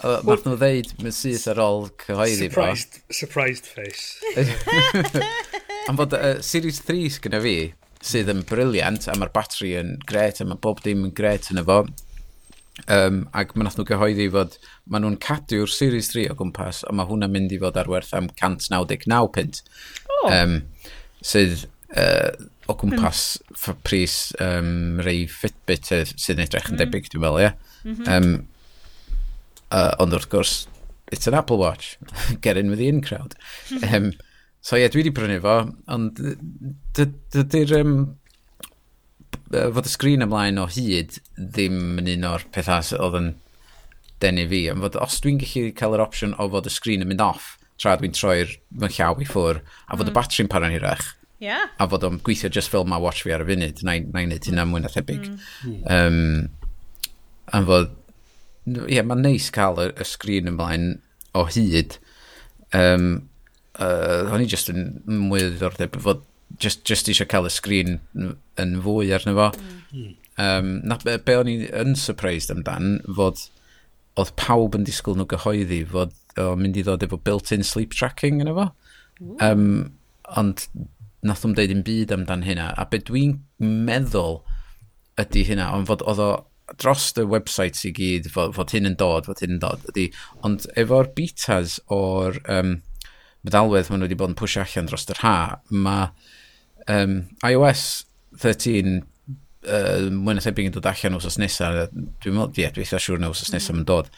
[0.00, 2.70] Nath nhw ddeud mae'n syth ar ôl cyhoeddi fo.
[2.70, 4.22] Surprised, surprised face.
[5.90, 7.74] Am fod uh, Series 3 sgyda fi,
[8.04, 11.60] sydd yn briliant a mae'r batri yn gret a mae bob dim yn gret yn
[11.60, 11.82] efo
[12.88, 16.94] um, ac mae nath nhw gyhoeddi fod maen nhw'n cadw'r Series 3 o gwmpas a
[16.96, 19.60] mae hwnna'n mynd i fod ar werth am 199 pint
[20.06, 20.30] oh.
[20.30, 20.56] um,
[21.20, 22.30] sydd uh,
[22.70, 22.80] o hmm.
[22.84, 23.80] gwmpas mm.
[23.84, 26.82] pris um, rei Fitbit sydd yn edrych yn mm.
[26.84, 28.10] debyg dwi'n meddwl ia mm -hmm.
[28.16, 28.34] um,
[29.74, 30.56] uh, ond wrth gwrs
[31.10, 31.96] it's an Apple Watch
[32.44, 33.34] get in with the in crowd
[33.90, 34.12] um,
[34.60, 35.58] So ie, yeah, dwi wedi brynu fo,
[35.90, 36.18] ond
[36.96, 37.94] dydy'r um,
[39.50, 43.30] fod y sgrin ymlaen o hyd ddim yn un o'r pethau oedd yn
[44.20, 44.66] denu fi.
[44.72, 47.56] Ond fod, os dwi'n gallu cael yr opsiwn o fod y sgrin yn mynd off
[47.80, 48.52] tra dwi'n troi'r
[48.82, 50.12] fy llaw i ffwr, a fod mm.
[50.12, 51.06] y batri'n para'n hirach,
[51.40, 51.70] yeah.
[51.80, 54.48] a fod o'n gweithio just fel mae watch fi ar y funud, na i wneud
[54.50, 55.24] hynna mwy na thebyg.
[55.64, 55.78] Mm.
[55.96, 56.74] Um,
[57.48, 57.94] a fod,
[58.68, 60.90] ie, yeah, mae'n neis cael y, y sgrin ymlaen
[61.32, 61.96] o hyd,
[62.76, 63.08] um,
[63.78, 66.24] uh, o'n i just yn mwy o ddiddordeb fod
[66.58, 67.98] just, just eisiau cael y sgrin
[68.60, 69.48] yn fwy arno fo.
[69.92, 70.10] Mm.
[70.40, 73.46] Um, na, be, be o'n i yn surprised amdan fod
[74.20, 78.40] oedd pawb yn disgwyl nhw gyhoeddi fod o, mynd i ddod efo built-in sleep tracking
[78.42, 78.68] yna fo.
[79.44, 79.66] Um,
[80.40, 80.66] ond
[81.26, 82.70] nath o'n deud yn byd amdan hynna.
[82.80, 84.40] A be dwi'n meddwl
[85.20, 86.30] ydy hynna, ond fod oedd o
[86.80, 90.06] dros y websites i gyd fod, fod hyn yn dod, fod hyn yn dod, ydy,
[90.46, 92.78] ond efo'r betas o'r um,
[93.46, 95.36] meddalwedd maen nhw wedi bod yn pwysio allan dros yr ha,
[95.70, 96.10] mae
[96.92, 97.16] um,
[97.46, 97.86] iOS
[98.42, 103.00] 13 uh, mwy na thebyg yn dod allan os nesaf, dwi'n meddwl, ie, dwi'n eitha
[103.00, 104.10] siŵr na os nesaf yn dod,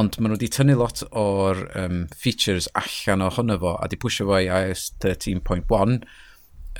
[0.00, 4.26] ond maen nhw wedi tynnu lot o'r um, features allan ohono fo a di pwysio
[4.26, 6.00] fo i iOS 13.1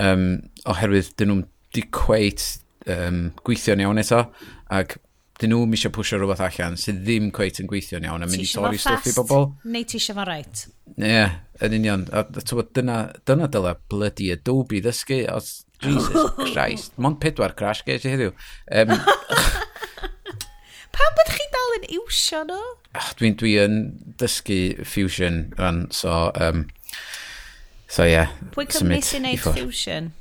[0.03, 0.28] um,
[0.70, 2.47] oherwydd dyn nhw'n di cweit
[2.90, 4.24] um, gweithio'n iawn eto
[4.74, 4.99] ac
[5.41, 8.47] dyn nhw eisiau pwysio rhywbeth allan sydd ddim cweit yn gweithio'n iawn a mynd i
[8.47, 9.49] torri stwff i bobl.
[9.66, 10.64] Neu ti eisiau fo right.
[10.95, 12.07] Ie, yeah, yn union.
[12.14, 15.24] A a tywod, dyna, dyna dyla bloody Adobe ddysgu.
[15.35, 18.30] Os, Jesus Christ, mond pedwar crash geis i heddiw.
[18.70, 18.95] Um,
[20.95, 22.62] pa bydd chi dal yn iwsio nhw?
[22.95, 23.80] Ah, dwi'n dwi yn
[24.20, 26.30] dysgu Fusion, rhan, so...
[26.39, 26.68] Um,
[27.91, 28.14] so ie.
[28.14, 30.12] Yeah, Pwy cymryd sy'n neud Fusion?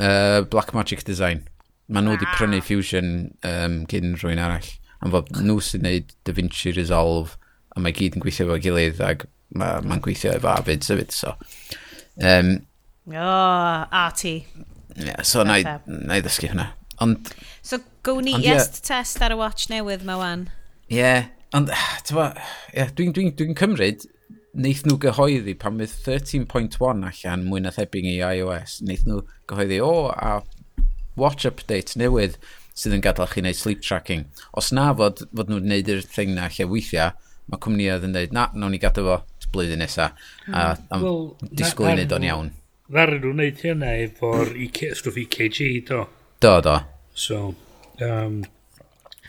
[0.00, 1.44] Uh, Blackmagic Design.
[1.90, 2.36] Mae nhw wedi wow.
[2.38, 3.10] prynu Fusion
[3.46, 4.68] um, gyn rhywun arall.
[5.02, 7.34] Am fod nhw sy'n neud Da Vinci Resolve,
[7.74, 9.24] a mae gyd yn gweithio efo gilydd, ac
[9.58, 11.34] mae'n ma gweithio efo Avid, sefyd, so.
[12.22, 12.60] Um,
[13.10, 14.36] o, oh, arty.
[14.94, 16.68] Yeah, so na i ddysgu hwnna.
[17.02, 17.32] Ond...
[17.66, 20.46] So, go ni yes yeah, test ar y watch newydd ma wan.
[20.92, 21.72] Ie, yeah, ond,
[22.14, 24.06] yeah, dwi'n dwi, dwi cymryd,
[24.54, 29.82] wnaeth nhw gyhoeddi pan fydd 13.1 allan mwy na thebyg i iOS, wnaeth nhw gyhoeddi,
[29.82, 30.38] o, oh, a
[31.18, 32.38] watch update newydd
[32.76, 34.28] sydd yn gadael chi wneud sleep tracking.
[34.56, 37.16] Os na fod, fod nhw'n wneud yr thing na lle weithiau,
[37.50, 39.18] mae cwmnïau yn dweud, na, nawn ni gadael fo
[39.50, 40.14] blwyddyn nesaf,
[40.46, 40.54] hmm.
[40.54, 42.54] a, a well, disgwyl i wneud o'n iawn.
[42.90, 44.54] Ddaryn nhw'n wneud hynna efo'r
[44.98, 46.04] stwff EKG, do?
[46.42, 46.78] Do, do.
[47.14, 47.42] So,
[48.06, 48.40] um,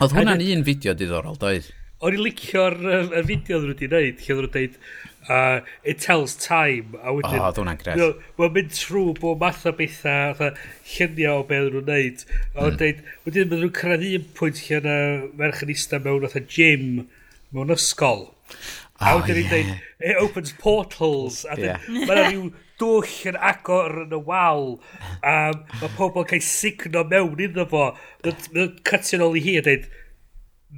[0.02, 1.68] Oedd hwnna'n un fideo diddorol, doedd?
[2.02, 4.78] o'n i licio'r uh, y fideo ddyn nhw wedi gwneud, lle ddyn nhw'n dweud,
[5.28, 7.38] uh, it tells time, a wedyn...
[7.38, 7.98] O, oh, dwi'n agres.
[7.98, 12.24] You know, Mae'n mynd trwy bod math o bethau, fatha, lluniau o beth nhw'n gwneud.
[12.56, 12.78] A mm.
[12.80, 14.96] dweud, wedyn maen nhw'n cyrraedd un pwynt lle yna
[15.38, 16.88] merch yn eistedd mewn fatha gym,
[17.54, 18.26] mewn ysgol.
[18.98, 19.54] A oh, wedyn yeah.
[19.54, 19.72] dweud,
[20.10, 21.42] it opens portals.
[21.46, 21.86] A yeah.
[21.86, 24.72] mae'n rhyw dwll yn agor yn y wal.
[25.22, 27.92] A mae pobl cael signo mewn iddo fo.
[28.26, 29.86] Mae'n cytu'n ôl i hi a dweud,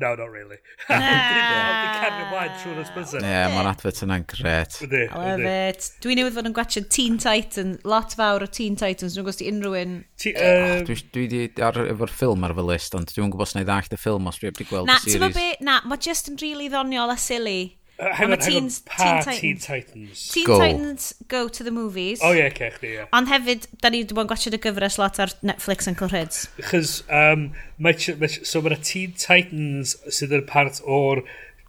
[0.00, 0.56] No, not really.
[0.90, 0.98] Na!
[0.98, 3.20] Dwi'n cario mlaen trwy'r ysbysau.
[3.22, 4.78] Ie, mae'n advert yna'n gret.
[4.82, 5.86] I Ydy, it.
[6.02, 9.78] Dwi'n newydd fod yn gwachio Teen Titan, lot fawr o Teen Titans, dwi'n gwybod unrhyw
[9.84, 9.94] un.
[10.34, 14.00] Ah, dwi wedi efo'r ffilm ar fy list, ond dwi'n gwybod sy'n ei ddallt y
[14.00, 15.20] ffilm os dwi wedi gweld y series.
[15.22, 17.60] Na, ti'n be, na, mae just yn rili ddoniol a silly.
[17.98, 20.28] Hang on, hang on, pa Teen Titans?
[20.32, 20.58] Teen go.
[20.58, 22.20] Titans Go to the Movies.
[22.22, 23.04] O oh, ie, yeah, cech di, ie.
[23.14, 26.40] Ond hefyd, da ni wedi bod yn gwachod y gyfres lot ar Netflix yn Clyrhyds.
[26.66, 27.46] Chos, um,
[27.78, 31.22] mae, mae, so mae'na Teen Titans sydd yn part o'r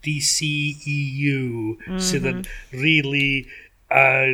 [0.08, 2.02] DCEU, mm -hmm.
[2.10, 3.46] sydd yn really
[3.94, 4.34] uh,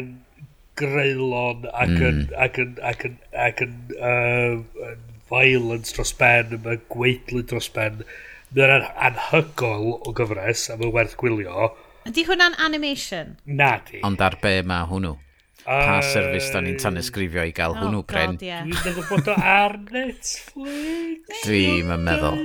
[0.80, 2.36] greulon ac yn, mm.
[2.48, 4.96] ac yn, ac yn, ac yn, uh,
[5.32, 8.06] violence dros ben, mae gweithlu dros ben.
[8.08, 8.20] Uh,
[8.52, 11.70] Mae'n an anhygol o gyfres a mae'n werth gwylio.
[12.10, 13.38] Ydy hwnna'n animation?
[13.48, 14.02] Na di.
[14.04, 15.14] Ond ar be mae hwnnw?
[15.62, 18.36] Pa uh, service da ni'n tanysgrifio i gael oh hwnnw, Gren?
[18.44, 18.66] Yeah.
[18.66, 21.42] Dwi'n meddwl bod o ar Netflix.
[21.46, 22.44] Dwi'n yn meddwl.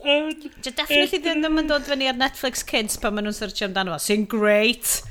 [0.00, 3.94] Dwi'n definitely ddim ddim yn dod fyny ar Netflix Kids pan maen nhw'n searchio amdano
[3.94, 4.02] fo.
[4.08, 5.02] Sy'n great.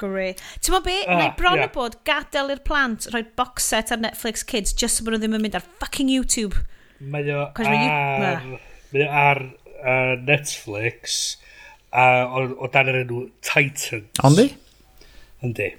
[0.00, 0.40] Great.
[0.64, 1.72] Ti'n be, ah, na i bron yeah.
[1.74, 5.36] bod gadael i'r plant rhoi box set ar Netflix Kids just so bod nhw ddim
[5.36, 6.62] yn mynd ar fucking YouTube.
[7.02, 8.46] Mae o ar...
[8.46, 8.62] You...
[8.94, 11.38] Mae ar uh, Netflix
[11.90, 14.06] uh, o, o dan yr enw Titans.
[14.22, 14.50] Ond di?
[15.44, 15.72] Yndi.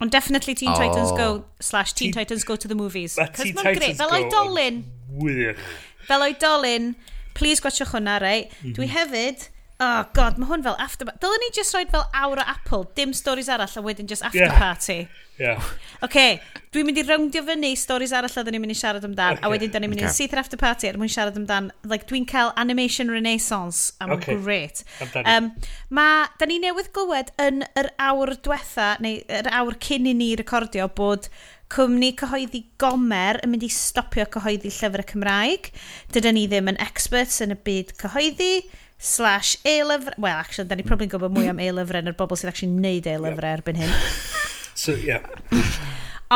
[0.00, 0.78] Ond definitely Teen oh.
[0.78, 3.16] Titans Go slash Teen, Teen Titans Go to the Movies.
[3.16, 4.80] Cos mae'n greu, fel oedolyn.
[5.20, 5.60] Wych.
[6.08, 6.94] Fel oedolyn,
[7.36, 8.46] please gwachwch hwnna, rei.
[8.46, 8.74] Mm -hmm.
[8.76, 8.96] Dwi mhm.
[8.96, 9.46] hefyd,
[9.80, 11.08] oh god, mae hwn fel after...
[11.22, 14.48] Dylen ni just roed fel awr o Apple, dim stories arall, a wedyn just after
[14.48, 14.58] yeah.
[14.58, 15.08] party.
[15.36, 15.60] Yeah.
[15.60, 16.36] Oce, okay,
[16.72, 19.44] dwi'n mynd i rowndio fyny storys arall a dyn ni'n mynd i siarad amdan, okay.
[19.44, 20.16] a wedyn dyn ni'n mynd i'n okay.
[20.16, 24.38] syth after party er mwyn siarad amdan, like, dwi'n cael animation renaissance, a mae'n okay.
[24.40, 24.80] great.
[25.24, 25.50] Um,
[25.92, 26.06] ma,
[26.40, 30.88] da ni newydd glywed yn yr awr diwetha, neu yr awr cyn i ni recordio,
[30.96, 31.28] bod
[31.72, 35.70] cwmni cyhoeddi Gomer yn mynd i stopio cyhoeddi llyfr y Cymraeg.
[36.14, 38.52] Dydyn ni ddim yn experts yn y byd cyhoeddi,
[38.96, 40.14] slash e-lyfr...
[40.16, 43.50] Well, actually, da ni probably'n gwybod mwy am e-lyfrau na'r bobl sydd actually neud e-lyfrau
[43.50, 43.58] yeah.
[43.58, 43.96] erbyn hyn.
[44.76, 45.24] So, yeah.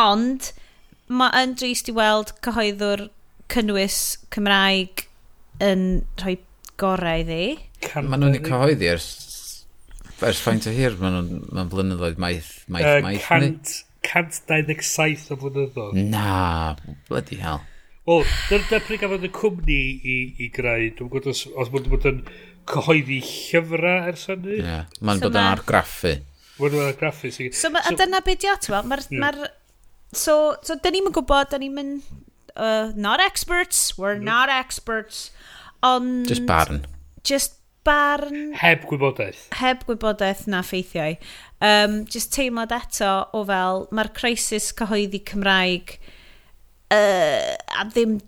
[0.00, 0.52] Ond,
[1.12, 3.08] mae yn drist i weld cyhoeddwr
[3.52, 3.98] cynnwys
[4.32, 5.04] Cymraeg
[5.60, 5.82] yn
[6.22, 6.38] rhoi
[6.80, 7.58] gorau iddi.
[8.00, 9.08] Mae nhw'n ei cyhoeddi ers,
[10.24, 13.26] ers faint o hir, mae'n nhw'n ma blynyddoedd maith, maith, uh, maith.
[13.28, 13.74] Cant,
[14.06, 16.00] 127 o flynyddoedd.
[16.14, 16.78] Na,
[17.10, 17.60] bloody hell.
[18.08, 22.08] Wel, dyna dy pryd gafodd y cwmni i, i greu, dwi'n gwybod os, os bod
[22.08, 22.24] yn
[22.70, 24.56] cyhoeddi llyfrau ers hynny.
[24.56, 25.00] Ie, yeah.
[25.04, 25.52] mae'n so bod yn ma...
[25.58, 26.16] argraffu.
[26.60, 29.04] Wyrwyr a i- So, so, a dyna beth di o, ti'n Mae'r...
[29.18, 29.30] Ma
[30.12, 32.10] so, so, dyn ni'n gwybod, dyn ni'n mynd...
[32.56, 34.32] Uh, not experts, we're no.
[34.32, 35.30] not experts.
[35.82, 36.26] Ond...
[36.28, 36.84] Just barn.
[37.24, 37.54] Just
[37.84, 38.52] barn...
[38.58, 39.46] Heb gwybodaeth.
[39.60, 41.16] Heb gwybodaeth na ffeithiau.
[41.60, 45.98] Um, just teimlad eto o fel, mae'r crisis cyhoeddi Cymraeg
[46.88, 48.18] uh, a ddim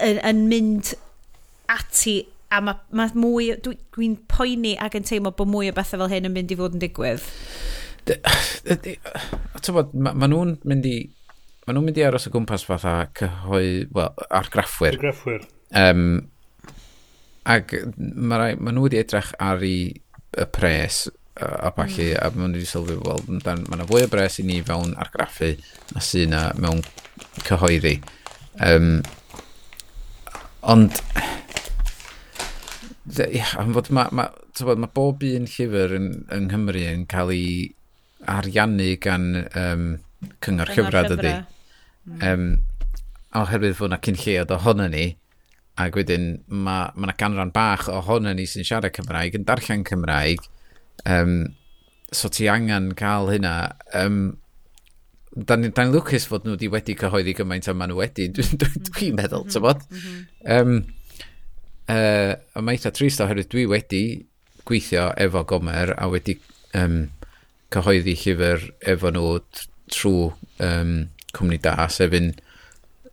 [0.00, 0.94] yn, yn mynd
[1.72, 2.22] ati
[2.52, 6.12] a mae ma mwy, dwi'n dwi, poeni ac yn teimlo bod mwy o bethau fel
[6.12, 7.24] hyn yn mynd i fod yn digwydd.
[8.08, 10.96] Ti'n bod, ma, ma nhw'n mynd i,
[11.66, 14.98] ma nhw'n mynd i aros o gwmpas fatha cyhoi, wel, argraffwyr.
[14.98, 15.48] Argraffwyr.
[15.78, 16.04] Um,
[17.48, 21.06] ac mae ma nhw wedi edrych ar i y pres
[21.40, 24.60] a falle, a maen nhw wedi sylwi, wel, mae yna fwy o bres i ni
[24.66, 25.54] fewn argraffu
[25.94, 26.82] na sy'n na mewn
[27.46, 27.96] cyhoeddi.
[28.60, 28.98] Um,
[30.68, 31.00] ond,
[33.58, 37.46] am fod mae ma, ma, ma bob un llyfr yn, yng Nghymru yn cael ei
[38.30, 39.24] ariannu gan
[39.58, 39.88] um,
[40.44, 41.32] cyngor llyfrau dydy.
[42.12, 42.52] Um, mm.
[43.38, 45.08] oherwydd fod yna cyn lleod ohono ni,
[45.82, 50.46] ac wedyn mae ma yna ganran bach ohono ni sy'n siarad Cymraeg, yn darllen Cymraeg,
[51.08, 51.36] um,
[52.12, 53.56] so ti angen cael hynna.
[53.98, 54.22] Um,
[55.32, 58.58] da ni'n ni lwcus fod nhw wedi wedi cyhoeddi gymaint a maen nhw wedi, dwi'n
[58.60, 58.88] dwi, mm.
[58.90, 59.86] dwi meddwl, mm -hmm, ti'n bod?
[59.88, 60.58] Mm -hmm.
[60.58, 61.01] um,
[61.90, 64.04] uh, a mae eitha trist oherwydd dwi wedi
[64.68, 66.36] gweithio efo Gomer a wedi
[66.78, 67.06] um,
[67.74, 69.38] cyhoeddi llyfr efo nhw
[69.92, 70.92] trwy um,
[71.36, 72.32] cwmni da sef yn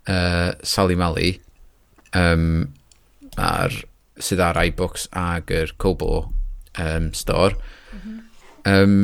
[0.09, 1.31] uh, Sally Mali
[2.17, 2.67] um,
[3.39, 3.73] ar,
[4.19, 6.29] sydd ar iBooks ag yr Cobo
[6.77, 8.19] um, store mm -hmm.
[8.73, 8.99] um,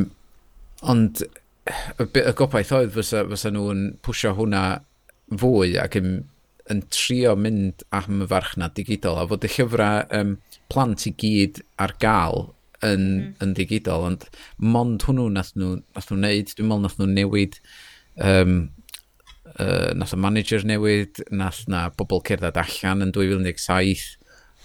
[0.82, 4.66] ond y, y gobaith oedd fysa, fysa nhw'n pwysio hwnna
[5.42, 6.18] fwy ac yn
[6.74, 10.36] yn trio mynd am y farchnad digidol a fod y llyfrau um,
[10.72, 12.48] plant i gyd ar gael
[12.86, 13.34] yn, mm.
[13.46, 14.26] yn digidol ond
[14.58, 17.60] mond hwnnw nath nhw, nath nhw wneud dwi'n meddwl nath nhw newid
[18.22, 18.56] um,
[19.56, 24.16] uh, nath y manager newid nath na bobl cerdded allan yn 2017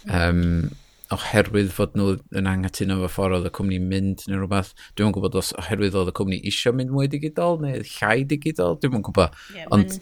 [0.09, 0.71] um,
[1.15, 4.71] oherwydd fod nhw yn anghytuno fo ffordd oedd y cwmni mynd neu rhywbeth.
[4.95, 8.79] Dwi'n yn gwybod os oherwydd oedd y cwmni eisiau mynd mwy digidol neu llai digidol,
[8.79, 9.41] dwi'n yn gwybod.
[9.57, 9.97] Yeah, Ond,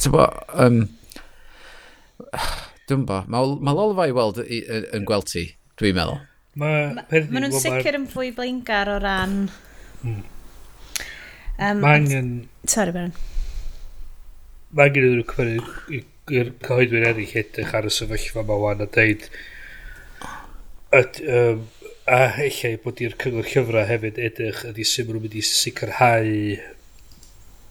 [0.00, 0.24] ti'n bo,
[0.64, 0.80] um,
[2.88, 5.46] Dwi'n bo, mae ma Lolfa i weld yn gweld ti,
[5.80, 6.18] dwi'n meddwl.
[6.60, 9.38] Mae ma, ma nhw'n sicr yn fwy blingar o ran...
[10.02, 10.20] Hmm.
[11.58, 12.28] Um, mae angen...
[12.66, 13.14] Sorry, Baron.
[14.74, 16.02] Mae angen iddyn nhw cyfynnu
[16.34, 19.26] i'r cyhoeddwyr eraill edrych ar y sefyllfa yma wan a deud...
[20.94, 21.64] Yd, um,
[22.04, 26.30] a hellai bod i'r cyngor llyfrau hefyd edrych ydy sy'n mynd i sicrhau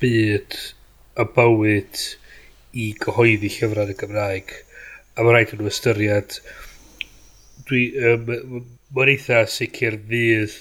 [0.02, 0.58] byd
[1.22, 2.04] y bywyd
[2.74, 4.54] i gyhoeddi llyfrau yn y Gymraeg.
[5.16, 6.38] A mae rhaid yn ystyried...
[7.64, 8.32] Dwi, um,
[8.94, 10.58] mae'n eitha sicr fydd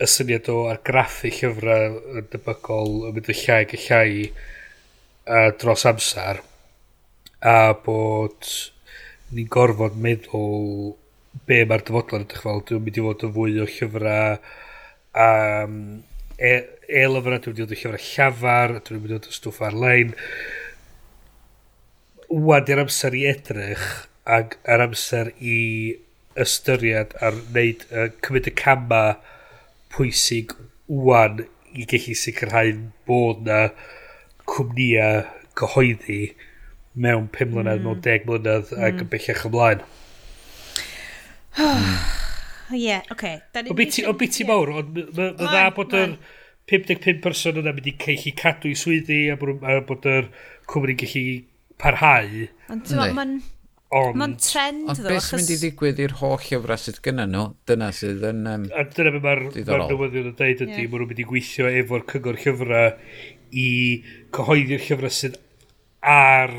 [0.00, 4.12] y syniad o argraffu llyfrau yn debygol yn mynd y llai y llai
[5.26, 6.40] a dros amser
[7.40, 8.48] a bod
[9.34, 10.94] ni'n gorfod meddwl
[11.46, 12.62] be mae'r dyfodol yn edrych fel.
[12.66, 14.38] Dwi'n mynd i fod yn fwy o llyfrau
[15.26, 15.74] um,
[16.38, 19.64] e-lyfrau, e dwi'n mynd i fod yn llyfrau llafar, dwi'n mynd i fod yn stwff
[19.68, 20.14] ar-lein
[22.28, 23.86] wad i'r amser i edrych
[24.36, 25.58] ac yr amser i
[26.36, 29.02] ystyried ar wneud, uh, cymryd y cama
[29.94, 30.52] pwysig
[30.86, 31.44] wan
[31.76, 32.72] i gallu sicrhau
[33.08, 33.60] bod na
[34.50, 35.24] cwmnïau
[35.58, 36.20] cyhoeddi
[36.96, 37.88] mewn 5 mlynedd, mm.
[37.88, 38.84] mewn 10 mlynedd mm.
[38.88, 39.84] ac yn bellach ymlaen.
[42.76, 43.32] Ie, oce.
[43.70, 46.16] O biti, bit ti mawr, ond mae dda bod yr
[46.70, 50.32] 55 person yna mynd i ceich i cadw i swyddi a bod yr
[50.66, 51.26] cwmni gallu
[51.82, 52.48] parhau.
[52.72, 53.38] Ond mae'n...
[53.94, 54.16] Ond...
[54.18, 54.94] Mae'n trend ddo.
[54.96, 58.40] Ond beth sy'n mynd i ddigwydd i'r holl llyfrau sydd gyda nhw, dyna sydd yn...
[58.50, 60.88] Um, a dyna beth mae'r ma newyddion yn dweud ydy, yeah.
[60.90, 62.88] maen nhw'n mynd i gweithio efo'r cyngor llyfrau
[63.62, 63.68] i
[64.34, 65.36] cyhoeddi'r llyfrau sydd
[66.12, 66.56] ar...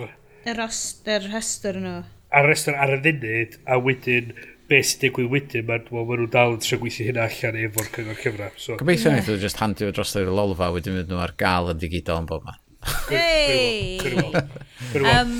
[0.48, 1.98] Yr rhestr nhw.
[2.38, 4.32] Ar rhestr ar y funud, a wedyn
[4.72, 7.92] beth sy'n digwydd wedyn, mae ma, ma nhw'n dal yn trio gweithio hynna allan efo'r
[7.92, 8.56] cyngor llyfrau.
[8.56, 8.80] So.
[8.80, 9.18] Gobeithio yeah.
[9.18, 12.32] wnaethon nhw just handio dros yr lolfa wedyn mynd nhw ar gael yn digidol yn
[12.32, 12.64] bob man.
[13.10, 14.00] Hey!
[14.96, 15.32] um,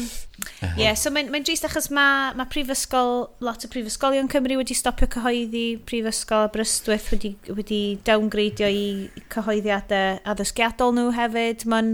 [0.78, 5.10] yeah, so mae'n mae drist achos mae ma prifysgol, lot o prifysgolion Cymru wedi stopio
[5.12, 8.88] cyhoeddi, prifysgol Aberystwyth wedi, wedi downgradio i
[9.34, 11.68] cyhoeddiadau addysgiadol nhw hefyd.
[11.70, 11.94] Mae'n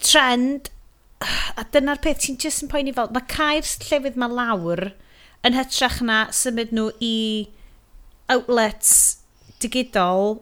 [0.00, 0.70] trend,
[1.56, 4.88] a dyna'r peth ti'n jyst yn poeni fel, mae cair llefydd mae lawr
[5.46, 7.16] yn hytrach na symud nhw i
[8.32, 8.92] outlets
[9.62, 10.40] digidol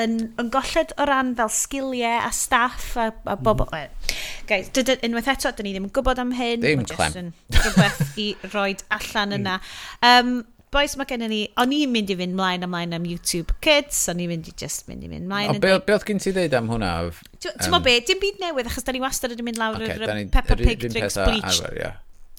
[0.00, 3.44] yn, yn golled o ran fel sgiliau a staff a, a mm-hmm.
[3.46, 3.68] bobl.
[3.70, 4.16] Mm.
[4.48, 4.72] Guys,
[5.06, 6.64] unwaith eto, dyn ni ddim yn gwybod am hyn.
[6.64, 7.30] Ddim clem.
[7.54, 9.38] Rhywbeth i roi allan mm.
[9.38, 9.56] yna.
[10.04, 10.34] Um,
[10.74, 11.40] boys, mae gennym ni...
[11.62, 14.88] O'n i'n mynd i fynd mlaen ymlaen am YouTube Kids, o'n i'n mynd i just
[14.90, 15.54] mynd i fynd mlaen.
[15.54, 16.94] O, be, be oedd gen ti ddeud am hwnna?
[17.38, 20.24] Ti'n um, be, dim byd newydd, achos da ni wastad yn mynd lawr okay, yr
[20.34, 21.62] Peppa Pig Drinks Bleach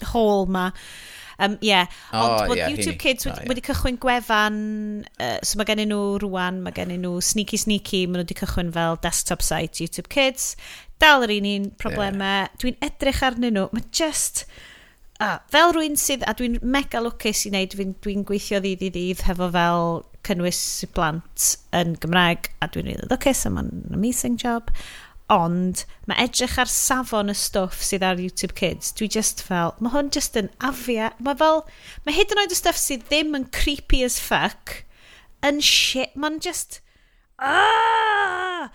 [0.04, 0.70] hall ma.
[1.40, 1.90] Um, yeah.
[2.12, 3.50] Ond oh, bod yeah, YouTube Kids wedi, oh, yeah.
[3.52, 4.60] wedi cychwyn gwefan,
[5.20, 8.72] uh, so mae gennyn nhw rwan, mae gennyn nhw sneaky sneaky, maen nhw wedi cychwyn
[8.76, 10.54] fel desktop site YouTube Kids.
[11.04, 12.46] Dal yr un un problemau.
[12.46, 12.56] Yeah.
[12.64, 13.68] Dwi'n edrych arnyn nhw.
[13.76, 14.46] Mae just...
[15.24, 18.90] Ah, fel rwy'n sydd, a dwi'n mega lwcus i wneud, dwi'n dwi gweithio ddydd i
[18.92, 19.86] ddydd hefo fel
[20.28, 20.60] cynnwys
[20.92, 21.46] plant
[21.78, 24.74] yn Gymraeg, a dwi'n rili lwcus, a mae'n amazing job
[25.32, 29.94] ond mae edrych ar safon y stwff sydd ar YouTube Kids, dwi just fel, mae
[29.96, 31.64] hwn just yn afia, mae fel,
[32.06, 34.82] mae hyd yn oed y stwff sydd ddim yn creepy as fuck,
[35.46, 36.80] yn shit, mae'n just,
[37.42, 38.70] aaaah,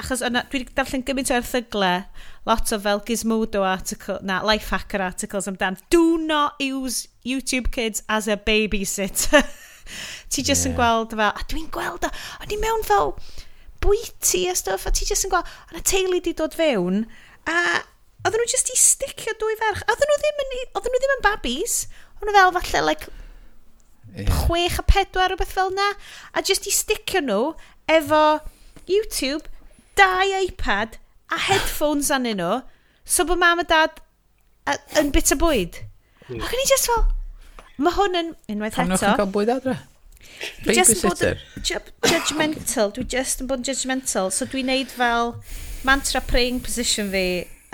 [0.00, 2.04] achos yna, dwi wedi darllen gymaint o erthyglau,
[2.48, 8.28] lot o fel Gizmodo article, na, Lifehacker articles amdan, do not use YouTube Kids as
[8.28, 9.44] a babysitter.
[10.28, 10.72] Ti just yeah.
[10.72, 13.14] yn gweld fel, a dwi'n gweld, o'n i mewn fel,
[13.84, 17.04] bwyty a stuff, a ti jyst yn gweld, a na teulu di dod fewn,
[17.48, 17.56] a
[18.24, 19.84] oedden nhw jyst i sticio dwy ferch.
[19.86, 21.76] Oedden nhw ddim yn, oedden nhw ddim yn babis,
[22.18, 23.10] oedden nhw fel falle, like,
[24.14, 24.32] yeah.
[24.44, 25.92] chwech a pedwar rhywbeth fel na,
[26.34, 27.42] a jyst i sticio nhw
[27.90, 28.24] efo
[28.88, 29.46] YouTube,
[29.98, 30.98] dau iPad
[31.34, 32.62] a headphones anyn nhw,
[33.04, 34.02] so bod mam a dad
[35.00, 35.84] yn bit o bwyd.
[36.28, 36.42] Mm.
[36.42, 37.06] Ac o'n i just fel,
[37.78, 38.82] mae hwn yn unwaith eto...
[38.82, 39.78] Pam nhw'n cael bwyd adre?
[40.64, 41.22] Dwi just yn bod
[41.66, 42.92] judgmental.
[42.94, 44.32] Dwi just yn bod yn judgmental.
[44.34, 45.34] So dwi'n neud fel
[45.86, 47.24] mantra praying position fi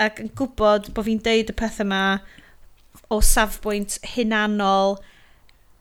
[0.01, 2.03] ac yn gwybod bod fi'n deud y pethau yma
[3.13, 4.97] o safbwynt hunanol,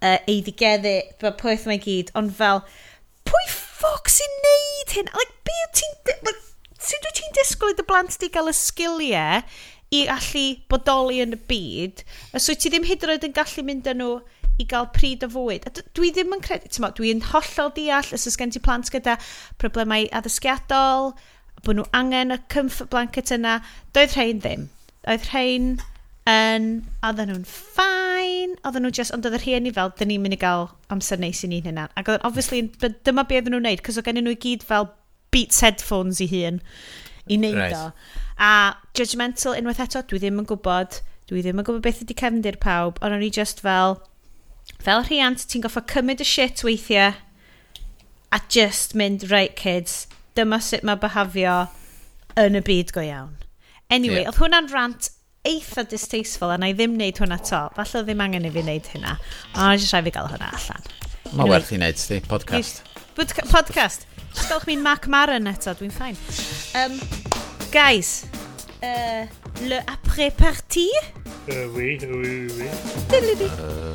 [0.04, 2.62] uh, eiddigeddu, fel pwyth mae gyd, ond fel,
[3.28, 5.12] pwy ffoc sy'n neud hyn?
[5.16, 5.94] Like, be yw ti'n...
[6.28, 6.42] Like,
[6.84, 9.40] sut wyt ti'n disgwyl i dy blant di gael y sgiliau
[9.94, 12.04] i allu bodoli yn y byd,
[12.36, 14.18] os wyt ti ddim hyd yn oed yn gallu mynd â nhw
[14.60, 15.66] i gael pryd o fwyd.
[15.68, 19.16] A dwi ddim yn credu, ti'n dwi'n hollol deall os oes gen ti plant gyda
[19.62, 21.14] problemau addysgiadol,
[21.64, 23.58] bod nhw angen y comfort blanket yna.
[23.96, 24.68] Doedd rhain ddim.
[25.06, 25.68] Doedd rhain
[26.30, 26.68] yn,
[27.04, 30.40] oedden nhw'n ffain, oedden nhw just, ond oedd yr rhieni fel, dyn ni'n mynd i
[30.40, 31.88] gael amser neis i ni'n hynna.
[32.00, 34.92] Ac oedd, obviously, dyma be oedden nhw'n neud, cos oedd gen nhw i gyd fel
[35.34, 36.60] Beats headphones i hun
[37.26, 37.74] i wneud right.
[37.74, 37.90] o.
[38.38, 38.52] A
[38.96, 41.00] judgmental unwaith eto, dwi ddim yn gwybod,
[41.30, 43.98] dwi ddim yn gwybod beth ydy cefndir pawb, ond o'n i just fel,
[44.84, 47.14] fel rhiant, ti'n goffa cymryd y shit weithiau
[48.34, 50.06] a just mynd, right kids,
[50.36, 51.64] dyma sut mae behafio
[52.40, 53.36] yn y byd go iawn.
[53.90, 54.30] Anyway, yeah.
[54.32, 55.10] oedd hwnna'n rant
[55.46, 57.60] eitha distasteful a na i ddim wneud hwnna to.
[57.76, 59.18] Falle ddim angen i fi wneud hynna.
[59.54, 60.88] O, nes i rhaid fi gael hwnna allan.
[60.88, 62.82] Mae anyway, werth i wneud, sti, podcast.
[63.14, 64.08] Podca podcast.
[64.34, 66.18] Just galwch mi'n Mac Maron eto, dwi'n ffain.
[66.80, 66.98] Um,
[67.70, 68.24] guys,
[68.82, 69.28] uh,
[69.62, 70.90] le après-partie?
[71.50, 72.66] Euh, oui, oui, oui.
[73.60, 73.94] Euh,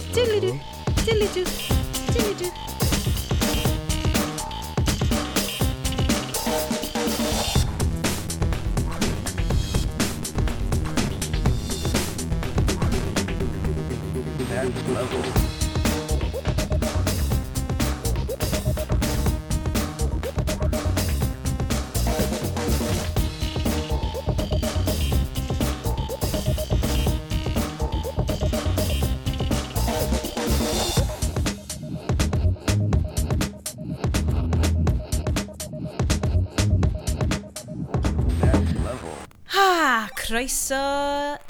[39.59, 40.77] Ha, croeso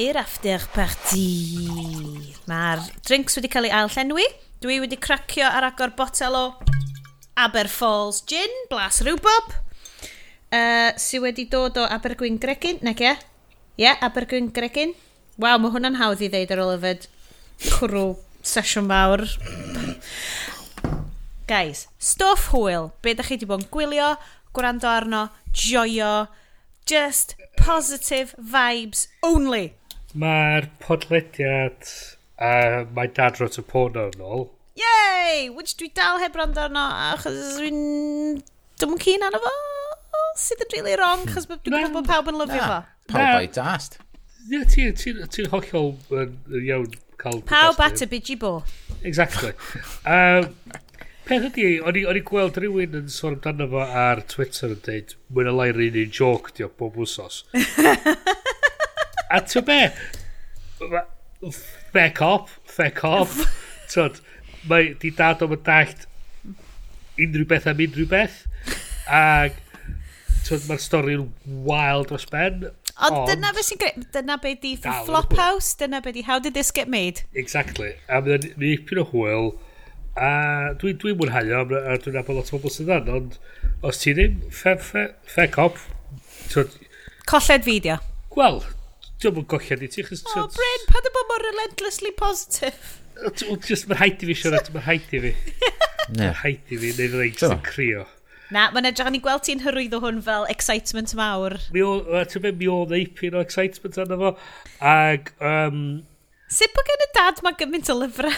[0.01, 1.67] i'r after party.
[2.49, 4.23] Mae'r drinks wedi cael ei ailllenwi.
[4.63, 6.45] Dwi wedi cracio ar agor botel o
[7.37, 13.13] Aberfalls Gin, Blas Rwbob, uh, sydd wedi dod o Abergwyn Gregin, nag e?
[13.13, 14.95] Ie, yeah, Abergwyn Gregin.
[15.37, 17.05] Waw, mae hwnna'n hawdd i ddeud ar ôl yfed
[17.67, 18.07] cwrw
[18.41, 19.27] sesiwn mawr.
[21.45, 22.89] Guys, stuff hwyl.
[23.05, 24.15] Be da chi wedi bod yn gwylio,
[24.57, 26.25] gwrando arno, joio,
[26.85, 29.73] Just positive vibes only.
[30.13, 31.89] Mae'r podlediad
[32.39, 34.47] a uh, mae dad rot y porno yn ôl.
[34.79, 35.49] Yay!
[35.53, 38.39] Which dwi dal heb rand arno achos dwi'n...
[38.79, 39.53] Dwi'n mwyn cyn arno fo
[40.39, 42.79] sydd yn really wrong achos dwi'n gwybod bod pawb yn lyfio fo.
[43.11, 43.99] Pawb o'i dast.
[44.49, 45.91] Ie, ti'n hollol
[46.63, 47.41] iawn cael...
[47.49, 48.59] Pawb at y bidgy bo.
[49.03, 49.53] Exactly.
[50.09, 50.53] Um,
[51.29, 55.49] Peth ydi, o'n i'n gweld rhywun yn sôn amdano fo ar Twitter yn dweud, mwyn
[55.51, 57.43] y lair un i'n joc di o, bob wsos.
[59.35, 59.77] a ti'n be?
[61.93, 63.37] Feck off, feck off.
[63.93, 64.17] Tod,
[64.71, 66.07] mae di dad o'n dallt
[67.21, 68.41] unrhyw beth am unrhyw beth.
[69.05, 69.61] Ac
[70.47, 71.29] tod, mae'r stori'n
[71.69, 72.71] wild dros ben.
[73.05, 76.73] Ond dyna beth sy'n greu, dyna beth di Flophouse, dyna beth di How Did This
[76.73, 77.21] Get Made.
[77.37, 77.99] Exactly.
[78.09, 79.51] A mae'n nipyn o hwyl.
[80.19, 80.31] A
[80.79, 83.39] dwi'n dwi mwynhau o, a dwi'n nabod lot o bobl sydd yn, ond
[83.87, 85.79] os ti ddim, fe, fe, fe cop.
[86.51, 86.75] Twyd,
[87.29, 87.99] Colled fideo.
[88.35, 88.63] Wel,
[89.21, 90.03] dwi'n mwyn golled i ti.
[90.05, 92.97] Chys, oh, Bryn, pa dy bod mor relentlessly positive?
[93.67, 95.33] Just mae'n haid i fi, Sionat, mae'n haid i fi.
[96.17, 98.05] Mae'n haid i fi, neu fyddai just yn crio.
[98.49, 101.59] Na, mae'n edrych o'n i gweld ti'n hyrwyddo hwn fel excitement mawr.
[101.75, 104.31] Mi o, ti'n mynd, mi o ddeipyn o excitement arno fo.
[104.81, 105.83] Ag, um...
[106.49, 108.33] Sut bod gen y dad mae gymaint o lyfrau?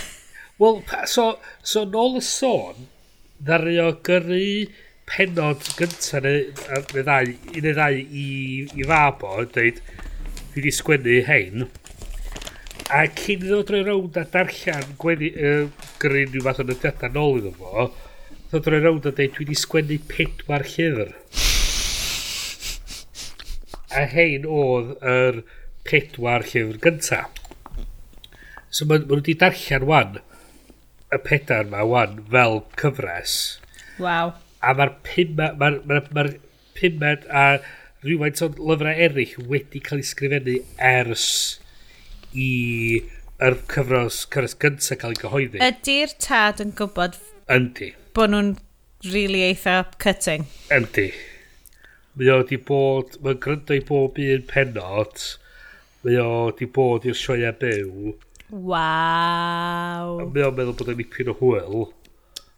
[0.62, 2.84] Wel, so, so nôl y sôn,
[3.41, 4.68] ddari o gyrru
[5.09, 6.43] penod gyntaf neu,
[6.91, 8.26] neu ddau, un neu ddau i,
[8.78, 9.82] i fab o, dweud,
[10.51, 11.66] fi wedi sgwennu hein.
[12.93, 17.41] A cyn iddo droi rownd a darllen gwenu, uh, gyrru rhyw fath o nodiadau nôl
[17.41, 17.89] iddo fo,
[18.51, 21.16] ddo droi rownd a dweud, dwi wedi sgwennu pedwar llyfr.
[23.97, 25.45] A hein oedd yr
[25.89, 27.34] pedwar llyfr gyntaf.
[28.70, 30.22] So maen ma nhw wedi darllen wan
[31.12, 33.36] y pedair ma wan fel cyfres.
[33.99, 34.34] Waw.
[34.62, 36.26] A mae'r pumed ma, ma, ma,
[36.78, 37.45] pumed a
[38.05, 40.55] rhywfaint o lyfrau eraill wedi cael ei sgrifennu
[40.91, 41.26] ers
[42.34, 42.51] i
[43.41, 45.62] yr cyfres, cyfres gyntaf cael ei gyhoeddi.
[45.68, 47.20] Ydy'r tad yn gwybod
[47.51, 47.91] Yndi.
[48.16, 48.55] bod nhw'n
[49.12, 50.47] really eitha cutting?
[50.74, 51.09] Yndi.
[52.16, 55.28] Mae o wedi bod, mae'n gryndo i bob un penod,
[56.05, 58.14] mae o wedi bod i'r sioia byw
[58.52, 60.18] Waw.
[60.20, 61.86] Mae o'n meddwl bod o'n ipyn o hwyl.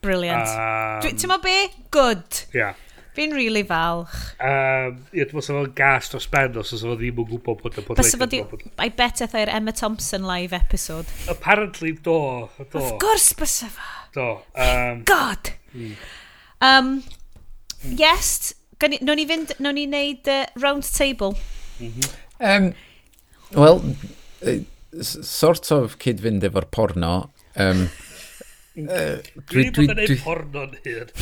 [0.04, 0.50] Brilliant.
[0.50, 1.58] Um, Ti'n mo be?
[1.94, 2.42] Good.
[2.54, 2.60] Ia.
[2.60, 2.82] Yeah.
[3.14, 4.16] Fi'n really falch.
[4.42, 7.78] Um, Ie, dwi'n meddwl o'n gas dros ben os oes o ddim yn gwybod bod
[7.78, 8.50] y podleidiad.
[8.50, 8.66] Bod...
[8.82, 11.06] I bet eith o'r Emma Thompson live episode.
[11.30, 12.18] Apparently, do.
[12.58, 12.82] do.
[12.82, 13.92] Of course, bysa fa.
[14.18, 14.28] Do.
[14.58, 15.54] Um, God!
[15.78, 15.94] Mm.
[16.64, 16.92] Um,
[17.84, 21.36] yes, Nog ni fynd, nog ni wneud uh, round table.
[21.80, 22.10] Mm -hmm.
[22.40, 22.74] um,
[23.56, 23.82] Wel,
[25.02, 27.14] sort of cyd-fynd efo'r porno.
[27.60, 27.88] Um,
[28.84, 29.18] uh,
[29.50, 31.14] dwi ddim yn gwneud porno'n hyn.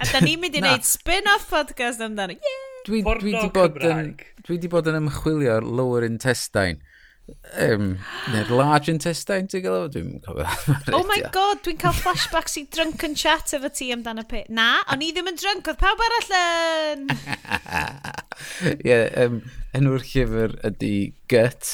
[0.00, 2.36] A da ni'n mynd i wneud spin-off podcast amdano.
[2.36, 2.66] Yeah!
[2.86, 4.14] Dwi, dwi, dwi, di bod yn,
[4.46, 6.80] dwi di bod yn ymchwilio lower intestine
[7.58, 7.98] Um,
[8.32, 9.90] Neu'r large intestine, ti'n gael o?
[9.92, 10.46] Dwi'n cofio.
[10.96, 14.44] Oh my god, dwi'n cael flashbacks i drunk and chat efo ti amdano pe.
[14.48, 17.06] Na, o'n i ddim yn drunk, oedd pawb arall yn...
[18.70, 19.40] Ie, yeah, um,
[19.76, 20.94] enw'r llyfr ydy
[21.30, 21.72] Gut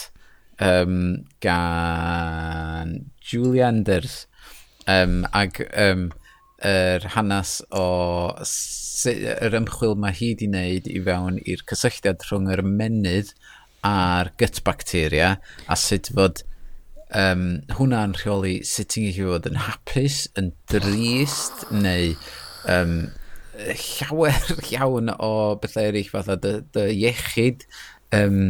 [0.59, 4.24] um, gan Julie Anders.
[4.86, 6.11] Um, ag um,
[6.64, 8.32] yr er hanes o
[9.07, 13.34] yr ymchwil mae hi wedi wneud i fewn i'r cysylltiad rhwng yr menydd
[13.84, 15.36] ar gut bacteria
[15.68, 16.42] a sut fod
[17.14, 17.46] um,
[17.76, 22.14] hwnna'n rheoli sut ti'n gallu fod yn hapus, yn drist, neu
[22.72, 22.96] um,
[23.56, 27.66] llawer iawn o bethau eraill fatha dy, dy iechyd
[28.16, 28.40] um,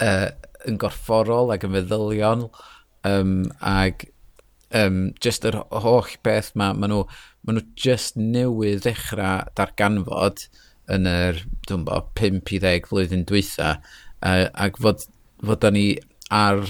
[0.00, 0.28] uh,
[0.66, 2.46] yn gorfforol ac yn feddylion
[3.06, 4.08] um, ac
[4.74, 7.04] um, just yr holl beth ma, ma nhw,
[7.46, 10.46] ma nhw just newydd ddechrau darganfod
[10.92, 13.76] yn yr, dwi'n bo, 5 i 10 flwyddyn dwytha
[14.22, 15.06] uh, ac fod,
[15.44, 15.86] fod da ni
[16.32, 16.64] ar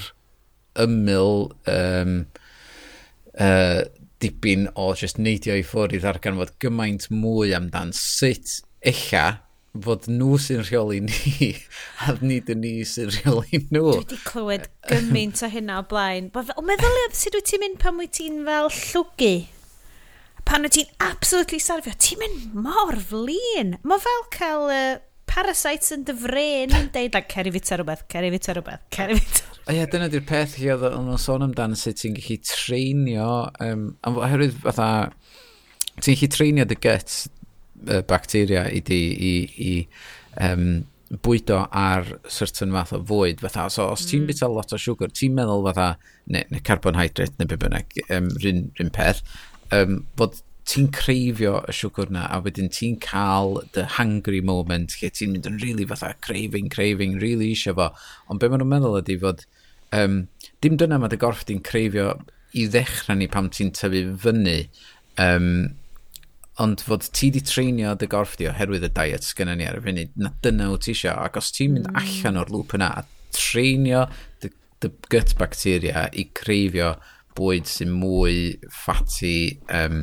[0.77, 2.13] ymyl um,
[3.39, 3.81] uh,
[4.21, 9.25] dipyn o just neidio i ffwrdd i ddargan fod gymaint mwy amdan sut echa
[9.83, 11.51] fod nhw sy'n rheoli ni
[12.07, 13.91] a nid yn ni sy'n rheoli nhw.
[13.91, 16.31] Dwi wedi clywed gymaint o hynna o blaen.
[16.33, 19.33] O meddwl e- sut wyt ti'n mynd pan wyt ti'n fel llwgu?
[20.47, 23.75] Pan wyt ti'n absolutely sarfio, ti'n mynd mor flin.
[23.85, 24.97] Mae fel cael uh,
[25.29, 29.63] parasites yn dyfren yn deud, like, ceri fita rhywbeth, ceri fita rhywbeth, ceri fita rhywbeth.
[29.67, 33.31] O ie, dyna di'r peth chi oedd yn sôn amdan sut ti'n gallu treinio,
[33.63, 34.91] um, oherwydd fatha,
[35.99, 37.15] ti'n gallu treinio dy gut
[37.89, 39.01] uh, bacteria i di,
[39.31, 39.33] i,
[39.67, 39.73] i
[40.47, 40.69] um,
[41.23, 44.31] bwydo ar certain fath o fwyd fatha, so os ti'n mm.
[44.31, 45.91] bita lot o siwgr ti'n meddwl fatha,
[46.31, 49.23] neu, neu carbohydrate neu be bynnag um, rhywun peth
[49.75, 55.09] um, fod ti'n creifio y siwgr na a wedyn ti'n cael the hungry moment lle
[55.15, 57.89] ti'n mynd yn really fatha craving, craving, really eisiau fo.
[58.27, 59.45] Ond be maen nhw'n meddwl ydy fod
[59.95, 60.21] um,
[60.61, 62.13] dim dyna mae dy gorff di'n creifio
[62.57, 64.57] i ddechrau ni pam ti'n tyfu fyny.
[65.23, 65.51] Um,
[66.63, 69.83] ond fod ti di treinio dy gorff di oherwydd y diet sgynna ni ar y
[69.85, 71.19] funud, na dyna wyt ti eisiau.
[71.21, 71.99] Ac os ti'n mynd mm.
[72.01, 73.05] allan o'r lŵp yna a
[73.35, 74.07] treinio
[74.41, 74.51] dy,
[74.83, 76.95] dy gut bacteria i creifio
[77.37, 79.37] bwyd sy'n mwy ffati,
[79.69, 80.01] um,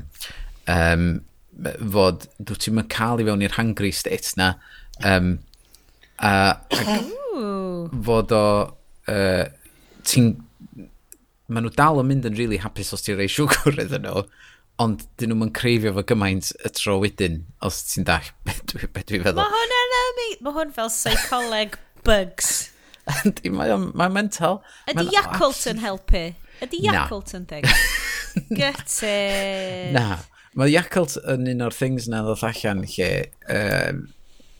[0.70, 1.08] um,
[1.94, 4.54] fod dwi ti'n mynd cael i fewn i'r hangry state na
[5.06, 5.36] um,
[6.18, 6.96] a, a
[8.06, 8.46] fod o
[9.12, 9.44] uh,
[10.08, 10.34] ti'n
[11.46, 14.24] maen nhw dal yn mynd yn really hapus os ti'n rei siwgr iddyn nhw
[14.82, 19.06] ond dyn nhw'n creifio fo gymaint y tro wedyn os ti'n dall beth dwi, be
[19.06, 22.54] dwi feddwl mae hwn yn amy mae hwn fel psycholeg bugs
[23.04, 24.62] Ydy, mae o'n mae mental.
[24.88, 26.22] Ydy Yakult yn helpu?
[26.64, 27.66] Ydy Yakult yn thing?
[28.58, 29.10] Gyte.
[29.92, 30.22] Na.
[30.54, 33.10] Mae Iacalt yn un o'r things na ddoth allan lle...
[33.50, 34.06] Um,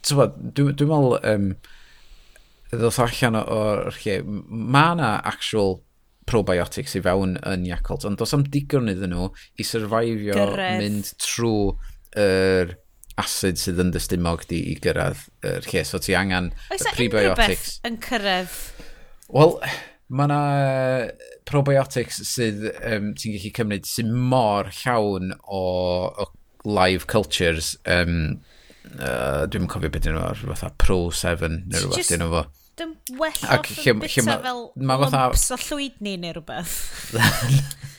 [0.05, 1.19] Tywod, dwi'n dwi meddwl...
[1.31, 1.49] Um,
[2.75, 4.21] ddoth allan o'r lle...
[4.25, 5.79] Mae na actual
[6.29, 9.29] probiotics i fewn yn Iacalt, ond dos am digon iddyn nhw
[9.61, 10.81] i survivio Gyrraedd.
[10.81, 12.77] mynd trwy'r er
[13.21, 15.83] acid sydd yn dystumog di i gyrraedd yr er lle.
[15.87, 17.77] So ti angen Oes y prebiotics.
[17.77, 18.57] Oes yn cyrraedd?
[19.35, 19.59] Wel,
[20.15, 20.41] mae yna
[21.49, 25.63] probiotics sydd um, ti'n gallu cymryd sy'n mor llawn o,
[26.25, 26.29] o
[26.65, 27.75] live cultures.
[27.85, 28.41] Um,
[28.99, 32.45] uh, dwi'n cofio beth dyn nhw, fatha Pro 7 neu rhywbeth dyn nhw fo.
[32.75, 36.73] Dim well off y bita ma, fel ma lumps o llwydni neu rhywbeth.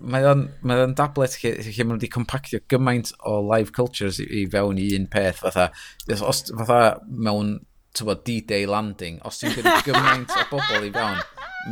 [0.00, 4.28] mae o'n ma dablet lle, lle maen nhw wedi compactio gymaint o live cultures i,
[4.42, 5.70] i fewn i un peth fatha.
[6.16, 7.58] Os, fatha mewn
[7.96, 11.20] tywod, D-Day landing, os ti'n gwneud gymaint o bobl i fewn,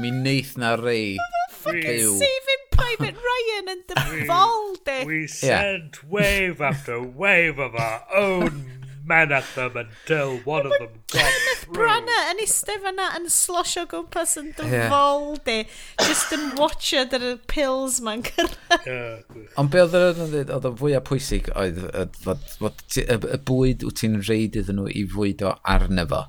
[0.01, 1.17] mi neith na rei
[1.65, 2.15] byw.
[2.21, 4.99] Saving Private Ryan yn dyfol, di.
[5.09, 6.11] We sent yeah.
[6.11, 11.67] wave after wave of our own men at them until one of them got Kenneth
[11.73, 17.27] Branagh yn eistedd fanna yn slosio gwmpas yn dyfol di, e, just yn watcha dy'r
[17.51, 19.27] pills ma'n cyrraedd.
[19.61, 24.57] Ond be oedd yn dweud, oedd o fwyaf pwysig oedd y bwyd wyt ti'n reid
[24.61, 26.25] iddyn nhw i fwydo arno fo.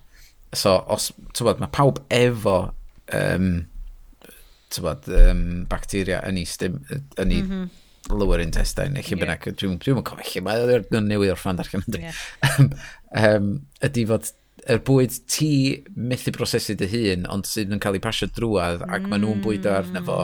[0.56, 2.60] So, os, tywod, mae pawb efo
[3.16, 3.50] um,
[4.76, 7.74] tywod, um, bacteria yn ei, stim, yn ei mm -hmm
[8.14, 11.86] lower intestine neu lle bynnag, dwi'n dwi cofio lle mae o'n newydd o'r ffan darllen
[11.90, 12.26] yn yeah.
[13.22, 13.54] um,
[13.86, 14.34] ydy fod
[14.66, 15.50] yr er bwyd ti
[15.94, 19.12] methu prosesu dy hun, ond sydd yn cael ei pasio drwad, ac mm.
[19.12, 20.16] maen nhw'n bwydo arno fo,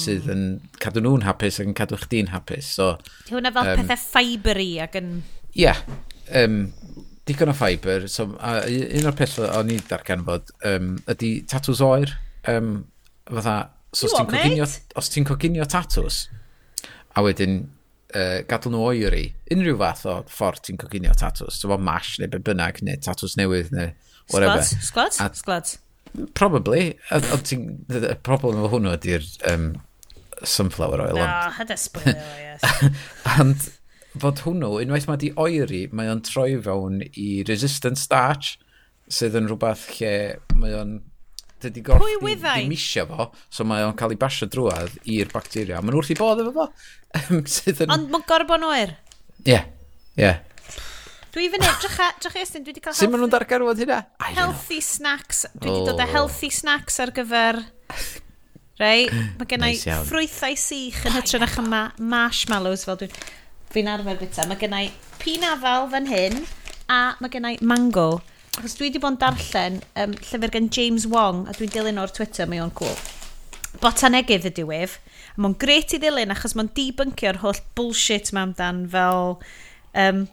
[0.00, 0.72] sydd yn mm.
[0.82, 2.72] cadw nhw'n hapus ac yn cadw chdi'n hapus.
[2.74, 2.88] So,
[3.28, 5.12] Di hwnna fel um, pethau ffibri ac yn...
[5.52, 5.78] Ie, yeah,
[6.42, 6.58] um,
[7.28, 8.08] digon o ffaibr.
[8.10, 12.16] So, a, un o'r pethau o'n i darganfod um, ydy tatws oer.
[12.50, 12.74] Um,
[13.30, 13.58] fatha,
[13.94, 16.24] so os ti'n coginio, os ti'n coginio tatws,
[17.14, 17.60] a wedyn
[18.14, 21.60] uh, gadw nhw oeri unrhyw fath o ffordd ti'n coginio tatws.
[21.60, 23.92] So, fo mash neu be bynnag, neu tatws newydd, neu
[24.32, 24.62] whatever.
[24.62, 25.20] Sglads?
[25.22, 25.40] Sglads?
[25.42, 25.78] Sglads?
[26.38, 26.94] Probably.
[27.14, 27.64] Ond ti'n...
[27.90, 29.70] Y problem o hwnnw ydy'r um,
[30.42, 31.18] sunflower oil.
[31.18, 32.66] No, ond- hada spoiler, yes.
[33.38, 33.70] Ond
[34.22, 38.54] fod hwnnw, unwaith mae di oeri, mae o'n troi fewn i resistant starch,
[39.10, 40.14] sydd yn rhywbeth lle
[40.60, 40.94] mae o'n
[41.64, 42.56] dydy gorff Pwy wyddai?
[42.62, 45.82] ddim isio fo, so mae o'n cael ei basio drwad i'r bacteria.
[45.82, 46.66] Mae'n wrth i bod efo fo.
[47.56, 47.94] Sydd yn...
[47.94, 48.96] Ond mae'n gorfod bod yn oer?
[49.44, 49.60] Ie,
[50.20, 50.34] ie.
[51.34, 52.94] Dwi fan hyn, drach, drach estyn, dwi wedi cael...
[52.94, 54.02] Sut maen nhw'n darganfod hynna?
[54.22, 55.44] Healthy snacks.
[55.56, 56.12] Dwi wedi dod â oh.
[56.18, 57.64] healthy snacks ar gyfer...
[58.78, 59.06] Rei,
[59.38, 63.12] mae gennau i nice ffrwythau sych yn oh hytrach a'ch ma marshmallows fel dwi'n...
[63.70, 64.46] Fi'n arfer bita.
[64.50, 64.88] Mae gennau
[65.20, 66.40] pinafal fan hyn
[66.90, 68.08] a mae gennau mango.
[68.54, 72.12] Achos dwi wedi bod yn darllen um, llyfr gen James Wong, a dwi'n dilyn o'r
[72.14, 72.94] Twitter, mae o'n cool.
[73.82, 74.98] Botanegydd ydi wef.
[75.36, 79.40] Mae'n gret i ddilyn achos mae'n debunkio'r holl bullshit mae amdan fel...
[79.94, 80.28] Um,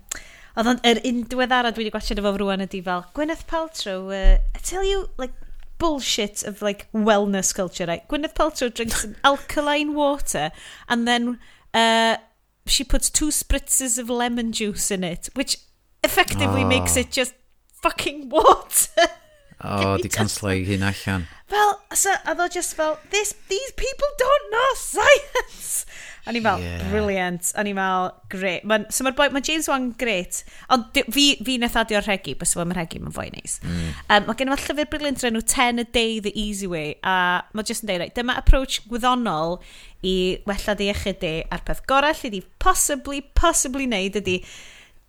[0.52, 4.36] Oedd o'n yr un diweddara dwi wedi gwachod efo rwan ydi fel Gwyneth Paltrow, uh,
[4.36, 5.32] I tell you, like,
[5.82, 8.08] bullshit of like wellness culture, right?
[8.08, 10.52] Gwyneth Paltrow drinks alkaline water
[10.88, 11.40] and then
[11.74, 12.18] uh,
[12.68, 15.58] she puts two spritzes of lemon juice in it, which
[16.04, 16.68] effectively oh.
[16.68, 17.34] makes it just
[17.82, 19.10] fucking water.
[19.64, 21.28] O, oh, di canslo i hyn allan.
[21.52, 25.86] Fel, so, a ddo just fel, this, these people don't know science.
[26.26, 26.90] A ni fel, yeah.
[26.92, 27.52] brilliant.
[27.56, 28.64] A ni fel, great.
[28.64, 30.44] Ma, so mae'r boi, mae James Wan great.
[30.70, 33.58] Ond fi, fi nath adio'r regi, bys fel mae'r regi, mae'n fwy neis.
[33.66, 33.88] Mm.
[34.04, 36.94] Um, mae gen i llyfr briliant rhan nhw 10 a day the easy way.
[37.02, 37.16] A
[37.58, 39.58] mae just yn deud, right, dyma approach gwyddonol
[40.06, 40.16] i
[40.46, 41.34] wella di iechyd di.
[41.50, 44.44] A'r peth gorau lle di possibly, possibly neud ydi,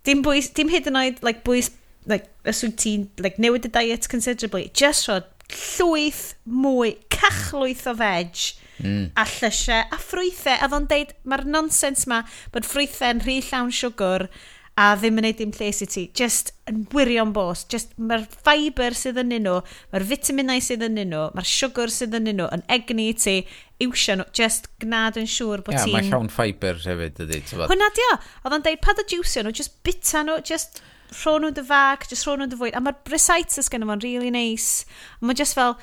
[0.09, 1.69] dim, bwys, dim hyd yn oed like, bwys
[2.09, 5.21] like, os wyt ti'n like, newid y diet considerably, just rhoi
[5.53, 8.39] llwyth mwy, cachlwyth o veg,
[8.81, 9.11] mm.
[9.19, 10.57] a llysiau, a ffrwythau.
[10.57, 12.23] A ddo'n deud, mae'r nonsens ma
[12.53, 14.27] bod ffrwythau'n rhy llawn siwgr
[14.73, 16.03] a ddim yn neud dim lles i ti.
[16.17, 17.61] Just yn wirion bos.
[17.69, 19.59] Just mae'r ffaibr sydd yn nhw,
[19.93, 23.35] mae'r vitaminau sydd yn nhw, mae'r siwgr sydd yn nhw yn egni i ti,
[23.83, 25.93] iwsio nhw, just gnad yn siŵr bod yeah, ti'n...
[25.93, 27.43] Ie, mae llawn ffaibr hefyd ydy.
[27.59, 30.81] Hwna dio, oedd o'n deud, pad o jiwsio nhw, just bita nhw, just
[31.15, 32.77] rhôn nhw dy fag, jyst rhôn nhw dy fwyd.
[32.77, 34.87] A mae'r brisitis gen fo'n really nice.
[35.19, 35.77] A mae jyst fel,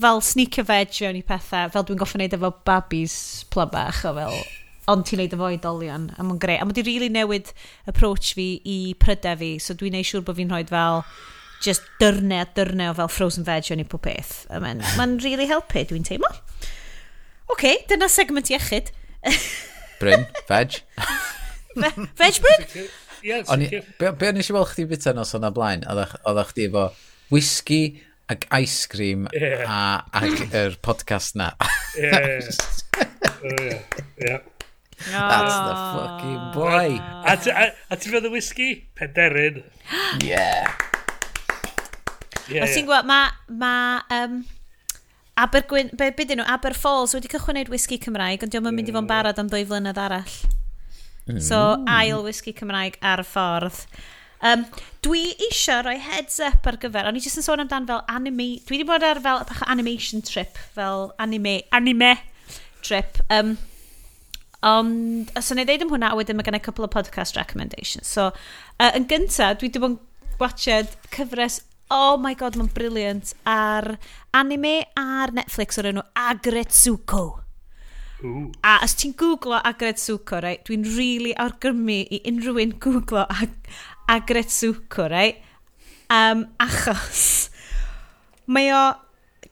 [0.00, 3.18] fel sneaker veg fewn i pethau, fel dwi'n goffa wneud efo babis
[3.52, 4.40] plybach o fel
[4.88, 6.56] ond ti'n neud efo oedolion, a mae'n greu.
[6.60, 7.52] A mae di really newid
[7.90, 11.02] approach fi i prydau fi, so dwi'n neud siŵr bod fi'n rhoi fel
[11.64, 14.46] just dyrne a dyrne o fel frozen veg o'n i pob peth.
[14.48, 16.30] Mae'n ma really helpu, dwi'n teimlo.
[17.48, 18.92] Oce, okay, dyna segment iechyd.
[20.00, 20.80] Bryn, veg.
[21.76, 22.66] Ve veg Bryn?
[23.24, 23.88] Ie, sicr.
[24.00, 26.88] Be, be nes i weld chdi bita nos o'na blaen, oedd chdi efo
[27.32, 27.82] whisky
[28.28, 29.64] ac ice cream yeah.
[29.64, 29.80] a,
[30.20, 31.52] ac yr er podcast na.
[31.96, 32.12] Ie,
[33.54, 33.80] ie,
[34.28, 34.38] ie.
[34.98, 36.98] That's the fucking boy.
[36.98, 38.70] A, a, a ti'n fawr y whisky?
[38.98, 39.64] Penderin.
[40.24, 40.74] Yeah.
[42.48, 43.32] Yeah, Os ti'n gwybod, mae...
[43.60, 43.72] Ma,
[44.14, 44.40] um,
[45.38, 48.90] Abergwyn, be, be nhw, Aber Falls wedi cychwyn wneud whisky Cymraeg, ond diolch yn mynd
[48.90, 50.38] i fod yn barod am ddwy flynedd arall.
[51.44, 53.82] So, ail whisky Cymraeg ar y ffordd.
[54.48, 54.62] Um,
[55.02, 58.50] dwi eisiau rhoi heads up ar gyfer, o'n i jyst yn sôn amdan fel anime,
[58.68, 62.12] dwi wedi bod ar fel bach animation trip, fel anime, anime
[62.86, 63.18] trip.
[63.34, 63.56] Um,
[64.64, 68.06] ond, os o'n i ddeud am hwnna, wedyn mae gen i couple of podcast recommendations.
[68.06, 68.30] So,
[68.78, 69.98] uh, yn gyntaf, dwi wedi bod yn
[70.38, 71.60] gwachod cyfres
[71.90, 73.96] oh my god, mae'n briliant, ar
[74.36, 77.47] anime ar Netflix o'r enw Agretsuko.
[78.24, 78.50] Ooh.
[78.66, 80.00] A os ti'n googlo agred
[80.42, 83.54] right, dwi'n rili really argymu i unrhyw un googlo ag
[84.08, 84.50] agred
[85.10, 85.42] right?
[86.10, 87.50] Um, achos,
[88.46, 88.94] mae o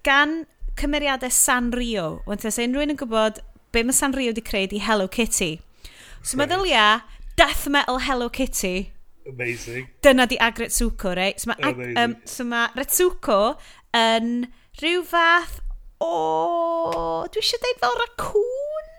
[0.02, 0.46] gan
[0.76, 2.22] cymeriadau Sanrio.
[2.26, 3.40] Wante, os unrhyw un yn gwybod
[3.72, 5.60] be mae Sanrio wedi creu i Hello Kitty.
[6.22, 6.48] So right.
[6.48, 7.02] meddylia,
[7.36, 8.92] death metal Hello Kitty.
[9.26, 9.88] Amazing.
[10.02, 11.38] Dyna di agret Suko, right?
[11.40, 13.56] So mae, ag, um, so ma Retsuko
[13.94, 14.48] yn
[14.80, 15.60] rhyw fath
[16.02, 18.92] o, dwi eisiau dweud fel racwn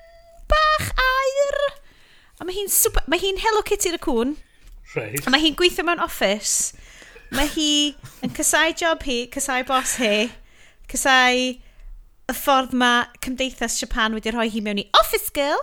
[0.51, 1.61] bach air.
[2.39, 2.69] A mae hi'n
[3.09, 4.35] mae hi'n Hello Kitty racwn.
[4.95, 5.21] Right.
[5.25, 6.73] A mae hi'n gweithio mewn office.
[7.35, 7.71] Mae hi
[8.23, 10.29] yn cysau job hi, cysau bos hi,
[10.91, 11.41] cysau
[12.27, 15.59] y ffordd mae cymdeithas Japan wedi rhoi hi mewn i office girl.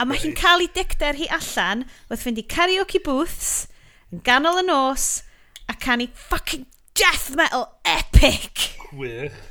[0.00, 0.30] A mae right.
[0.30, 3.68] hi'n cael ei dicter hi allan wrth fynd i karaoke booths
[4.10, 5.08] yn ganol y nos
[5.70, 6.66] a canu fucking
[6.98, 8.70] death metal epic.
[8.90, 9.49] Gwych.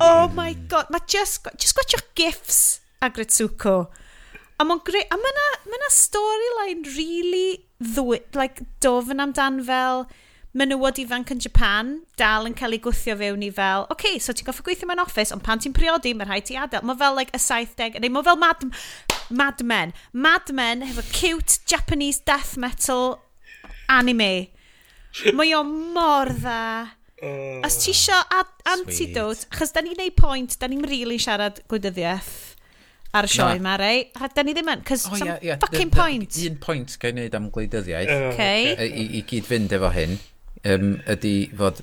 [0.00, 3.90] Oh my god, mae just, just gwachio'ch gifs Agretsuko.
[4.60, 10.06] A mae'n greu, a mae yna ma storyline really ddwy, like, dofn amdan fel
[10.54, 14.34] menywod ifanc yn Japan dal yn cael ei gwythio fewn i fel, oce, okay, so
[14.36, 16.84] ti'n goffa gweithio mewn office, ond pan ti'n priodi, mae'n rhaid ti adael.
[16.86, 18.66] Mae fel like, y 70, neu mae fel mad,
[19.32, 19.96] mad Men.
[20.12, 23.16] Mad Men hefo cute Japanese death metal
[23.90, 24.52] anime.
[25.34, 26.62] Mae o mor dda.
[27.22, 28.16] Oh, Os ti isio
[28.66, 32.32] antidote, achos da ni'n neud point, da ni'n really siarad gwydyddiaeth
[33.14, 34.08] ar y sioe yma, rei.
[34.18, 35.60] A da ni ddim yn, cos oh, yeah, yeah.
[35.62, 36.38] fucking the, the, point.
[36.48, 38.72] Un pwynt gael wneud am gwleidyddiaeth uh, okay.
[38.88, 40.18] i, i gyd fynd efo hyn
[40.64, 41.82] um, ydy fod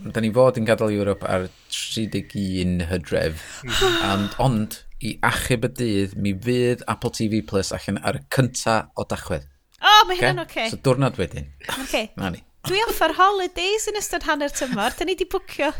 [0.00, 4.04] da ni fod yn gadael Ewrop ar 31 hydref hmm.
[4.08, 8.82] and, ond i achub y dydd mi fydd Apple TV Plus allan ar y cynta
[8.96, 9.44] o dachwedd
[9.80, 10.22] oh mae okay?
[10.22, 10.72] hynna'n oce okay.
[10.72, 12.10] so diwrnod wedyn okay.
[12.20, 15.70] na ni dwi off ar holidays yn ystod hanner tymor, da ni di bwcio.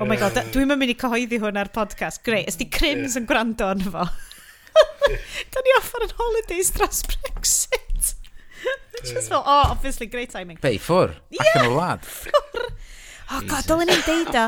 [0.00, 2.22] Oh my god, dwi'n mynd i cyhoeddi hwn ar podcast.
[2.26, 2.74] Greu, ysdi mm.
[2.76, 4.04] Crims yn gwrando yn fo.
[5.54, 8.14] da ni off ar holidays dros Brexit.
[9.06, 10.58] Just fel, oh, obviously, great timing.
[10.60, 11.14] Be, ffwr?
[11.30, 12.06] Yeah, Ac yn y wlad.
[12.16, 12.70] Ffwr.
[13.26, 14.46] Oh god, dylen ni'n deud o.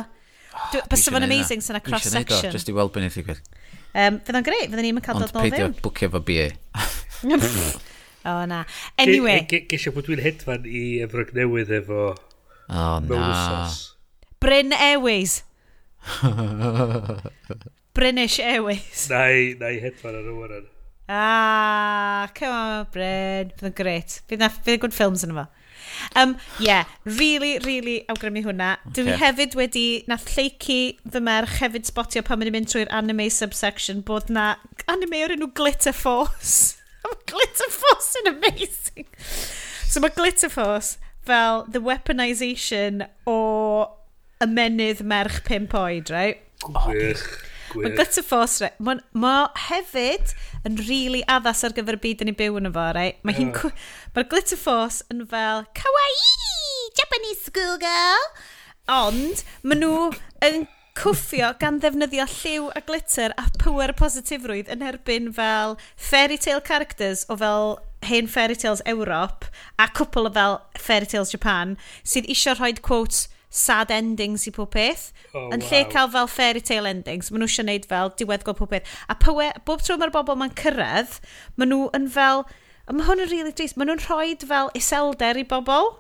[0.91, 2.53] Bysa fo'n amazing sy'n a cross-section.
[2.55, 3.43] Just i weld beth i gwir.
[3.97, 5.63] Um, fydd o'n greu, fydda'n ni'n cael dod nôl fynd.
[5.69, 6.49] Ond peidio bwcio fo BA.
[8.25, 8.65] O, na.
[8.99, 9.45] Anyway.
[9.71, 12.15] Gesio bod dwi'n hedfan i Efrog Newydd efo...
[12.69, 13.69] O, na.
[14.41, 15.43] Bryn Airways.
[17.99, 19.09] British Airways.
[19.11, 20.67] Na i, na i hedfan ar y waran.
[21.09, 23.55] Ah, come on, Bryn.
[23.57, 24.21] Fydd yn gret.
[24.29, 25.49] Fydd yn good films yn yma.
[26.15, 28.77] Um, yeah, really, really awgrymu hwnna.
[28.91, 29.03] Okay.
[29.03, 30.81] Dwi hefyd wedi, nath lleici
[31.11, 34.51] fy merch hefyd spotio pan mae'n mynd trwy'r anime subsection bod na
[34.87, 36.78] anime o'r enw Glitter Force.
[37.29, 39.07] Glitter Force yn amazing.
[39.89, 40.97] So mae Glitter Force
[41.29, 43.39] fel the weaponisation o
[44.45, 46.43] ymenydd merch pimp oed, right?
[46.65, 47.25] Gwych.
[47.75, 48.79] Oh, mae Glitter Force, right?
[48.81, 49.35] Mae ma
[49.69, 50.33] hefyd
[50.65, 53.21] yn rili really addas ar gyfer y byd yn ei byw yn efo, right?
[53.29, 53.53] Mae yeah.
[53.53, 53.75] hi'n...
[54.17, 56.89] Mae'r Glitter Force yn fel kawaii!
[56.99, 58.27] Japanese schoolgirl!
[58.89, 60.09] Ond, maen nhw
[60.49, 60.65] yn
[60.99, 65.77] cwffio gan ddefnyddio lliw a glitter a pwer positifrwydd yn erbyn fel
[66.09, 67.77] fairy tale characters o fel
[68.09, 69.47] hen fairy tales Ewrop
[69.79, 70.57] a cwpl o fel
[70.87, 73.29] fairy tales Japan sydd eisiau rhoi quotes
[73.61, 75.13] sad endings i pob peth.
[75.31, 75.69] Oh, yn wow.
[75.71, 78.91] lle cael fel fairy tale endings maen nhw eisiau gwneud fel diweddgol pob peth.
[79.07, 81.21] A pwer, bob tro mae'r bobl ma'n cyrraedd
[81.55, 82.43] maen nhw yn fel
[82.89, 85.95] a mae hwn yn really drist maen nhw'n rhoi fel iselder i bobl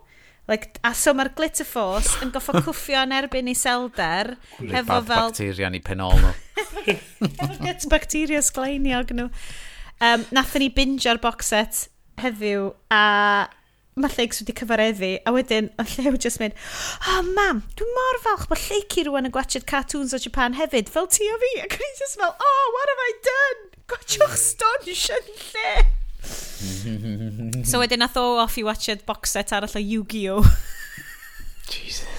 [0.48, 4.34] Like, a so mae'r glitter force yn goffo cwffio yn erbyn i selder.
[4.58, 5.28] hefo fel...
[5.28, 6.32] bacteria ni penol nhw.
[6.96, 9.28] hefo gets bacteria sgleiniog nhw.
[10.00, 11.84] Um, nathon ni bingio'r box set
[12.22, 13.04] heddiw a
[13.98, 16.54] mae Lleics wedi cyfareddu a wedyn o llew just mynd
[17.10, 21.10] oh mam dwi'n mor falch bod Lleici rwan yn gwachod cartoons o Japan hefyd fel
[21.10, 25.32] ti a fi ac o'n i fel oh what have I done gwachwch stanch yn
[25.48, 25.97] lle
[27.68, 30.44] so wedyn nath o off i watched box set arall o Yu-Gi-Oh!
[31.68, 32.18] Jesus.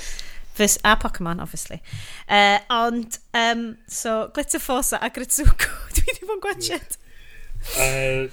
[0.59, 1.81] Fys, a Pokemon, obviously.
[2.27, 6.97] Uh, ond, um, so, Glitter Force a Gritsuko, dwi ddim yn gwachod.
[7.79, 8.27] Uh,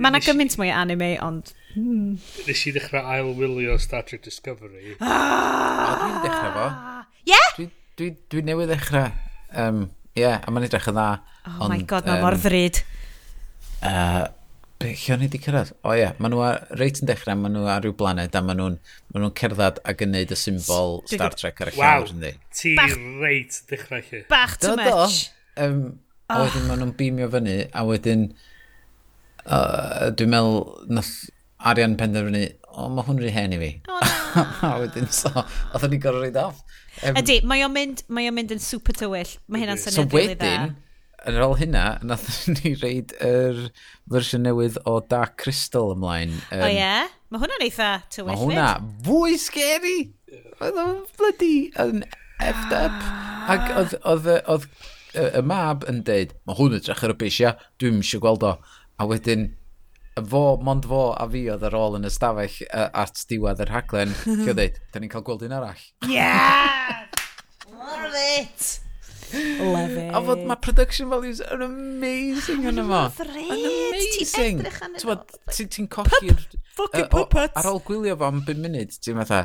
[0.00, 1.52] Mae yna gymaint mwy anime, ond...
[1.76, 2.16] Mm.
[2.48, 4.96] Nes i ddechrau ail wylio Star Trek Discovery.
[5.04, 5.84] Ah!
[5.84, 6.66] O, dwi'n dechrau fo.
[7.20, 7.34] Ie?
[7.34, 7.52] Yeah?
[7.58, 7.68] Dwi,
[8.00, 9.12] dwi, dwi newydd ddechrau.
[9.60, 9.84] Um,
[10.18, 11.08] yeah, a mae'n edrych yn dda.
[11.44, 12.80] Oh ond, my god, mae um, mor ddryd.
[13.84, 14.24] Uh,
[14.80, 15.74] Be, lle o'n i wedi cyrraedd?
[15.84, 18.56] O ie, maen nhw ar, reit yn dechrau, maen nhw ar ryw blaned a maen
[18.62, 18.78] nhw'n
[19.12, 22.30] ma nhw cerdded a gwneud y symbol Star Trek ar y llawr, wow, ynddi?
[22.56, 24.22] ti bach, reit dechrau chi.
[24.30, 25.26] Bach too much.
[25.58, 25.84] Do, um.
[26.30, 26.46] A ah.
[26.46, 28.28] wedyn maen nhw'n beamio fyny, a wedyn
[29.44, 30.60] uh, dwi'n meddwl
[30.96, 31.14] nath
[31.68, 33.72] Arian penderfynu, o, mae hwn rhy hen i fi.
[33.90, 34.44] Oh, no.
[34.70, 35.32] a wedyn, so,
[35.74, 36.62] oedd ni'n gorau reid off.
[37.02, 39.36] Um, Ydy, mae o'n mynd, mae o'n mynd yn super tywyll.
[39.50, 40.70] Mae hynna'n syniad so, really dda
[41.28, 43.66] yn ôl hynna, nath ni reid yr
[44.10, 46.38] fersiwn newydd o Dark Crystal ymlaen.
[46.48, 46.78] Um, o oh, ie?
[46.78, 47.10] Yeah?
[47.30, 48.32] Mae hwnna'n eitha tywyllid.
[48.32, 48.68] Mae hwnna
[49.06, 49.98] fwy scary.
[50.60, 52.02] Oedd o'n bloody yn
[52.40, 52.98] effed up.
[53.50, 53.78] Ac ah.
[53.82, 54.66] oedd, oedd, oedd
[55.38, 58.52] y mab yn deud, mae hwn yn drach ar y bisia, dwi'n eisiau gweld o.
[59.00, 59.48] A wedyn,
[60.18, 64.14] fo, mond fo a fi oedd ar ôl yn y stafell at diwedd yr haglen,
[64.44, 65.88] lle dweud, da ni'n cael gweld un arall.
[66.10, 67.06] Yeah!
[67.70, 68.80] Love it!
[69.32, 70.10] Love it.
[70.14, 73.06] A fod mae production values yn amazing yn yma.
[73.20, 74.62] Yn amazing.
[74.64, 76.44] Ti'n cochi'r...
[76.80, 77.58] Fucking puppets.
[77.60, 79.42] Ar ôl gwylio fo am 5 munud, ti'n fatha,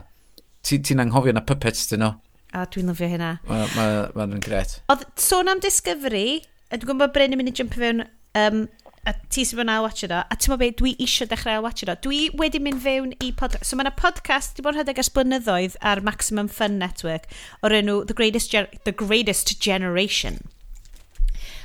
[0.65, 2.13] ti'n anghofio na puppets dyn nhw.
[2.55, 3.31] A dwi'n lyfio hynna.
[3.49, 4.77] Mae'n ma, ma, gret.
[4.93, 6.39] Oedd sôn am Discovery,
[6.71, 8.05] a dwi'n gwybod Bryn yn mynd i jump fewn
[8.39, 8.61] um,
[9.05, 11.63] a ti sy'n mynd a watcher o, a ti'n meddwl beth, dwi eisiau dechrau a
[11.65, 11.95] watcher o.
[12.01, 13.69] Dwi wedi mynd fewn i podcast.
[13.69, 17.29] So mae yna podcast, di bod rhedeg ers blynyddoedd ar Maximum Fun Network,
[17.61, 20.41] o'r enw The Greatest, Gen The Greatest Generation.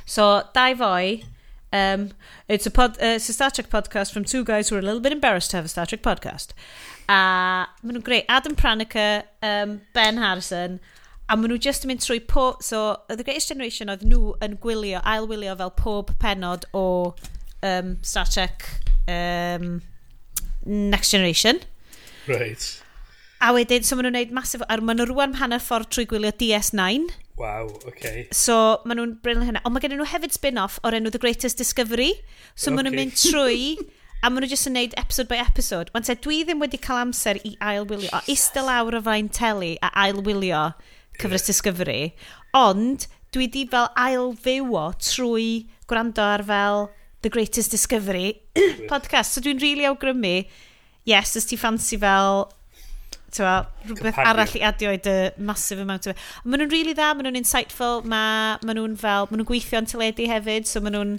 [0.05, 1.23] So, dau foi,
[1.73, 2.11] um,
[2.47, 4.81] it's, a pod, uh, it's a Star Trek podcast from two guys who are a
[4.81, 6.53] little bit embarrassed to have a Star Trek podcast.
[7.07, 10.79] A maen nhw'n greu, Adam Pranica, um, Ben Harrison,
[11.29, 12.57] a maen nhw just yn mynd trwy po...
[12.61, 16.85] So, The Greatest Generation oedd nhw yn gwylio, ailwylio fel pob penod o
[17.63, 18.65] um, Star Trek
[19.07, 19.81] um,
[20.65, 21.59] Next Generation.
[22.27, 22.81] Right.
[23.41, 26.29] A wedyn, so maen nhw'n gwneud masif, a maen nhw rwan hanner ffordd trwy gwylio
[26.37, 27.09] DS9.
[27.41, 28.27] Wow, okay.
[28.29, 29.63] So maen nhw'n bryn hynna.
[29.65, 32.11] Ond mae gen nhw hefyd spin-off o'r enw The Greatest Discovery.
[32.53, 32.75] So okay.
[32.75, 33.63] maen nhw'n mynd trwy,
[34.21, 35.89] a maen nhw jyst yn gwneud episode by episode.
[35.95, 39.73] Wan te, dwi ddim wedi cael amser i ailwylio, o istel awr o fain teli
[39.81, 40.67] a ailwylio
[41.17, 41.49] cyfres yeah.
[41.49, 42.01] Discovery.
[42.53, 45.49] Ond dwi di fel ailfywio trwy
[45.89, 48.41] gwrando ar fel The Greatest Discovery
[48.89, 49.35] podcast.
[49.35, 50.47] So dwi'n rili really awgrymu,
[51.05, 52.47] yes, ys ti ffansi fel
[53.31, 54.31] tywa, rhywbeth Companion.
[54.31, 56.23] arall i adio i dy massive amount of it.
[56.43, 58.23] Maen nhw'n really dda, maen nhw'n insightful, ma,
[58.65, 61.13] maen nhw'n fel, maen nhw'n gweithio yn teledu hefyd, so maen nhw'n,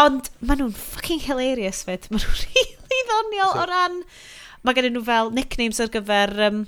[0.00, 3.98] ond maen nhw'n fucking hilarious fyd, maen nhw'n really ddoniol o ran,
[4.64, 6.62] mae gen nhw fel nicknames ar gyfer um,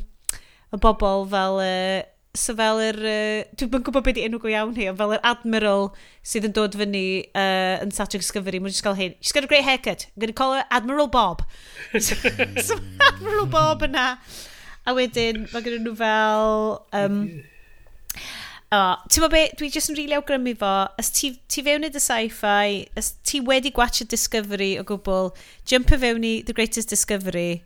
[0.72, 2.02] y bobl fel uh,
[2.34, 2.96] So fel yr...
[2.96, 5.90] Uh, Dwi'n gwybod beth i enw go iawn hi, ond fel yr Admiral
[6.24, 7.04] sydd yn dod fyny
[7.36, 9.18] uh, yn Saturn Discovery, mae'n just gael hyn.
[9.20, 10.06] She's got a great haircut.
[10.09, 11.44] I'm going to call her Admiral Bob.
[11.92, 12.78] so, so
[13.10, 14.06] Admiral Bob yna.
[14.88, 16.78] A wedyn, mae gen nhw fel...
[16.96, 17.24] Um,
[18.72, 21.84] O, oh, ti'n be, dwi jyst yn rili really awgrymu fo, os ti, ti fewn
[21.84, 25.28] i dy sci-fi, os ti wedi gwachio Discovery o gwbl,
[25.68, 27.60] jump fewn i The Greatest Discovery,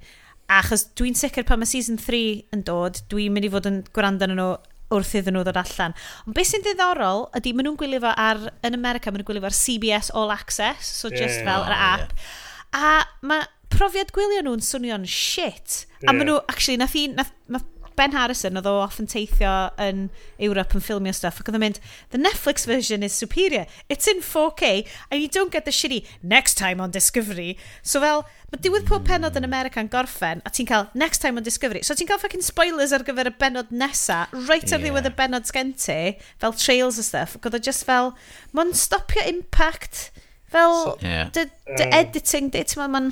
[0.52, 4.28] Achos dwi'n sicr pan mae season 3 yn dod, dwi'n mynd i fod yn gwrando
[4.28, 4.51] yn nhw
[4.94, 5.97] wrth iddyn nhw ddod allan.
[6.27, 9.43] Ond beth sy'n ddiddorol ydy, maen nhw'n gwylio fo ar, yn America, maen nhw'n gwylio
[9.43, 12.14] fo ar CBS All Access, so just yeah, fel yr app.
[12.14, 12.36] Yeah.
[12.77, 15.82] A mae profiad gwylio nhw'n swnio'n shit.
[15.98, 16.12] Yeah.
[16.12, 17.66] A maen nhw, actually, nath i, nath, nath
[17.97, 20.06] Ben Harrison, oedd o off yn teithio yn
[20.43, 21.81] Europe yn ffilmio stuff, ac oedd o'n mynd,
[22.12, 26.60] the Netflix version is superior, it's in 4K, and you don't get the shitty next
[26.60, 27.56] time on Discovery.
[27.82, 31.40] So fel, mae diwedd pob penod yn America yn gorffen, a ti'n cael next time
[31.40, 31.82] on Discovery.
[31.86, 34.85] So ti'n cael fucking spoilers ar gyfer y benod nesa, right ar yeah.
[34.85, 36.01] ddiwedd y benod sgen ti,
[36.43, 38.12] fel trails a stuff, ac oedd o just fel,
[38.56, 40.10] mae'n stopio impact,
[40.52, 41.32] fel, so, yeah.
[41.35, 43.10] dy, dy uh, editing, dy, ti'n ma'n...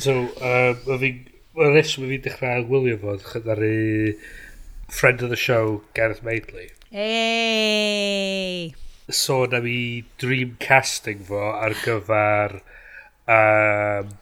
[0.00, 0.98] So, uh, I
[1.52, 3.72] Mae'r reswm i fi dechrau gwylio fod chyddaru
[4.88, 6.70] friend of the show, Gareth Maidley.
[6.92, 8.72] Ei!
[9.12, 12.54] Sôn am i dream casting fo ar gyfer
[13.28, 14.14] um,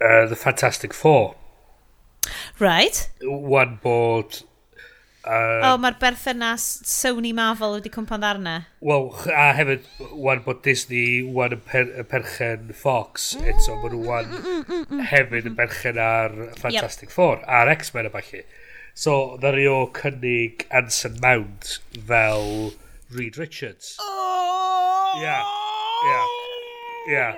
[0.00, 1.34] uh, The Fantastic Four.
[2.58, 3.10] Right.
[3.20, 4.40] One bod
[5.22, 8.54] Uh, oh, mae'r berthynas Sony Marvel wedi cwmpan ddarna.
[8.82, 9.84] Wel, a hefyd,
[10.18, 15.04] wan bod Disney, wan y per, perchen Fox, mm, eto, bod nhw mm, wan mm,
[15.12, 17.14] hefyd yn berchen ar Fantastic yep.
[17.14, 18.42] Four, ar X-Men a falle.
[18.98, 22.72] So, ddari o cynnig Anson Mount fel
[23.14, 23.94] Reed Richards.
[24.02, 25.20] Oh!
[25.22, 25.44] Yeah,
[26.08, 26.26] yeah,
[27.06, 27.34] yeah,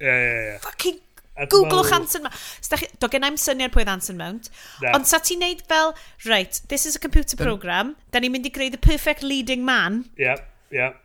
[0.00, 0.58] yeah, yeah, yeah.
[0.64, 1.04] Fucking
[1.44, 2.34] Googlewch Anson Mount.
[2.64, 4.48] Stach, do gen i'm syniad pwy oedd Anson Mount.
[4.82, 4.94] Na.
[4.96, 5.94] Ond sa ti'n neud fel,
[6.24, 10.04] right, this is a computer program, da ni'n mynd i greu the perfect leading man.
[10.16, 10.40] Yeah,
[10.70, 10.96] yeah,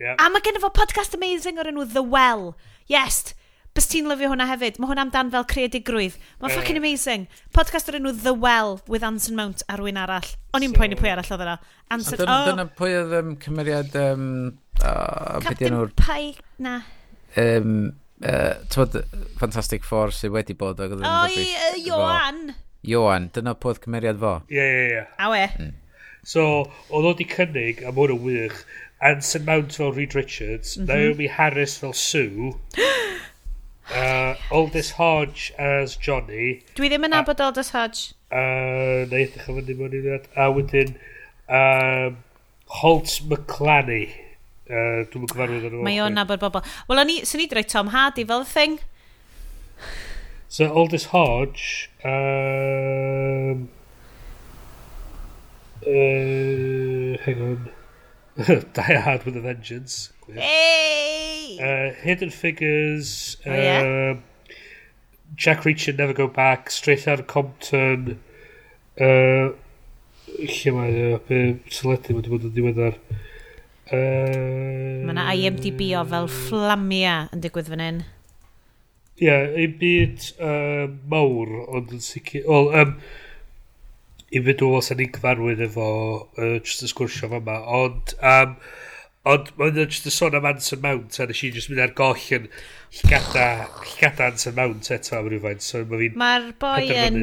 [0.00, 0.18] yeah.
[0.18, 2.56] A mae gen fo podcast amazing o'r enw The Well.
[2.90, 3.34] Yes,
[3.78, 4.80] bys ti'n lyfio hwnna hefyd.
[4.82, 6.18] Mae hwnna amdan fel creadigrwydd.
[6.40, 6.58] Mae'n yeah.
[6.58, 7.28] fucking amazing.
[7.54, 10.26] Podcast o'r enw The Well with Anson Mount a rwy'n arall.
[10.56, 10.80] O'n i'n so...
[10.80, 11.56] poeni pwy arall oedd yna.
[11.94, 12.18] Anson...
[12.18, 12.50] Dyna, oh.
[12.50, 13.94] dyna pwy oedd um, cymeriad...
[14.02, 14.26] Um,
[14.82, 16.80] oh, Captain Pike, na.
[17.38, 19.04] Um, Uh, Twyd,
[19.38, 22.40] Fantastic Four sydd wedi bod ac oedd yn Oi, uh, Johan!
[22.88, 24.40] Johan, dyna podd cymeriad fo.
[24.50, 25.04] Ie, ie, ie.
[25.22, 25.44] A we.
[25.58, 25.76] Mm.
[26.26, 26.44] So,
[26.90, 28.58] oedd o di cynnig, a mwyn yn wych,
[29.04, 30.90] Anson Mount fel Reed Richards, mm -hmm.
[30.90, 32.52] Naomi Harris fel Sue,
[33.94, 36.62] uh, Aldous Hodge as Johnny.
[36.74, 38.14] Dwi ddim yn abod Aldous Hodge.
[38.28, 40.18] Uh, na i ddechrau fynd i mewn i.
[40.34, 40.96] A wedyn,
[41.48, 42.18] um,
[42.82, 44.08] Holt McClanny.
[44.68, 45.84] Uh, Dwi'n mynd gyfarwydd yn ôl.
[45.86, 46.60] Mae o'n nabod bobl.
[46.90, 48.76] Wel, o'n i, swn i droi Tom Hardy fel thing.
[50.48, 51.88] So, Aldous Hodge...
[52.04, 53.68] Um,
[55.86, 57.70] uh, hang on.
[58.74, 60.12] Die Hard with a Vengeance.
[60.32, 61.56] Hey!
[61.60, 63.38] Uh, Hidden Figures.
[63.46, 64.12] Oh, yeah?
[64.12, 64.22] um,
[65.34, 66.70] Jack Reacher, Never Go Back.
[66.70, 68.20] Straight Out of Compton.
[69.00, 69.56] Uh,
[70.36, 71.16] lle mae...
[71.16, 73.00] Uh, Teledu wedi bod yn diweddar.
[73.08, 73.24] Uh,
[73.88, 78.02] Uh, Mae yna IMDb o fel fflamia yn digwydd fan hyn.
[79.18, 82.44] Ie, yeah, ein byd uh, mawr, ond yn sicr...
[82.46, 82.92] Wel, um,
[84.28, 88.14] i fynd o os ni'n cyfarwydd efo uh, just y sgwrsio fan yma, ond...
[88.20, 88.54] Um,
[89.28, 92.28] ond mae'n just y sôn am Anson Mount, a nes i just mynd ar goll
[92.36, 92.46] yn
[93.00, 93.48] llgada,
[93.94, 96.20] llgada Anson Mount eto am rhywfaint, so mae fi'n...
[96.20, 97.18] Mae'r boi yn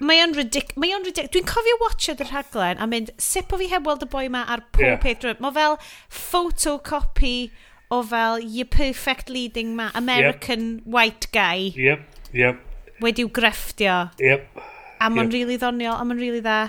[0.00, 0.74] mae o'n ridic...
[0.80, 1.30] Mae o'n ridic...
[1.34, 4.44] Dwi'n cofio watchad y rhaglen a mynd, sip o fi heb weld y boi ma
[4.48, 5.00] ar pob yeah.
[5.02, 5.36] peth drwy...
[5.44, 5.78] Mae fel
[6.08, 7.34] photocopy
[7.90, 10.86] o fel your perfect leading man, American yep.
[10.86, 11.72] white guy.
[11.76, 12.60] Yep, yep.
[13.02, 14.10] Wedi'w grefftio.
[14.20, 14.60] Yep.
[15.00, 15.34] A mae'n yep.
[15.34, 16.60] rili really ddoniol, a mae'n rili really dda.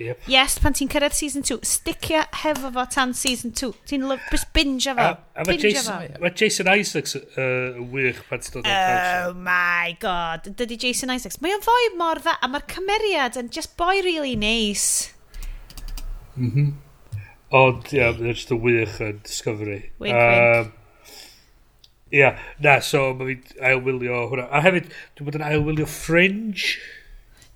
[0.00, 0.28] Yep.
[0.32, 3.70] Yes, pan ti'n cyrraedd season 2, sticio hefo fo tan season 2.
[3.90, 5.06] Ti'n bys binge fo.
[5.10, 9.96] A, a mae Jason, ma Jason Isaacs uh, wych pan ti'n dod o'r Oh my
[10.00, 11.40] god, dydy Jason Isaacs.
[11.44, 15.10] Mae o'n fwy mor dda, a mae'r cymeriad yn just boy really nice.
[16.36, 16.70] Mhm.
[16.70, 16.78] Mm
[17.50, 19.80] Ond, ia, yeah, mae'n just y wych yn Discovery.
[19.98, 20.68] Wink, um,
[22.14, 22.44] Ia, yeah.
[22.62, 24.44] na, so mae fi'n ailwylio hwnna.
[24.54, 24.86] A hefyd,
[25.18, 26.76] dwi'n bod yn ailwylio Fringe.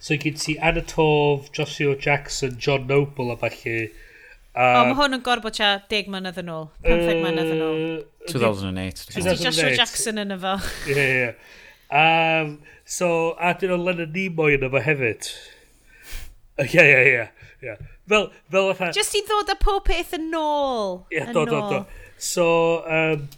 [0.00, 3.90] So gyd ti Anatov, Joshua Jackson, John Noble a falle.
[4.50, 6.64] O, mae hwn yn gorfod tia 10 mynydd yn ôl.
[6.86, 7.82] 15 uh, mynydd yn ôl.
[8.32, 8.32] 2008.
[8.32, 9.02] 2008.
[9.12, 9.44] 2008.
[9.44, 10.54] Joshua Jackson yn efo.
[10.90, 11.28] Ie, ie.
[12.00, 12.56] Um,
[12.88, 15.28] so, a dyn nhw'n Lennon Nimoy yn efo hefyd.
[16.64, 17.76] Ie, ie, ie.
[18.08, 18.90] Fel, fel atha...
[18.96, 21.02] Just i ddod â pob peth yn ôl.
[21.12, 21.84] Ie, yeah, do, do, do.
[22.16, 22.48] So,
[22.88, 23.28] um,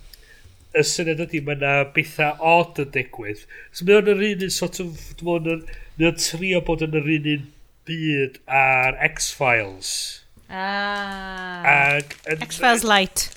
[0.72, 3.44] y syniad ydy mae yna bethau odd yn digwydd.
[3.76, 5.64] So mae o'n yr un un sort of, dwi'n meddwl,
[5.98, 7.46] mae o'n trio bod yn yr un un
[7.88, 9.92] byd ar X-Files.
[10.48, 11.98] Ah.
[11.98, 12.16] Ag,
[12.48, 13.28] X-Files Light.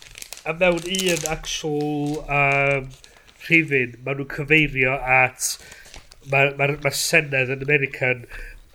[0.45, 2.91] A mewn un actual um,
[3.47, 5.55] rhifin, maen nhw'n cyfeirio at...
[6.25, 8.23] Mae'r ma, ma, ma Senedd yn American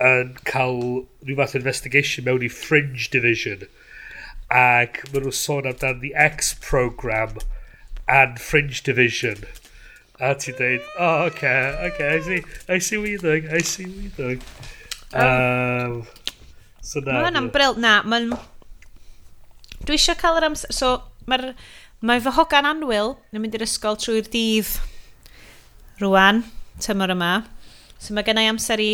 [0.07, 0.77] yn cael
[1.27, 3.65] rhyw fath investigation mewn i Fringe Division.
[4.53, 7.41] Ac maen nhw'n sôn amdan the X-Program.
[7.41, 7.57] X-Program
[8.11, 9.45] and Fringe Division.
[10.21, 13.87] A ti dweud, oh, okay, okay, I see, I see what you're doing, I see
[13.87, 14.41] what you're doing.
[15.15, 16.07] Um,
[16.83, 17.15] so na.
[17.15, 18.35] Mae hwnna'n ambril, na, mae'n...
[19.87, 20.99] Dwi eisiau cael yr amser, so
[21.31, 21.55] mae'r...
[22.05, 24.69] Mae fy hogan anwyl yn mynd i'r ysgol trwy'r dydd
[26.01, 26.43] rwan,
[26.81, 27.33] tymor yma.
[28.01, 28.91] So mae gennau amser i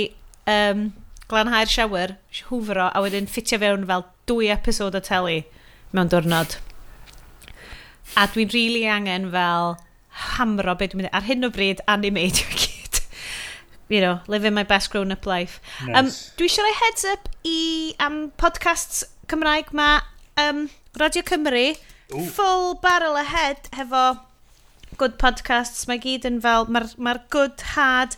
[0.50, 0.88] um,
[1.30, 2.16] glanhau'r siawer,
[2.50, 5.44] hwfro, a wedyn ffitio fewn fel dwy episod o teli
[5.94, 6.58] mewn diwrnod.
[8.14, 9.76] A dwi'n rili really angen fel
[10.36, 13.00] hamro beth dwi'n mynd ar hyn o bryd animeidio'r gyd.
[13.88, 15.60] you know, living my best grown-up life.
[15.86, 15.98] Nice.
[15.98, 17.58] Um, dwi eisiau rhoi heads up i
[18.02, 19.90] am podcasts Cymraeg ma
[20.38, 20.68] um,
[20.98, 21.66] Radio Cymru
[22.14, 22.24] Ooh.
[22.38, 24.20] full barrel ahead hefo
[24.96, 25.86] good podcasts.
[25.90, 28.16] Mae gyd yn fel, mae'r ma good hard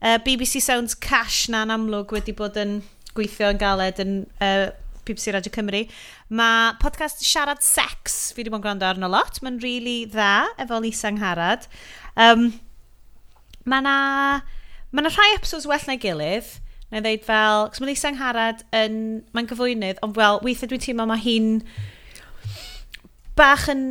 [0.00, 2.80] uh, BBC Sounds Cash na'n amlwg wedi bod yn
[3.16, 4.68] gweithio yn galed yn uh,
[5.06, 5.84] BBC Radio Cymru.
[6.26, 10.48] Mae podcast Siarad Sex, fi wedi bod yn gwrando arno lot, mae'n rili really dda
[10.58, 11.68] efo Lisa Ngharad.
[12.18, 12.48] Um,
[13.62, 13.92] mae na,
[14.90, 16.48] ma na rhai episodes well na'i gilydd,
[16.90, 18.96] na i ddeud fel, cos mae Lisa Ngharad yn,
[19.38, 21.52] mae'n gyflwynydd, ond wel, weithiau dwi'n teimlo mae hi'n
[23.38, 23.86] bach yn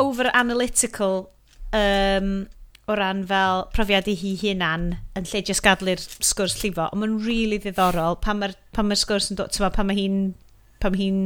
[0.00, 1.26] over-analytical
[1.76, 2.32] um,
[2.88, 7.20] o ran fel profiad i hi hunan yn lle jyst gadlu'r sgwrs llifo, ond mae'n
[7.20, 8.16] rili really ddiddorol.
[8.24, 10.18] Pan mae'r ma sgwrs yn dod, pan mae hi'n
[10.80, 11.22] pan mae hi'n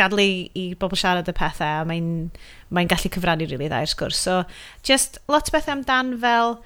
[0.00, 2.08] gadw i, i bobl siarad y pethau a mae'n
[2.74, 4.22] mae gallu cyfrannu rili really dda i'r sgwrs.
[4.24, 4.40] So,
[4.86, 6.56] just lot o bethau amdan fel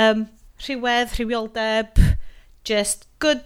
[0.00, 0.26] um,
[0.64, 2.00] rhywedd, rhywioldeb,
[2.64, 3.44] just good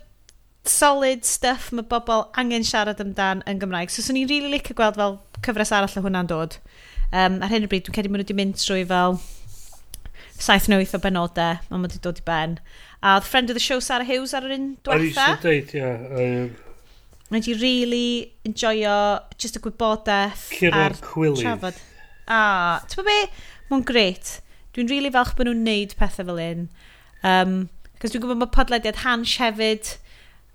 [0.68, 3.92] solid stuff mae bobl angen siarad amdan yn Gymraeg.
[3.92, 6.58] So, swn i'n rili really licio gweld fel cyfres arall o hwnna'n dod.
[7.10, 9.18] Um, ar hyn o bryd, dwi'n credu maen nhw wedi mynd trwy fel
[10.40, 12.58] saith neu wyth o benodau, mae wedi dod i ben.
[13.00, 14.96] A oedd friend of the show Sarah Hughes ar yr un diwetha.
[14.96, 15.94] Ar eisiau dweud, ia.
[16.20, 16.69] Yeah.
[17.30, 18.06] Mae di really
[18.46, 18.94] enjoyo
[19.38, 21.44] just y gwybodaeth Curo'r cwilydd.
[21.44, 21.82] Trafod.
[22.26, 22.40] A,
[22.90, 23.18] ti'n be?
[23.70, 24.38] Mae'n gret.
[24.74, 26.66] Dwi'n really falch bod nhw'n neud pethau fel un.
[27.26, 27.54] Um,
[28.00, 29.94] Cos dwi'n gwybod mae podlediad Hans hefyd,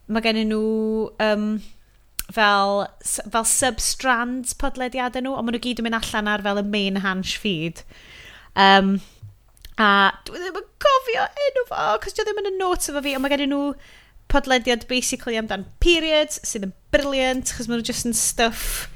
[0.10, 0.62] mae gen nhw
[1.22, 1.44] um,
[2.34, 6.66] fel, fel sub-strands podlediadau nhw, ond maen nhw gyd yn mynd allan ar fel y
[6.66, 7.84] main Hans feed.
[8.58, 8.96] Um,
[9.78, 9.90] a
[10.26, 13.28] dwi ddim yn cofio enw fo, cos dwi ddim yn y notes efo fi, ond
[13.28, 13.62] mae gen nhw
[14.32, 18.88] podlediad basically amdan periods sydd yn briliant, chos maen nhw just yn stuff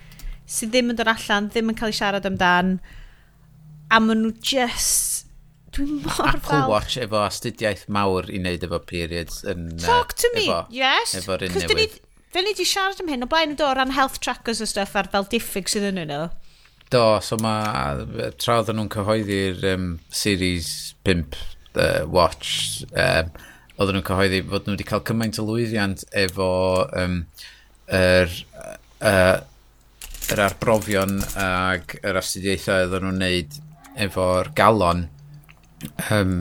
[0.50, 2.78] sydd ddim yn dod allan, ddim yn cael ei siarad amdan.
[3.90, 5.26] A maen nhw just...
[5.76, 6.70] Dwi'n mor Apple fel...
[6.72, 9.68] Watch efo astudiaeth mawr i wneud efo periods yn...
[9.84, 11.14] Talk to me, efo, yes.
[11.22, 12.00] Efo'r un newydd.
[12.34, 14.98] Fe ni di siarad am hyn, o blaen yn dod ran health trackers o stuff
[14.98, 16.28] ar fel diffyg sydd yn nhw.
[16.90, 20.70] Do, so mae tra oedden nhw'n cyhoeddi'r um, series
[21.06, 21.38] 5
[21.78, 23.30] uh, watch, um,
[23.80, 26.50] oedden nhw'n cyhoeddi fod nhw wedi cael cymaint o lwyddiant efo
[27.00, 27.22] um,
[27.96, 28.34] yr,
[29.00, 29.38] uh,
[30.34, 33.60] yr arbrofion ag yr astudiaethau oedden nhw'n neud
[34.08, 35.06] efo'r galon
[36.12, 36.34] um,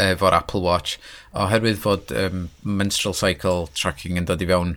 [0.00, 0.98] efo'r Apple Watch
[1.32, 4.76] oherwydd fod um, menstrual cycle tracking yn dod i fewn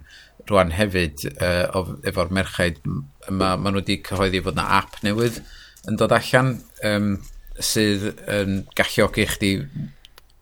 [0.49, 5.41] rwan hefyd uh, efo'r merchaid mae ma nhw wedi cyhoeddi fod na app newydd
[5.89, 6.55] yn dod allan
[6.87, 7.15] um,
[7.59, 9.51] sydd yn um, galluogi chdi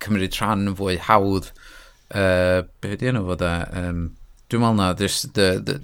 [0.04, 1.52] cymryd rhan fwy hawdd.
[2.14, 3.54] Uh, be ydy enw fod e?
[3.80, 4.04] Um,
[4.52, 5.80] dwi'n meddwl na, there's the, the,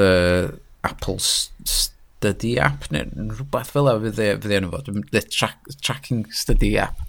[0.00, 0.10] the
[0.84, 3.06] Apple Study App, neu
[3.38, 4.90] rhywbeth fel e fydd e enw fod.
[5.12, 7.00] the track, Tracking Study App,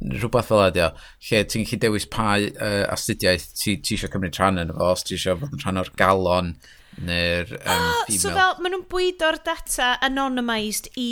[0.00, 0.90] rhywbeth fel ydy o,
[1.28, 5.04] lle ti'n gallu dewis pa uh, astudiaeth ti, ti eisiau cymryd rhan yn efo, os
[5.04, 6.54] ti eisiau fod yn rhan o'r galon
[7.04, 8.22] neu'r um, oh, female.
[8.22, 11.10] So fel, maen nhw'n bwydo'r data anonymised i...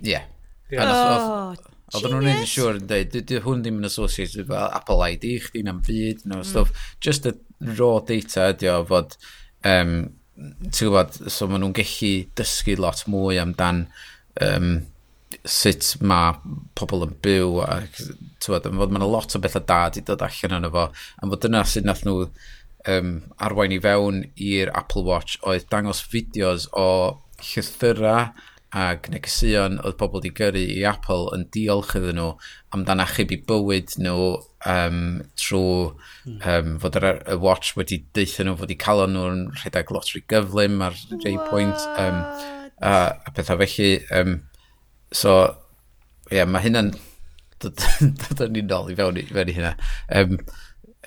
[0.00, 0.14] Ie.
[0.14, 0.30] Yeah.
[0.72, 0.88] Yeah.
[0.88, 5.08] Oh, Oedden nhw'n neud yn siŵr yn dweud, dwi hwn ddim yn associated fel Apple
[5.08, 6.48] ID, chdi na'm byd, no mm.
[6.48, 6.72] stuff.
[7.04, 7.34] Just y
[7.78, 9.18] raw data ydi o fod,
[9.68, 9.98] um,
[10.38, 13.84] ti'n gwybod, so maen nhw'n gallu dysgu lot mwy amdan
[14.40, 14.72] um,
[15.48, 16.34] sut mae
[16.78, 17.82] pobl yn byw a
[18.42, 21.62] tywed, fod mae'n lot o bethau da wedi dod allan yno fo a fod dyna
[21.68, 22.16] sydd nath nhw
[22.92, 23.12] um,
[23.42, 26.88] arwain i fewn i'r Apple Watch oedd dangos fideos o
[27.42, 28.30] llythyrau
[28.72, 32.30] ac negesion oedd pobl wedi gyrru i Apple yn diolch iddyn nhw
[32.72, 34.30] amdan achub i bywyd nhw
[34.72, 35.02] um,
[35.36, 36.78] trwy um, hmm.
[36.80, 40.96] fod yr, y watch wedi deithio nhw, fod i cael nhw'n rhedeg lotri gyflym ar
[41.18, 42.22] rei pwynt um,
[42.80, 43.92] a, a pethau felly.
[44.14, 44.40] Um,
[45.12, 45.36] so,
[46.30, 46.94] ie, yeah, mae hynna'n
[47.62, 49.76] dod yn ni nôl i fewn i, fewn i hynna.
[50.08, 50.38] Um,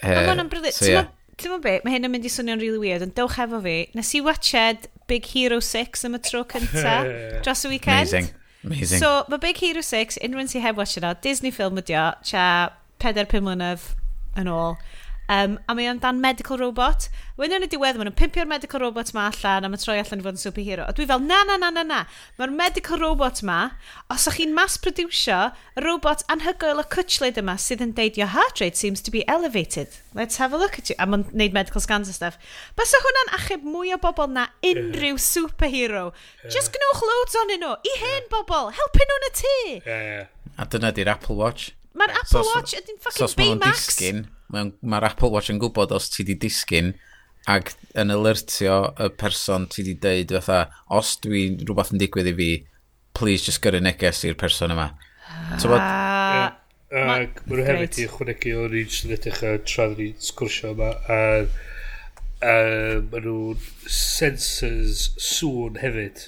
[0.03, 0.77] uh, Ond mae'n briliant.
[0.77, 1.09] So, yeah
[1.41, 3.75] ti'n mwyn beth, mae hyn yn mynd i swnio'n really weird, ond dewch efo fi.
[3.97, 6.95] Nes i watched Big Hero 6 am y tro cynta
[7.45, 8.09] dros y weekend.
[8.09, 8.31] Amazing.
[8.65, 8.99] Amazing.
[8.99, 12.07] So, mae Big Hero 6, unrhyw un sy'n heb watched yna, Disney film ydi o,
[12.25, 12.45] cha
[13.03, 13.89] 4-5 mlynedd
[14.41, 14.79] yn ôl.
[15.25, 17.07] Um, a mae o'n dan medical robot.
[17.39, 20.21] Wedyn yn y diwedd, maen nhw'n pimpio'r medical robot ma allan a mae troi allan
[20.21, 20.85] i fod yn superhero.
[20.85, 22.01] A dwi fel, na, na, na, na, na.
[22.37, 23.59] Mae'r medical robot ma,
[24.13, 25.39] os ych chi'n mass-producio
[25.75, 29.25] y robot anhygoel y cwtchlyd yma sydd yn deud, your heart rate seems to be
[29.27, 29.97] elevated.
[30.13, 30.97] Let's have a look at you.
[31.01, 32.37] A mae'n neud medical scans a stuff.
[32.77, 35.25] Bas o hwnna'n achub mwy o bobl na unrhyw yeah.
[35.25, 36.05] superhero.
[36.43, 36.53] Yeah.
[36.53, 37.73] Just gnwch loads onyn nhw.
[37.81, 38.29] I hen yeah.
[38.31, 38.71] bobl.
[38.77, 39.57] Helpu nhw'n y tŷ.
[39.73, 40.31] Yeah, yeah.
[40.61, 41.73] A dyna di'r Apple Watch.
[41.95, 43.87] Mae'r Apple so, Watch ydy'n fucking so, Baymax.
[43.89, 44.25] Disgyn,
[44.55, 46.93] Mae'r mae Apple Watch yn gwybod os ti di disgyn
[47.51, 52.35] ac yn alertio y person ti di deud fatha, os dwi rhywbeth yn digwydd i
[52.39, 52.51] fi,
[53.17, 54.93] please just gyrru neges i'r person yma.
[55.59, 55.81] So, bod...
[55.81, 56.53] Yeah.
[56.95, 60.91] Ac maen nhw hefyd i ychwanegu o'r un sy'n edrych ar tradd ni'n sgwrsio yma
[61.11, 61.47] er, er,
[62.39, 66.27] a, a maen nhw'n sensors sŵn hefyd.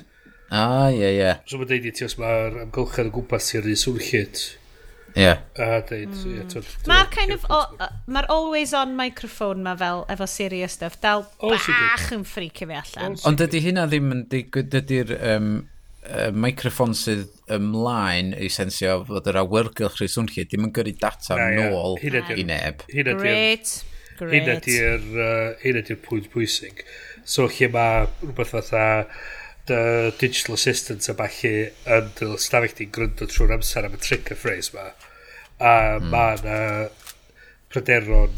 [0.50, 1.34] Ah, ie, ie.
[1.48, 4.44] So mae'n deud i ti os mae'r amgylchedd o gwmpas i'r un sŵn llyd.
[5.18, 5.40] Yeah.
[5.58, 6.36] A deud, mm.
[6.36, 7.46] yeah, twyd, Mae'r kind of,
[8.06, 13.18] mae'r always on microphone ma fel, efo serious stuff, dal bach yn ffricio fi allan.
[13.26, 15.50] Ond dydy hynna ddim yn digwydd, dydy'r um,
[16.06, 17.26] uh, microphone sydd
[17.58, 21.98] ymlaen i sensio fod yr awyrgylch rhywbeth swnllid ddim yn gyrru data Na, nôl
[22.38, 22.86] i neb.
[22.94, 23.74] Great.
[24.22, 24.38] great.
[24.54, 26.86] ydy'r uh, pwynt pwysig.
[27.26, 28.86] So lle mae rhywbeth fatha
[30.22, 31.58] digital assistant a falle
[31.98, 34.92] yn stafell di'n gryndo trwy'r amser am y trick a phrase ma.
[34.94, 35.07] Mm
[35.58, 36.10] A mm.
[36.14, 36.58] mae yna
[37.74, 38.34] pryderon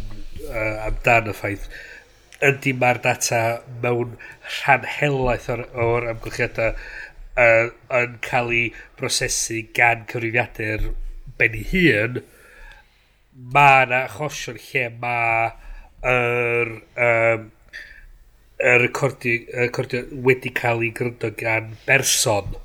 [0.48, 1.68] uh, amdan y ffaith
[2.46, 3.41] ydy mae'r data
[3.84, 4.16] mewn
[4.48, 7.70] rhan helaeth o'r, or amgylchiadau uh,
[8.00, 8.66] yn cael ei
[9.00, 10.91] brosesu gan cyfrifiadur
[11.40, 12.22] ben ei hun
[13.56, 15.52] mae yna achosion lle mae
[16.14, 16.74] yr
[17.10, 17.52] um,
[18.60, 22.56] y recording, recording wedi cael ei gryndo gan berson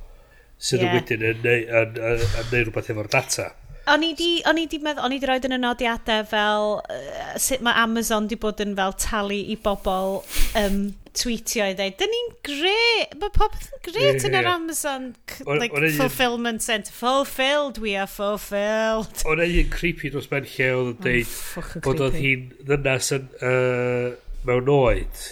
[0.58, 0.96] sydd yeah.
[0.96, 3.50] wedyn yn, yn, yn, yn, yn neud rhywbeth efo'r data.
[3.92, 6.70] O'n i di, o'n i di meddwl, o'n i di roed yn y nodiadau fel
[6.80, 10.22] uh, sut mae Amazon di bod yn fel talu i bobl
[10.56, 10.78] um,
[11.14, 15.10] tweetio i ddeud, dyn ni'n gret, mae popeth yn gret yn yr Amazon
[15.60, 16.96] like, o, fulfillment centre.
[16.96, 19.22] Fulfilled, we are fulfilled.
[19.28, 23.12] O'n ei yn creepy dros ben lle oedd yn oh, deud bod oedd hi'n ddynas
[23.18, 24.10] yn uh,
[24.48, 25.24] mewn oed,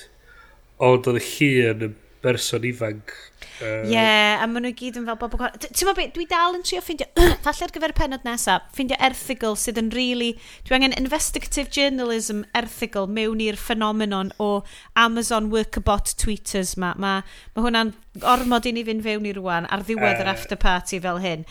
[0.92, 3.16] ond oedd y llun yn berson ifanc
[3.62, 5.60] Ie, yeah, a maen nhw gyd yn fel bobl gwahanol.
[5.62, 7.06] Ti'n meddwl beth, dwi dal yn trio ffeindio,
[7.44, 10.32] falle ar gyfer y penod nesaf, ffeindio erthigol sydd yn really...
[10.66, 14.50] Dwi angen investigative journalism erthigol mewn i'r ffenomenon o
[14.98, 16.92] Amazon workabot tweeters ma.
[16.98, 17.22] Mae
[17.54, 17.94] ma hwnna'n
[18.34, 21.46] ormod i ni fynd fewn i rwan ar ddiwedd yr after party fel hyn.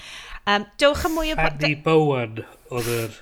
[0.50, 1.40] Um, dewch am mwy o...
[1.40, 2.44] Andy Bowen
[2.74, 3.18] oedd yr...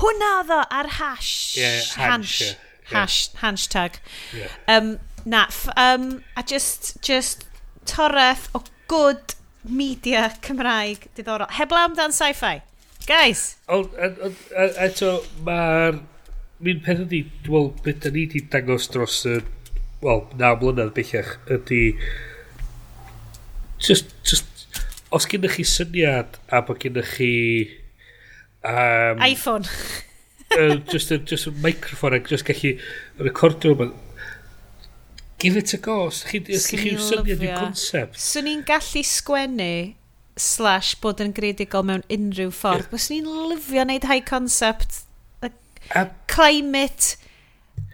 [0.00, 1.34] Hwna oedd o ar hash.
[1.58, 2.54] Yeah, hash.
[2.90, 3.40] Hash, yeah.
[3.42, 4.00] hashtag.
[4.34, 4.58] Yeah.
[4.70, 5.46] Um, na,
[5.76, 7.49] um, a just, just
[7.88, 11.50] toreth o good media Cymraeg diddorol.
[11.58, 12.60] Heblaw amdan sci-fi.
[13.06, 13.56] Guys!
[13.68, 14.34] Ond, e- e-
[14.64, 16.00] e- eto, mae'r...
[16.60, 19.38] Mi'n peth ydi, dwi'n meddwl, beth da ni wedi dangos dros y...
[20.04, 21.80] Wel, na mlynedd bellach, ydi...
[23.80, 24.46] Just, just...
[25.10, 27.32] Os gennych chi syniad a bod gennych chi...
[28.60, 29.64] Um, iPhone.
[30.58, 32.74] uh, just, a, just a microphone ac just gallu
[33.18, 33.74] recordio
[35.40, 36.02] give it a go.
[36.10, 38.20] Os chi chi'w syniad i'r concept.
[38.20, 39.72] Swn i'n gallu sgwennu
[40.40, 42.86] slash bod yn gredigol mewn unrhyw ffordd.
[42.86, 42.92] Yeah.
[42.94, 45.02] Bys ni'n lyfio wneud high concept.
[45.42, 45.58] Like,
[46.30, 47.16] climate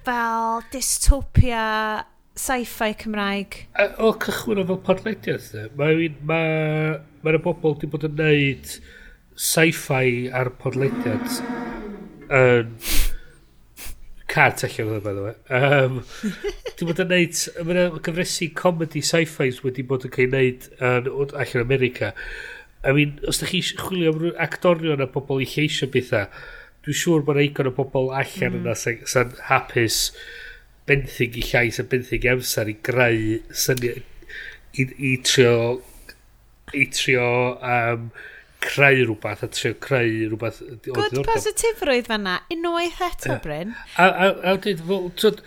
[0.07, 1.65] fel dystopia
[2.37, 3.63] sci-fi Cymraeg.
[3.81, 5.49] A, o cychwyn o fel podlediad,
[5.79, 6.43] mae ma,
[7.25, 8.77] ma y bobl wedi bod yn neud
[9.37, 11.41] sci-fi ar podlediad
[12.37, 12.73] yn
[14.37, 15.35] cart allan by the way.
[15.51, 16.03] Um,
[16.77, 21.65] Dwi'n bod yn neud, mae'n gyfresu comedy sci-fis wedi bod yn cael neud yn, allan
[21.65, 22.13] America.
[22.87, 26.29] I mean, os da chi chwilio am actorion a pobl i lleisio bethau,
[26.87, 28.61] dwi'n siŵr bod eigon o bobl allan mm.
[28.61, 29.97] yna sy'n sy hapus
[30.87, 34.05] benthyg i llais a benthyg i amser i greu syniad
[34.79, 35.57] i, i trio
[36.77, 37.27] i trio
[37.59, 38.11] um,
[38.67, 43.75] creu rhywbeth a trio creu rhywbeth Good positifrwydd fanna, unwaith eto, Bryn.
[43.97, 45.45] A, a, a, dweud fel, twyd,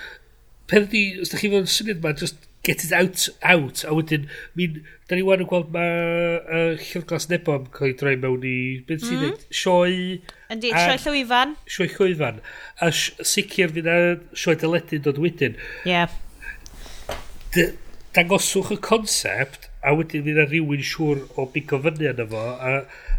[0.71, 3.93] peth di, os da chi fod yn syniad ma, just get it out, out, a
[3.95, 4.27] wedyn,
[4.59, 5.93] mi'n, da ni wan yn gweld mae
[6.41, 8.57] uh, Llyfrglas Nebo yn cael ei droi mewn i,
[8.89, 9.45] beth sy'n mm.
[9.61, 10.19] sioe...
[10.53, 11.55] Yndi, sioe llwyfan.
[11.69, 12.43] Sioe llwyfan.
[12.83, 13.97] A sicr fydd na
[14.37, 15.57] sioe dyledu dod wedyn.
[15.87, 15.95] Ie.
[15.95, 17.73] Yeah.
[18.13, 22.73] Dangoswch y concept a wedyn fydd na rhywun siŵr o bigo fyny yna fo a,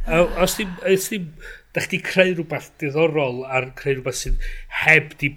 [0.06, 1.30] a os ddim, os ddim
[1.74, 4.46] da chdi creu rhywbeth diddorol a'r creu rhywbeth sydd
[4.82, 5.34] heb di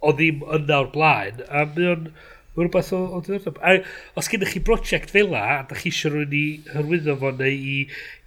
[0.00, 2.10] o ddim yna o'r blaen a mae o'n
[2.58, 3.58] Mae rhywbeth o, o ddiddordeb.
[3.62, 7.30] A os gennych chi brosiect fel a, a da chi eisiau rhywun i hyrwyddo fo
[7.38, 7.76] neu i,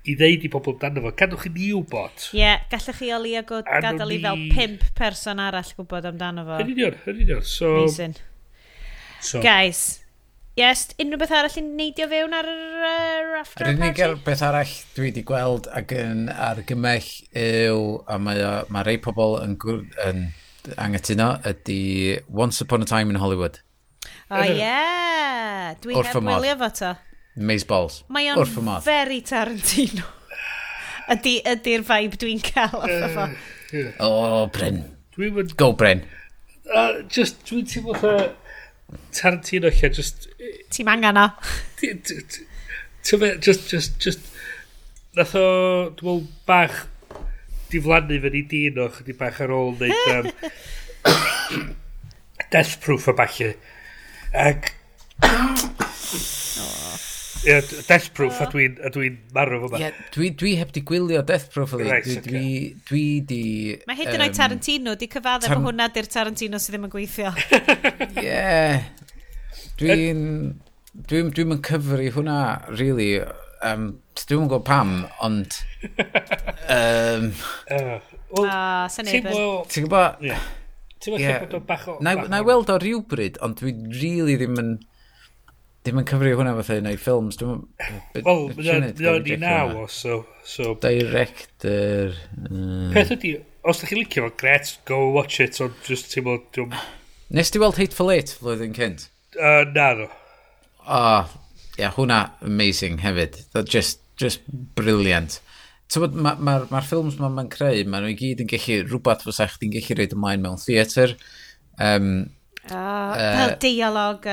[0.07, 2.29] i ddeud i pobl amdano fo, gadwch chi ni wybod.
[2.29, 6.61] Ie, yeah, gallech chi o leo gadael i fel pimp person arall gwybod amdano fo.
[6.63, 7.43] Yn union, yn union.
[7.43, 8.15] So, Amazing.
[9.19, 9.83] So, Guys,
[10.59, 14.19] Yes, unrhyw beth arall i'n neidio fewn ar yr uh, after Yr unig party?
[14.25, 17.07] beth arall dwi wedi gweld ac yn argymell
[17.39, 17.77] yw,
[18.11, 20.25] a mae, o- mae rei pobl yn, gwr- yn
[20.75, 21.77] angytuno, ydy
[22.27, 23.61] Once Upon a Time in Hollywood.
[24.27, 25.71] O oh, ie, yeah.
[25.83, 26.35] dwi'n Wrth fy modd.
[26.41, 26.91] adwylio fo to.
[27.39, 28.01] Maze Balls.
[28.11, 28.83] Mae Wrth fy o'n modd.
[28.83, 30.03] very Tarantino.
[31.15, 33.29] Ydy, ydy'r vibe dwi'n cael off o fo.
[34.03, 34.11] O,
[34.51, 34.83] Bryn.
[35.15, 35.55] Dwi wedi...
[35.59, 36.03] Go, Bryn.
[36.67, 38.29] Uh, just dwi'n teimlo fatha
[39.15, 40.27] Tarantino lle just...
[40.71, 41.27] Ti'n angen o.
[41.81, 42.01] Ti'n
[43.03, 44.31] fe, just, just, just...
[45.17, 45.45] Nath o,
[45.99, 46.77] dwi'n meddwl, bach
[47.71, 49.95] diflannu fy ni dyn o, chyddi bach ar ôl neud...
[50.15, 51.71] um,
[52.51, 53.53] death proof o falle.
[54.47, 54.73] Ac...
[57.43, 59.79] Yeah, death Proof, a dwi'n dwi marw fo ma.
[59.81, 62.49] Yeah, dwi, dwi heb di gwylio Death Proof, dwi, right, dwi, dwi,
[62.85, 63.45] dwi di...
[63.89, 65.61] Mae hyd yn oed Tarantino di cyfadda tar...
[65.63, 67.31] hwnna di'r Tarantino sydd ddim yn gweithio.
[68.21, 68.83] Ie.
[69.81, 70.21] Dwi'n...
[71.07, 72.37] Dwi'n dwi yn cyfri hwnna,
[72.75, 73.09] really.
[73.65, 73.89] Um,
[74.21, 74.95] dwi'n gwybod pam,
[75.25, 75.57] ond...
[76.71, 77.31] Um,
[77.73, 77.97] uh,
[78.29, 79.33] well, ah, sy'n ebyn.
[79.67, 80.21] Ti'n gwybod...
[81.01, 81.95] Ti'n gwybod bod o'n bach o...
[82.05, 84.71] Na i weld o rhywbryd, ond dwi really ddim yn...
[85.81, 87.61] Dim yn cyfri hwnna fatha i wneud ffilms, dwi'n...
[88.21, 90.19] Wel, o'n i naw o, so...
[90.45, 92.13] so Director...
[92.37, 92.91] Mm.
[92.93, 93.31] Peth ydi,
[93.65, 96.45] os da chi licio fo, gret, go watch it, ond just ti'n bod...
[96.53, 96.75] Dwi'n...
[97.33, 99.07] Nes ti weld Hateful Eight flwyddyn cynt?
[99.33, 100.07] Uh, na, no.
[100.85, 101.33] O, oh,
[101.79, 103.41] ia, yeah, hwnna amazing hefyd.
[103.55, 104.45] That just, just
[104.77, 105.39] brilliant.
[105.91, 109.25] Mae'r ma, ma, ma ffilms ma'n ma creu, maen nhw i gyd yn gallu, rhywbeth
[109.25, 111.17] fysa chdi'n gallu reid ymlaen mewn theatr.
[111.81, 112.11] Um,
[112.69, 114.29] oh, uh, fel dialog.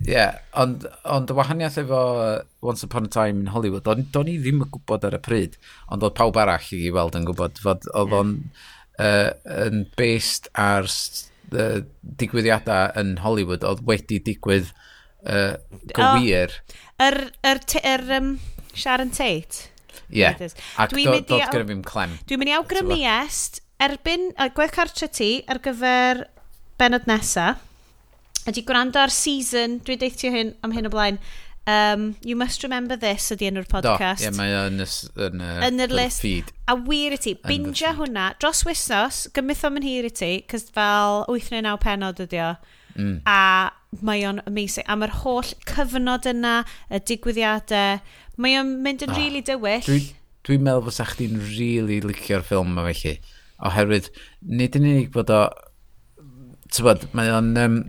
[0.00, 2.00] Ie, yeah, ond, ond y wahaniaeth efo
[2.64, 5.58] Once Upon a Time in Hollywood, do'n do i ddim yn gwybod ar y pryd,
[5.92, 8.32] ond oedd pawb arall i weld yn gwybod fod oedd o'n
[8.96, 9.28] uh,
[9.66, 11.82] yn based ar uh,
[12.22, 14.72] digwyddiadau yn Hollywood oedd wedi digwydd
[15.28, 15.60] uh,
[15.92, 16.56] gywir.
[16.96, 18.34] Yr oh, er, er, er, um,
[18.72, 19.68] Sharon Tate?
[20.10, 20.40] Ie, yeah.
[20.80, 22.16] ac doedd do, do gyda fi'n clem.
[22.24, 26.24] Dwi'n mynd i awgrymu est, erbyn, gwaith cartre ti ar gyfer
[26.80, 27.60] benod nesaf,
[28.48, 31.18] ydy gwrando ar season, dwi'n deithio hyn am hyn o blaen,
[31.70, 34.22] um, You Must Remember This ydy enw'r podcast.
[34.22, 34.80] Do, ie, yeah, mae yn,
[35.26, 36.24] yn, uh, yn yr list.
[36.24, 36.52] Feed.
[36.70, 41.24] A wir i ti, binja hwnna, dros wisnos, gymryd o'n hir i ti, cys fel
[41.28, 42.54] 8 neu 9 penod ydy o.
[42.96, 43.20] Mm.
[43.28, 43.40] A
[44.06, 44.86] mae o'n amazing.
[44.88, 46.60] A mae'r holl cyfnod yna,
[46.90, 48.00] y digwyddiadau,
[48.40, 49.84] mae o'n mynd yn oh, really dywyll.
[49.86, 50.18] Dwi'n dwi,
[50.48, 53.18] dwi meddwl fysa chdi'n really licio'r ffilm yma felly.
[53.68, 54.12] Oherwydd,
[54.48, 55.46] nid yn unig bod o...
[56.70, 57.56] Tybod, mae o'n...
[57.60, 57.80] Um,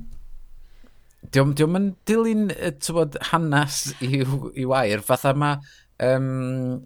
[1.30, 2.48] Diolch yn dilyn,
[2.82, 4.24] tywod, hanes i,
[4.58, 5.60] i wair, fatha mae
[6.02, 6.82] um,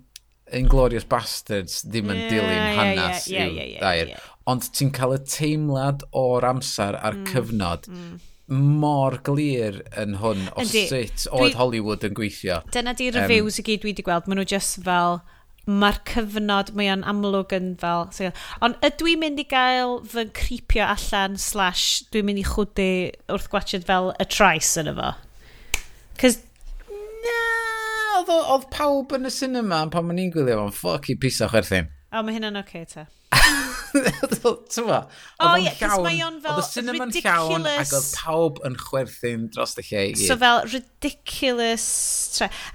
[0.53, 5.16] Inglorious Bastards ddim yn yeah, dilyn hanes yeah, yeah, yeah, yeah, yeah, ond ti'n cael
[5.16, 8.20] y teimlad o'r amser a'r mm, cyfnod mm.
[8.84, 10.84] mor glir yn hwn o Yndi.
[10.91, 12.60] sut oedd Hollywood yn gweithio.
[12.76, 15.24] Dyna di reviews um, i gyd dwi wedi gweld, maen nhw just fel
[15.65, 18.05] mae'r cyfnod mae o'n amlwg yn fel...
[18.13, 18.29] So,
[18.65, 22.89] ond ydw i'n mynd i gael fy creepio allan slash dwi'n mynd i chwdu
[23.33, 25.11] wrth gwachod fel y trais yn efo?
[26.21, 26.39] Cys...
[27.25, 27.41] Na,
[28.19, 31.89] oedd, oedd pawb yn y cinema pan ma'n i'n gwylio fo'n ffoc i piso chwerthin.
[32.13, 33.07] O, mae hynna'n oce okay, ta.
[33.95, 35.01] Tyma,
[35.41, 40.05] oedd o'n llawn, oedd y cinema'n llawn ac oedd pawb yn chwerthin dros y lle
[40.11, 40.27] i gyd.
[40.29, 41.87] So fel ridiculous...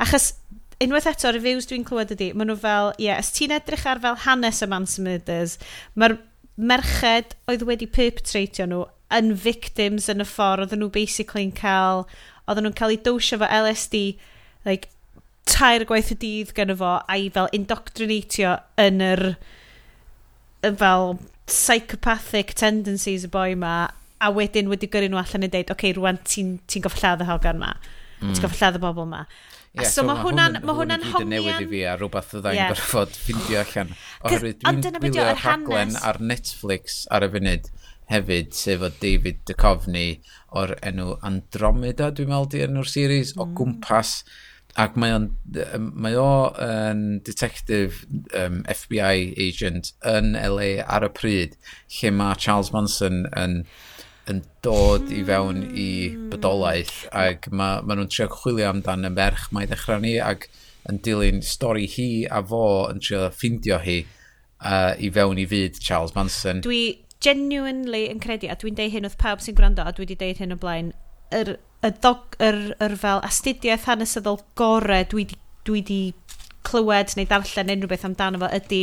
[0.02, 0.32] Achos
[0.80, 4.00] unwaith eto, reviews dwi'n clywed ydi, maen nhw fel, ie, yeah, os ti'n edrych ar
[4.02, 5.58] fel hanes y Mans Murders,
[6.00, 6.16] mae'r
[6.60, 8.86] merched oedd wedi perpetratio nhw
[9.16, 12.06] yn victims yn y ffordd, oedden nhw basically yn cael,
[12.46, 14.02] oedden nhw'n cael eu dosio fo LSD,
[14.68, 14.88] like,
[15.50, 19.24] tair gwaith y dydd gyda fo, a i fel indoctrinatio yn yr,
[20.64, 21.16] fel,
[21.50, 23.74] psychopathic tendencies y boi ma,
[24.20, 27.00] a wedyn wedi gyrru nhw allan yn deud, oce, okay, rwan ti'n ti, ti goffo
[27.02, 27.74] lladd y hogan ma,
[28.20, 28.32] mm.
[28.32, 29.24] ti'n goffo lladd y bobl ma.
[29.70, 31.28] Yeah, so, so mae hwnna'n ma hwnna'n hongian...
[31.30, 32.72] newydd i fi a rhywbeth ddau'n yeah.
[32.72, 33.92] gorfod ffindio allan.
[34.26, 37.68] Oherwydd dwi'n gwylio'r rhaglen ar Netflix ar y funud
[38.10, 40.06] hefyd, sef o David Duchovny
[40.58, 43.44] o'r enw Andromeda, dwi'n meddwl di enw'r series, mm.
[43.44, 44.16] o gwmpas.
[44.78, 45.30] Ac mae o'n
[45.98, 46.26] mae o
[46.62, 48.04] um, detective
[48.38, 51.56] um, FBI agent yn LA ar y pryd,
[52.00, 53.62] lle mae Charles Manson yn...
[53.62, 53.88] Um,
[54.30, 55.90] yn dod i fewn i
[56.32, 60.48] bydolaeth ac mae ma nhw'n trio chwilio amdan y merch mae ddechrau ni ac
[60.90, 65.80] yn dilyn stori hi a fo yn trio ffindio hi uh, i fewn i fyd
[65.80, 66.62] Charles Manson.
[66.64, 66.82] Dwi
[67.20, 70.40] genuinely yn credu, a dwi'n deud hyn wrth pawb sy'n gwrando, a dwi wedi deud
[70.40, 70.94] hyn o blaen,
[71.36, 71.54] yr,
[71.84, 76.00] y dog, yr, yr fel astudiaeth hanesyddol gore dwi wedi dwi di
[76.66, 78.82] clywed neu darllen unrhyw beth amdano fo ydy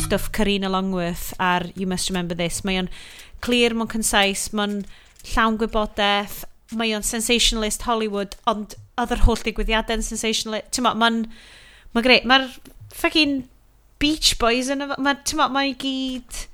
[0.00, 2.62] stuff Karina Longworth ar You Must Remember This.
[2.64, 2.90] Mae o'n
[3.44, 4.82] clir, mae'n concise, mae'n
[5.32, 6.42] llawn gwybodaeth,
[6.78, 10.70] mae o'n sensationalist Hollywood, ond oedd yr holl digwyddiadau'n sensationalist.
[10.74, 11.24] Ti'n ma, Mae'n
[11.96, 12.20] ma greu.
[12.28, 12.46] Mae'r
[12.94, 13.42] ffucking
[14.02, 14.90] Beach Boys yn y...
[14.92, 15.24] Mae'n...
[15.26, 15.56] Ti'n ma'n...
[15.56, 16.44] Mae'n gyd...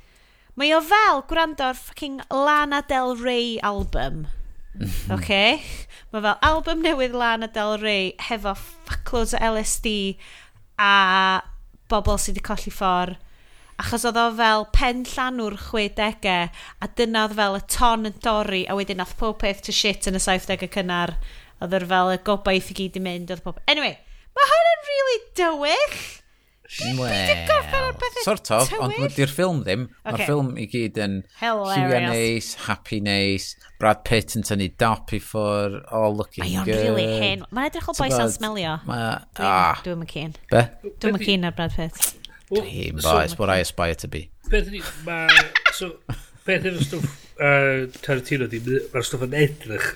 [0.56, 4.24] Mae o fel gwrando ar ffucking Lana Del Rey album.
[5.14, 5.30] OK?
[6.14, 9.92] Mae fel album newydd Lana Del Rey hefo fuckloads o LSD
[10.80, 11.42] a
[11.92, 13.20] bobl sydd wedi colli ffordd
[13.82, 16.50] achos oedd o fel pen llanw'r 60au
[16.82, 20.08] a dyna oedd fel y ton yn dorri a wedyn nath pob peth to shit
[20.10, 21.16] yn y 70au cynnar
[21.60, 23.96] oedd yr fel y gobaith i gyd i mynd oedd pob anyway
[24.36, 25.98] mae hwn yn really dywyll
[26.98, 27.92] Wel,
[28.24, 29.84] sort of, ond wedi'r ffilm ddim.
[29.86, 30.10] Okay.
[30.10, 35.20] Mae'r ffilm i gyd yn lliwia neis, happy neis, Brad Pitt yn tynnu dop i
[35.22, 36.82] ffwr, All looking Mae good.
[36.82, 37.46] Really hen.
[37.54, 38.76] Mae'n edrych o boes a'n smelio.
[38.82, 40.34] Dwi'n ah, dwi cyn.
[40.50, 40.64] Be?
[41.04, 42.16] Dwi'n cyn ar Brad Pitt.
[42.52, 44.28] Dream so, boy, it's what I aspire to be.
[44.50, 45.30] Beth ydy, mae...
[45.74, 45.96] so,
[46.46, 49.88] beth ydy'r stwff uh, Tarantino di, mae'r stwff yn edrych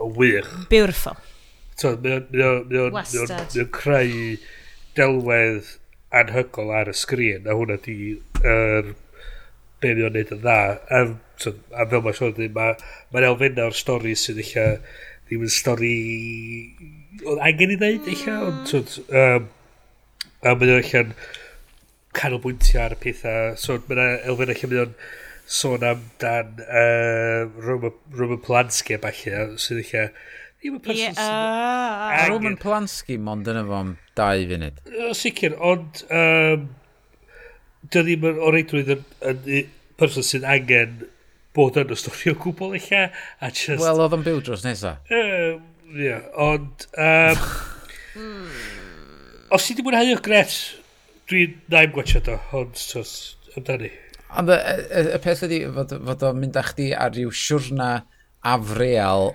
[0.00, 0.48] o wych.
[0.72, 1.18] Beautiful.
[1.78, 4.38] So, mae o'n creu
[4.96, 5.74] delwedd
[6.18, 7.98] anhygol ar y sgrin, a hwnna di
[8.40, 8.94] er,
[9.82, 10.60] be mae o'n neud yn dda.
[10.88, 11.02] A,
[11.42, 12.80] so, a fel mae Sean dweud, mae'n
[13.12, 14.56] ma elfennau o'r stori sydd eich
[15.28, 15.92] ddim yn stori
[17.26, 18.80] oedd angen i ddeud eich ond So,
[19.12, 19.52] um,
[20.40, 20.96] a mae o'n eich
[22.16, 23.54] canolbwyntio ar y pethau.
[23.60, 24.94] So, mae yna elfennau lle mae o'n
[25.48, 29.94] sôn am dan uh, Roman, Roman Polanski a falle, sydd eich
[30.58, 34.80] Ddim yn person yeah, uh, Roman Polanski mond yn efo am dau funud.
[35.14, 36.64] Sicr, ond um,
[37.86, 39.70] dy ddim yn o reidrwydd yn, yn
[40.00, 41.04] person sy'n angen
[41.54, 43.06] bod yn y stori o gwbl eich a
[43.52, 43.78] just...
[43.78, 44.98] Wel, oedd yn byw dros nesaf.
[45.14, 45.62] um,
[45.94, 46.88] yeah, ond...
[46.98, 47.46] Um,
[49.54, 50.58] os ti wedi mwynhau o gret
[51.28, 53.14] dwi na i'n gwachio do, ond sos,
[53.56, 53.90] amdani.
[54.38, 57.90] Ond y, y, y peth ydy fod, fod o'n mynd â chdi ar ryw siwrna
[58.46, 59.32] afreal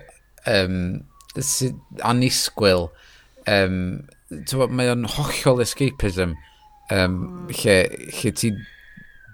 [0.50, 1.02] um,
[1.38, 2.88] sydd anisgwyl.
[3.50, 3.80] Um,
[4.52, 6.36] bod, mae o'n hollol escapism
[6.94, 7.18] um,
[7.50, 7.76] lle,
[8.20, 8.52] lle ti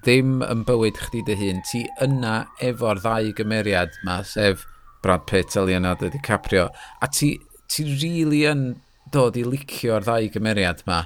[0.05, 1.65] ddim yn bywyd chdi dy hun.
[1.69, 2.35] Ti yna
[2.65, 4.67] efo'r ddau gymeriad ma, sef
[5.05, 6.69] Brad Pitt a Leonardo DiCaprio.
[7.01, 7.35] A ti,
[7.69, 8.65] ti rili really yn
[9.13, 11.05] dod i licio'r ddau gymeriad ma.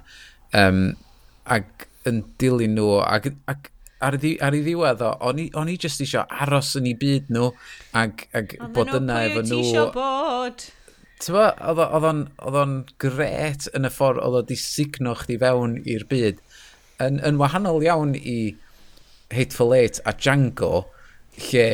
[0.55, 0.95] Um,
[1.45, 3.71] ac yn dilyn nhw ac, ac
[4.05, 6.97] ar, ddi, ar ei ddiwedd o, o'n i, on i jyst eisiau aros yn ei
[7.01, 7.51] byd nhw
[8.01, 9.61] ac, ac bod yna efo nhw.
[9.85, 10.67] Ond bod.
[11.23, 16.43] Tyfa, oedd o'n gret yn y ffordd oedd o di signo chdi fewn i'r byd.
[17.05, 18.39] Yn, yn wahanol iawn i
[19.35, 20.87] Hateful Eight a Django,
[21.49, 21.69] lle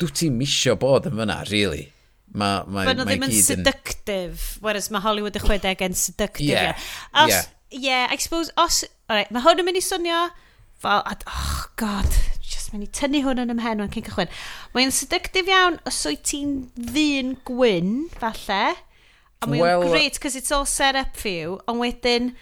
[0.00, 1.88] dwi ti'n misio bod yn fyna, really.
[2.34, 6.48] Mae ma, ma, ma, ma ddim yn seductive, whereas mae Hollywood y 60 yn seductive.
[6.48, 7.24] Yeah, yeah.
[7.24, 8.84] Os, yeah yeah, I suppose, os...
[9.10, 10.20] Alright, mae hwn yn mynd i swnio
[10.80, 11.02] fel...
[11.10, 12.08] Ad, oh, god,
[12.40, 14.32] just mynd i tynnu hwn yn ymhen o'n cyn cychwyn.
[14.76, 18.62] Mae'n seductive iawn os wyt ti'n ddyn gwyn, falle.
[19.42, 21.58] A mae'n well, great, cos it's all set up for you.
[21.68, 22.32] Ond wedyn,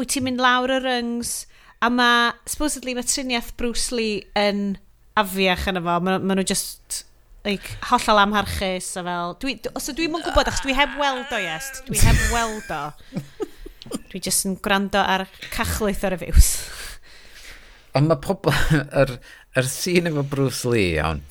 [0.00, 1.42] wyt ti'n mynd lawr y ryngs,
[1.84, 4.78] a mae, supposedly, mae triniaeth Bruce Lee yn
[5.18, 5.98] afiach yn efo.
[6.06, 7.02] Mae ma nhw just
[7.44, 9.36] like, hollol amharchus a fel...
[9.42, 11.70] Dwi, dwi, os dwi'n mwyn gwybod, achos dwi heb weld o, yes.
[11.86, 12.82] Dwi heb weld o.
[14.08, 16.52] Dwi jyst yn gwrando ar cachlwyth ar y fiws.
[17.98, 18.54] Ond mae pobl...
[19.02, 19.18] yr,
[19.58, 21.22] yr sîn efo Bruce Lee, iawn,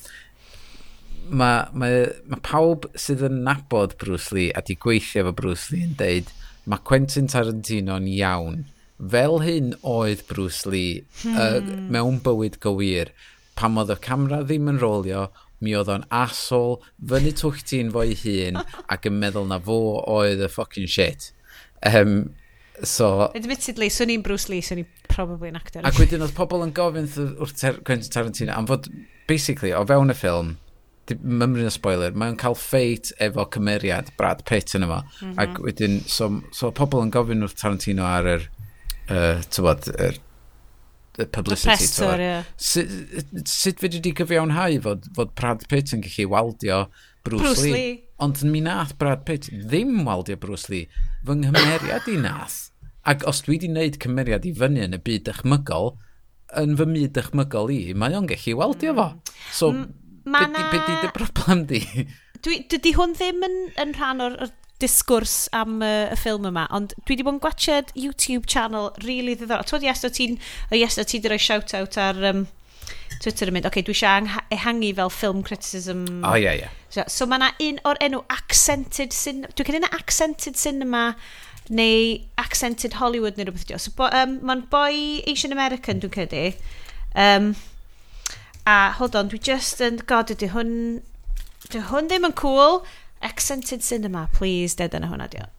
[1.28, 1.88] mae, ma,
[2.28, 6.32] ma pawb sydd yn nabod Bruce Lee a di gweithio efo Bruce Lee yn deud
[6.68, 8.62] mae Quentin Tarantino'n iawn.
[8.98, 11.36] Fel hyn oedd Bruce Lee hmm.
[11.38, 13.12] uh, mewn bywyd gywir.
[13.58, 15.28] Pam oedd y camera ddim yn rolio,
[15.64, 16.78] mi oedd o'n asol,
[17.10, 18.60] fyny twch ti'n fo'i hun
[18.92, 21.30] ac yn meddwl na fo oedd y fucking shit.
[21.86, 22.34] Um,
[22.86, 23.30] So...
[23.34, 25.82] Admittedly, swn i'n Bruce Lee, swn i'n probably an actor.
[25.88, 28.88] Ac wedyn oedd pobl yn gofyn wrth Quentin Tarantino am fod,
[29.30, 30.54] basically, o fewn y ffilm,
[31.08, 35.02] mymryn y spoiler, mae'n cael ffeit efo cymeriad Brad Pitt yn yma.
[35.06, 35.42] Mm -hmm.
[35.44, 38.48] Ac wedyn, so, so pobl yn gofyn wrth Tarantino ar yr,
[39.08, 40.20] uh, tywod, yr
[41.18, 41.86] y publicity.
[41.86, 42.14] tour.
[42.14, 42.30] pressor, ie.
[42.30, 43.44] Yeah.
[43.44, 46.84] Sut fe di gyfiawnhau fod, fod Brad Pitt yn gallu waldio
[47.28, 47.72] Bruce, Bruce Lee.
[47.76, 47.94] Lee.
[48.24, 50.88] Ond mi nath Brad Pitt ddim waldio Bruce Lee.
[51.26, 52.58] Fy nghymeriad i nath.
[53.08, 55.94] Ac os dwi wedi gwneud cymeriad i fyny yn y byd dychmygol,
[56.60, 59.08] yn fy myd dychmygol i, mae o'n gallu waldio fo.
[59.54, 61.82] So, be di, be di dy broblem di?
[62.44, 66.68] Dwi, dydy hwn ddim yn, yn rhan o'r, or disgwrs am uh, y ffilm yma,
[66.74, 69.66] ond dwi wedi bod yn gwachod YouTube channel really ddiddorol.
[69.66, 70.38] Twyd, yes, o ti'n
[70.76, 72.44] yes, ti roi shout-out ar um,
[73.22, 76.04] Twitter yn mynd, oce, okay, dwi eisiau ehangu fel film criticism.
[76.22, 76.64] O, oh, ie, yeah, ie.
[76.66, 76.76] Yeah.
[76.94, 81.02] So, so mae yna un o'r enw Accented Cinema, dwi'n cael un Accented Cinema
[81.68, 83.82] neu Accented Hollywood neu rhywbeth.
[83.84, 86.46] So, bo, um, mae'n boi Asian American, dwi'n credu.
[87.18, 87.52] Um,
[88.64, 90.72] a, hold on, dwi just yn, god, ydy hwn,
[91.68, 92.82] dwi hwn ddim yn cool.
[93.24, 95.57] Accented Cinema, please, dead yna hwnna diolch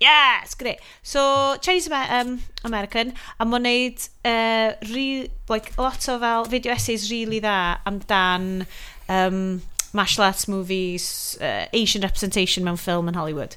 [0.00, 0.80] yes, great.
[1.02, 7.10] So, Chinese um, American, a mae'n neud uh, re, like, lot o fel video essays
[7.10, 8.66] really dda amdan
[9.08, 9.62] um,
[9.92, 13.56] martial arts movies, uh, Asian representation mewn ffilm yn Hollywood.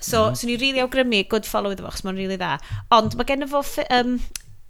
[0.00, 0.32] So, mm-hmm.
[0.32, 0.36] mm.
[0.36, 2.56] so ni'n rili really awgrymu, good follow iddo fo, chos mae'n rili really dda.
[2.96, 4.16] Ond mae gen fo um,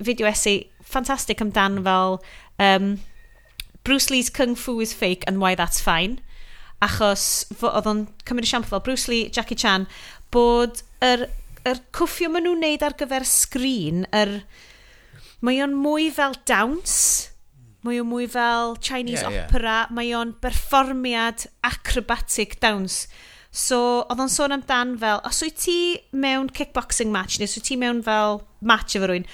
[0.00, 2.20] video essay ffantastig amdan fel
[2.58, 2.92] um,
[3.84, 6.20] Bruce Lee's Kung Fu is fake and why that's fine.
[6.80, 9.86] Achos oedd o'n cymryd y siamp fel Bruce Lee, Jackie Chan,
[10.32, 11.26] bod yr,
[11.68, 14.40] yr cwffio maen nhw'n neud ar gyfer sgrin, yr,
[15.44, 16.96] mae o'n mwy fel dawns,
[17.86, 19.94] mae o'n mwy fel Chinese yeah, opera, yeah.
[19.96, 23.06] mae o'n berfformiad acrobatic dawns.
[23.50, 25.78] So, oedd o'n sôn amdan fel, os wyt ti
[26.12, 29.26] mewn kickboxing match, neu os wyt ti mewn fel match efo rwy'n,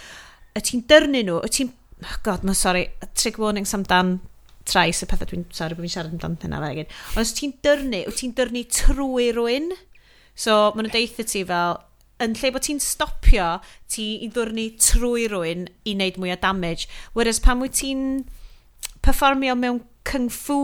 [0.56, 1.74] y ti'n dyrnu nhw, y ti'n...
[2.04, 2.86] Oh God, no, sorry,
[3.16, 4.18] trig warnings amdan
[4.68, 5.44] trais y pethau dwi'n...
[5.56, 6.94] Sorry, bod fi'n siarad amdan hynna fe egin.
[7.12, 9.70] Ond os ti'n dyrnu, wyt ti'n dyrnu trwy rwy'n,
[10.36, 11.78] So, maen nhw'n deitha ti fel,
[12.22, 13.48] yn lle bod ti'n stopio,
[13.92, 16.88] ti i ddwrnu trwy rwy'n i wneud mwy o damage.
[17.16, 18.04] Whereas pan wyt ti'n
[19.04, 20.60] performio mewn kung fu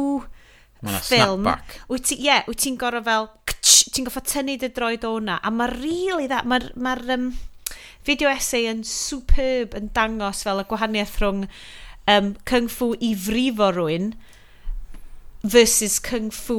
[0.82, 1.48] ffilm,
[1.92, 3.30] wyt ti'n yeah, ti gorau fel,
[3.62, 5.38] ti'n goffa tynnu dy droed o'na.
[5.40, 7.32] A mae really that, mae'r ma um,
[8.04, 11.44] video essay yn superb yn dangos fel y gwahaniaeth rhwng
[12.10, 14.12] um, kung fu i frifo rwy'n
[15.42, 16.58] versus kung fu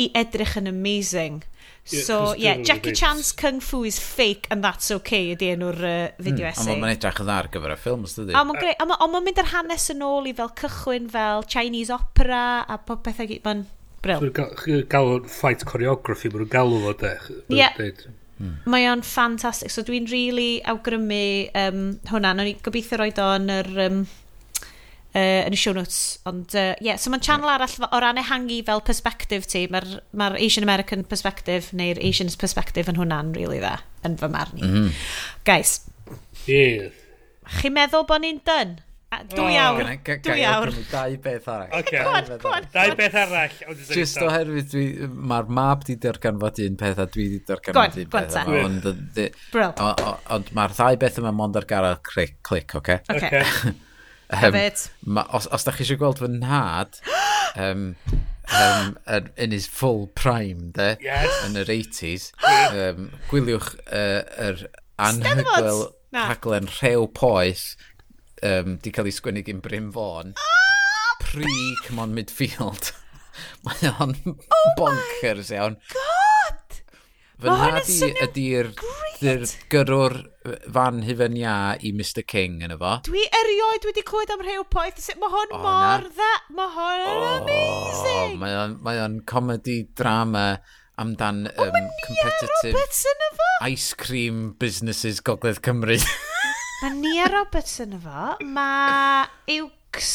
[0.00, 1.42] i edrych yn amazing
[1.84, 6.22] So, yeah, Jackie Chan's Kung Fu is fake and that's okay ydy enw'r uh, hmm,
[6.22, 6.52] video mm.
[6.52, 6.76] essay.
[6.76, 8.36] Ond mae'n edrych yn dda ar gyfer y ffilms, dydy.
[8.38, 13.02] Ond mae'n mynd yr hanes yn ôl i fel cychwyn fel Chinese opera a pob
[13.06, 13.42] pethau gyd.
[13.48, 13.64] Mae'n
[14.06, 14.30] bril.
[14.62, 17.14] Chi'n gael fight choreography, mae'n galw fo, de.
[17.58, 17.68] Ie.
[18.38, 18.56] Hmm.
[18.70, 19.74] Mae o'n ffantastig.
[19.74, 21.24] So dwi'n really awgrymu
[21.66, 22.36] um, hwnna.
[22.38, 23.72] Nw'n gobeithio roed o yn yr...
[23.88, 24.04] Um,
[25.14, 26.18] uh, yn y show notes.
[26.28, 29.66] Ond, uh, yeah, so mae'n channel arall o ran ehangu fel perspective ti.
[29.72, 33.78] Mae'r ma Asian American perspective neu'r Asian's perspective yn hwnna'n really dda,
[34.08, 34.64] yn fy marn i.
[34.64, 35.04] Mm -hmm.
[35.48, 35.80] Guys.
[36.46, 36.98] Bydd.
[37.60, 38.80] Chi'n meddwl bod ni'n dyn?
[39.28, 39.60] Dwy oh.
[39.60, 39.88] awr.
[40.24, 40.70] Dwy awr.
[40.88, 41.74] Dau beth arall.
[41.82, 42.00] Okay.
[42.72, 43.58] Dau beth arall.
[43.92, 44.72] Just oherwydd,
[45.12, 48.38] mae'r mab di darganfod un peth a dwi di darganfod un peth.
[50.32, 52.72] Ond mae'r ddau beth yma mond ar garael clic, oce?
[52.80, 53.18] Okay?
[53.18, 53.44] Okay.
[54.32, 54.56] Um,
[55.04, 56.96] ma, os, os da chi eisiau gweld fy nhad,
[57.60, 57.82] um,
[58.56, 58.94] um,
[59.36, 61.34] in his full prime, de, yes.
[61.46, 62.30] yn yr 80s,
[62.72, 64.64] um, gwyliwch uh, yr
[65.02, 67.72] anhygoel rhaglen rhew poes
[68.42, 70.34] um, di cael ei sgwennu gyn Bryn Fawn.
[71.22, 71.54] Pre,
[71.86, 72.92] come on, midfield.
[73.66, 75.78] Mae o'n oh bonkers iawn.
[75.92, 76.11] God.
[77.40, 78.68] Fy nhad i ydy'r
[79.72, 80.16] gyrwr
[80.74, 82.98] fan hyfen ia i Mr King yn efo.
[83.08, 85.08] Dwi erioed wedi clywed am rhyw poeth.
[85.18, 86.30] Mae hwn oh, mor dda.
[86.58, 88.38] Mae hwn oh, amazing.
[88.42, 90.46] Mae o'n, mae on comedy drama
[91.00, 92.78] amdan oh, um, competitive
[93.62, 95.98] ice cream businesses Gogledd Cymru.
[96.82, 98.32] mae Nia Roberts yn efo.
[98.42, 99.28] Mae
[99.58, 100.10] Iwcs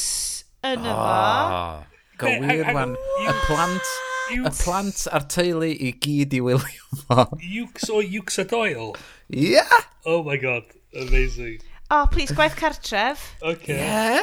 [0.67, 1.07] yn efo.
[1.07, 2.97] Oh, Gywir, wan.
[3.23, 3.97] Y plant...
[4.33, 7.27] Y plant a'r teulu i gyd i wylio fo.
[7.37, 8.89] Iwks o Iwks a Doyle?
[9.31, 9.85] Yeah!
[10.05, 11.61] Oh my god, amazing.
[11.89, 13.23] Oh, please, gwaith cartref.
[13.41, 13.77] Okay.
[13.79, 14.21] Yeah?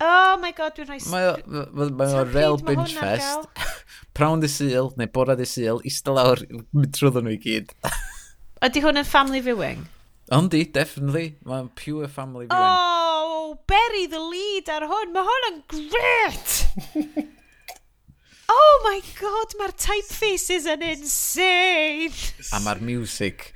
[0.00, 1.00] Oh my god, dwi'n rhoi...
[1.12, 3.46] Mae o, mae o rel binge fest.
[4.16, 6.42] Prawn di syl, neu bora di syl, eistedd lawr
[6.96, 7.76] trwyddo nhw i gyd.
[8.66, 9.84] Ydy hwn yn family viewing?
[10.32, 11.36] Yndi, definitely.
[11.44, 12.56] Mae'n pure family viewing.
[12.56, 15.12] Oh, bury the lead ar hwn.
[15.14, 16.58] Mae hwn yn great!
[18.50, 22.10] Oh my god, mae'r typefaces yn insane!
[22.52, 23.50] A mae'r music,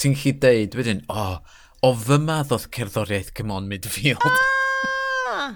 [0.00, 4.24] ti'n chi deud wedyn, o, oh, o fyma ddodd cerddoriaeth Come On Midfield.
[5.32, 5.54] Ah,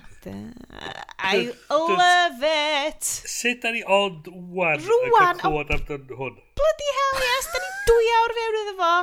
[1.18, 3.02] I love it!
[3.04, 6.38] Sut da ni ond wan Rwan, yn cwad amdan hwn?
[6.58, 8.94] Bloody hell yes, da ni dwy awr fewn iddo fo.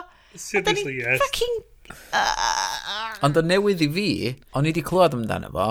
[0.47, 1.19] Seriously yes.
[1.21, 1.61] Fucking...
[2.15, 4.07] Uh, Ond y newydd i fi,
[4.55, 5.67] o'n i wedi clywed amdano fo,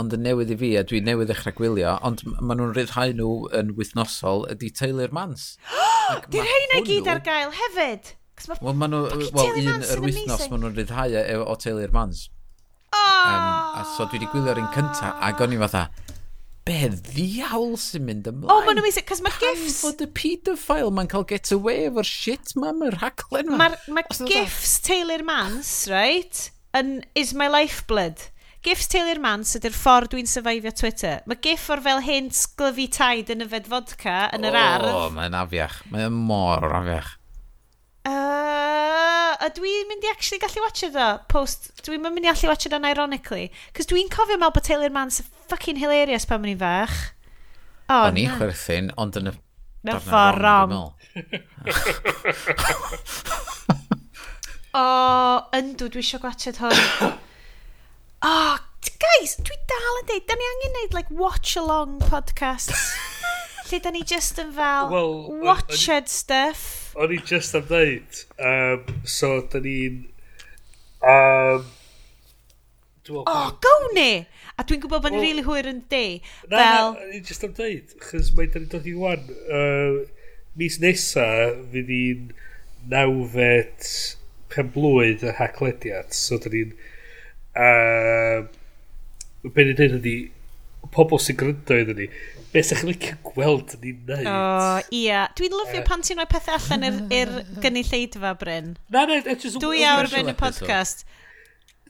[0.00, 3.30] ond yn newydd i fi, a dwi newydd ddechrau gwylio, ond maen nhw'n rhyddhau nhw
[3.54, 5.54] yn wythnosol ydy Taylor Mans.
[6.32, 8.14] Di'r rhain ei gyd ar gael hefyd?
[8.48, 11.94] Ma Wel, maen nhw, well, un yr wythnos maen nhw'n rhyddhau e, e, o Taylor
[11.94, 12.26] Mans.
[12.94, 13.04] Oh!
[13.04, 13.44] Um,
[13.78, 15.86] a so dwi wedi gwylio'r un cynta, ac o'n i fatha,
[16.66, 18.50] be ddiawl sy'n mynd ymlaen.
[18.50, 19.78] O, oh, maen nhw'n mysig, cos mae gifs...
[19.78, 23.70] Pan fod y pedophile ma'n cael get away efo'r shit ma, mae'r rhaglen ma.
[23.70, 28.32] Mae ma gifs Taylor Mans, right, yn Is My Lifeblood.
[28.64, 31.18] Giffs Taylor Mans ydy'r ffordd dwi'n syfaifio Twitter.
[31.28, 34.88] Mae gif o'r fel hyn sglyfu taid yn yfed fodca yn yr ardd.
[34.88, 35.82] O, mae'n afiach.
[35.92, 37.10] Mae'n mor afiach.
[38.08, 39.04] Uh,
[39.44, 42.66] a dwi'n mynd i actually gallu watch it o post dwi'n mynd i allu watch
[42.68, 43.46] it o'n ironically
[43.76, 46.96] cos dwi'n cofio mel bod Taylor Mans yn fucking hilarious pan mae'n i'n fach
[47.88, 49.34] O, o'n i chwerthin ond yn y
[49.88, 50.72] mewn ffordd wrong
[54.80, 54.82] o
[55.60, 56.76] yndw dwi eisiau gwachod hwn
[58.26, 62.86] Oh, guys, dwi dal yn deud, da ni angen neud, like, watch-along podcasts.
[63.68, 66.62] Lle da ni just yn fel, well, watched stuff.
[66.96, 69.98] O'n i just am dweud, um, so da ni'n...
[71.04, 71.68] Um,
[73.12, 74.24] o, oh, ni!
[74.56, 76.02] A dwi'n gwybod bod ni'n well, rili really hwyr yn di.
[76.48, 76.96] Na, fel...
[76.96, 79.28] na, na just am dweud, chys mae da ni'n dod i wan.
[79.44, 80.00] Uh,
[80.56, 81.28] mis nesa,
[81.76, 82.32] fydd i'n
[82.88, 83.92] nawfed
[84.54, 86.72] pen blwydd y haglediad, so da ni'n
[87.54, 88.46] Uh,
[89.44, 90.14] Be'n i'n dweud ydi
[90.94, 92.06] pobl sy'n gryndo iddyn ni,
[92.52, 94.28] beth sy'ch chi'n licio gweld ni'n neud?
[94.30, 95.24] O, oh, ia.
[95.38, 98.72] Dwi'n lyfio uh, pan ti'n rhoi pethau allan i'r er, gynulleidfa, Bryn.
[98.94, 99.60] Na, na, it's just...
[99.62, 101.04] Dwy awr fewn y podcast.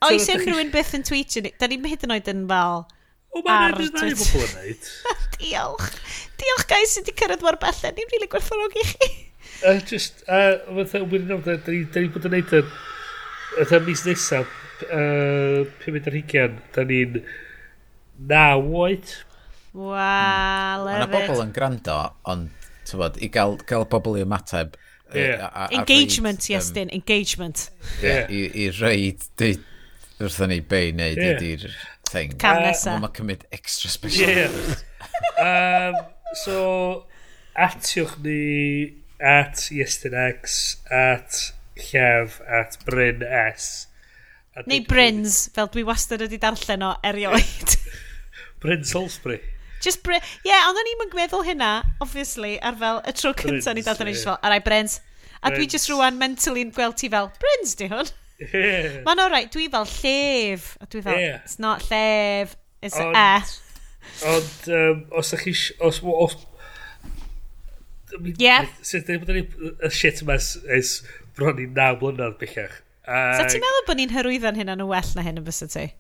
[0.05, 1.55] Oes unrhyw un beth yn tweetio ni?
[1.61, 2.85] Da ni'n hyd yn oed yn fel...
[3.35, 4.91] O, mae'n edrych na i bobl yn neud.
[5.41, 5.87] Diolch.
[6.39, 7.97] Diolch, guys, sydd wedi cyrraedd mor bellen.
[7.99, 9.09] Ni'n rili gwerthfawrogi chi.
[9.65, 12.75] Uh, just, uh, wedi'n amdano, da ni bod yn neud yn...
[13.63, 14.51] Ydy mis nesaf,
[14.89, 17.21] uh, 520, da ni'n
[18.31, 19.15] naw oed.
[19.75, 21.99] Wow, love Mae bobl yn gwrando,
[22.31, 24.77] ond tyfod, i gael, gael bobl i ymateb.
[25.15, 25.47] Yeah.
[25.47, 27.71] A, a, a engagement, reid, yes, um, din, engagement.
[28.03, 28.51] Yeah, yeah.
[28.55, 29.65] I, I reid, dweud,
[30.23, 31.35] wrthyn ni be i wneud yeah.
[31.35, 31.67] ydy'r
[32.11, 32.37] thing.
[32.41, 32.99] Cam nesa.
[33.03, 34.31] Mae'n cymryd extra special.
[34.31, 34.53] Yeah.
[35.43, 35.99] um,
[36.45, 36.59] so,
[37.55, 43.87] atiwch ni at yesterdag's, at llef, at Bryn S.
[44.63, 47.75] Neu Bryns, fel dwi wastad wedi darllen o erioed.
[48.63, 49.41] Bryn Salisbury.
[49.83, 50.23] Just Bryn...
[50.45, 51.73] Ie, yeah, ond o'n i'n meddwl hynna,
[52.05, 55.01] obviously, ar fel y tro cynta ni dod yn eisiau fel, arai Bryns.
[55.45, 58.09] A dwi just rwan mentally yn gweld ti fel, Bryns di hwn.
[58.41, 59.03] Yeah.
[59.07, 60.71] Mae'n no, dwi fel llef.
[60.81, 61.43] A dwi fel, yeah.
[61.43, 63.43] it's not llef, it's ond, a
[64.31, 65.77] Ond, um, os ydych chi...
[65.85, 66.39] Os, os,
[68.15, 68.57] Ie.
[68.87, 69.41] Sut ddim bod yn
[69.83, 70.97] y shit yma ys
[71.35, 72.84] bron i naw blynedd bellach.
[73.05, 75.91] Uh, Sa ti'n meddwl bod ni'n hyrwyddo'n hyn yn well na hyn yn bysau ti?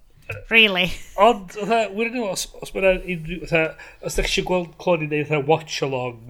[0.48, 0.86] Really?
[1.20, 5.50] Ond, wedyn nhw, os, os mae'n unrhyw, os ydych chi eisiau gweld clon i wneud
[5.50, 6.22] watch-along...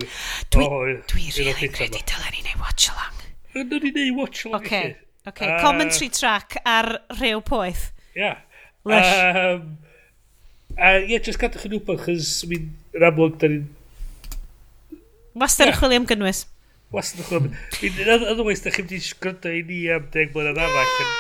[0.51, 3.21] Dwi, oh, dwi really credu dylen ni neud watch-along.
[3.55, 4.97] Rydyn ni neud watch-along okay.
[4.97, 5.53] i okay.
[5.53, 6.91] uh, commentary track ar
[7.21, 7.93] rhyw poeth.
[8.19, 8.43] Yeah.
[8.83, 9.15] Lush.
[9.15, 9.77] Um,
[10.75, 13.71] a ie, yeah, just gadwch yn wybod, chys, mi'n amlwg, da ni'n...
[15.39, 15.79] Wastad yeah.
[15.79, 16.43] chwilio am gynnwys
[16.95, 18.19] wastad yn chwilio.
[18.33, 21.15] Otherwise, da chi'n wedi i sgrydo i ni am deg mlynedd arall yn,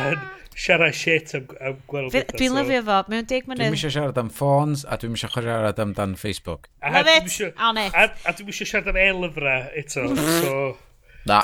[0.00, 0.28] yn
[0.60, 2.38] siarad shit am, am gweld pethau.
[2.40, 3.66] Dwi'n lyfio fo, mewn deg mynydd.
[3.66, 6.70] Dwi'n eisiau siarad am ffons, a dwi'n eisiau siarad am dan Facebook.
[6.84, 7.96] Love it, on it.
[7.96, 10.06] A, a dwi'n eisiau siarad am elfra eto,
[10.40, 10.54] so...
[11.26, 11.42] Na.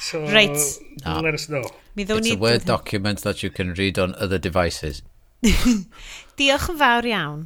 [0.00, 0.58] So, right.
[1.04, 1.20] Na.
[1.20, 1.64] let us know.
[1.96, 5.02] It's a Word document that you can read on other devices.
[6.36, 7.42] Diolch yn fawr iawn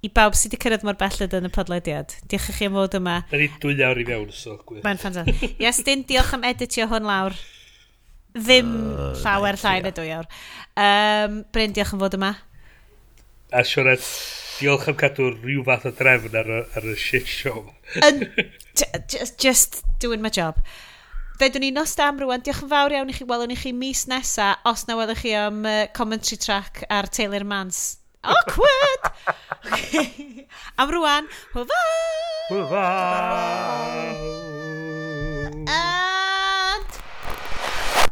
[0.00, 2.14] i bawb sydd wedi cyrraedd mor belled yn y podlediad.
[2.32, 3.16] Diolch i chi am fod yma.
[3.28, 4.84] Da ni dwy awr i fewn, so gwych.
[4.86, 5.58] Mae'n ffantastig.
[5.60, 7.36] Iestyn, diolch am editio hwn lawr.
[8.36, 10.30] Ddim uh, llawer llai na dwy awr.
[10.80, 12.32] Um, Bryn, diolch am fod yma.
[13.52, 14.06] A Sionet,
[14.56, 17.66] diolch am cadw rhyw fath o drefn ar, ar y shit show.
[18.00, 18.24] um,
[19.04, 20.64] just, just doing my job.
[21.40, 22.40] Fedwn ni nos da am rwan.
[22.40, 23.28] Diolch yn fawr iawn i chi.
[23.28, 27.44] Welwn i chi mis nesa os na welwch chi am uh, commentary track ar Taylor
[27.44, 27.99] Mans.
[28.24, 29.02] Awkward!
[29.66, 30.46] okay.
[30.78, 31.80] Am rwan, hwfa!
[32.50, 32.84] Hwfa!
[35.68, 36.90] And...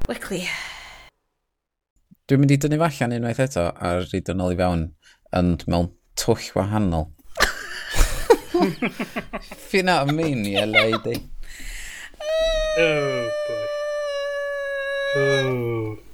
[0.08, 0.48] Wickley.
[2.28, 4.82] Dwi'n mynd i dynnu fallan unwaith eto a rhaid yn ôl i fewn
[5.36, 7.08] ond mewn twll wahanol.
[9.68, 11.16] Fi na mean i lady.
[12.80, 13.66] Oh boy.
[15.16, 16.07] Oh.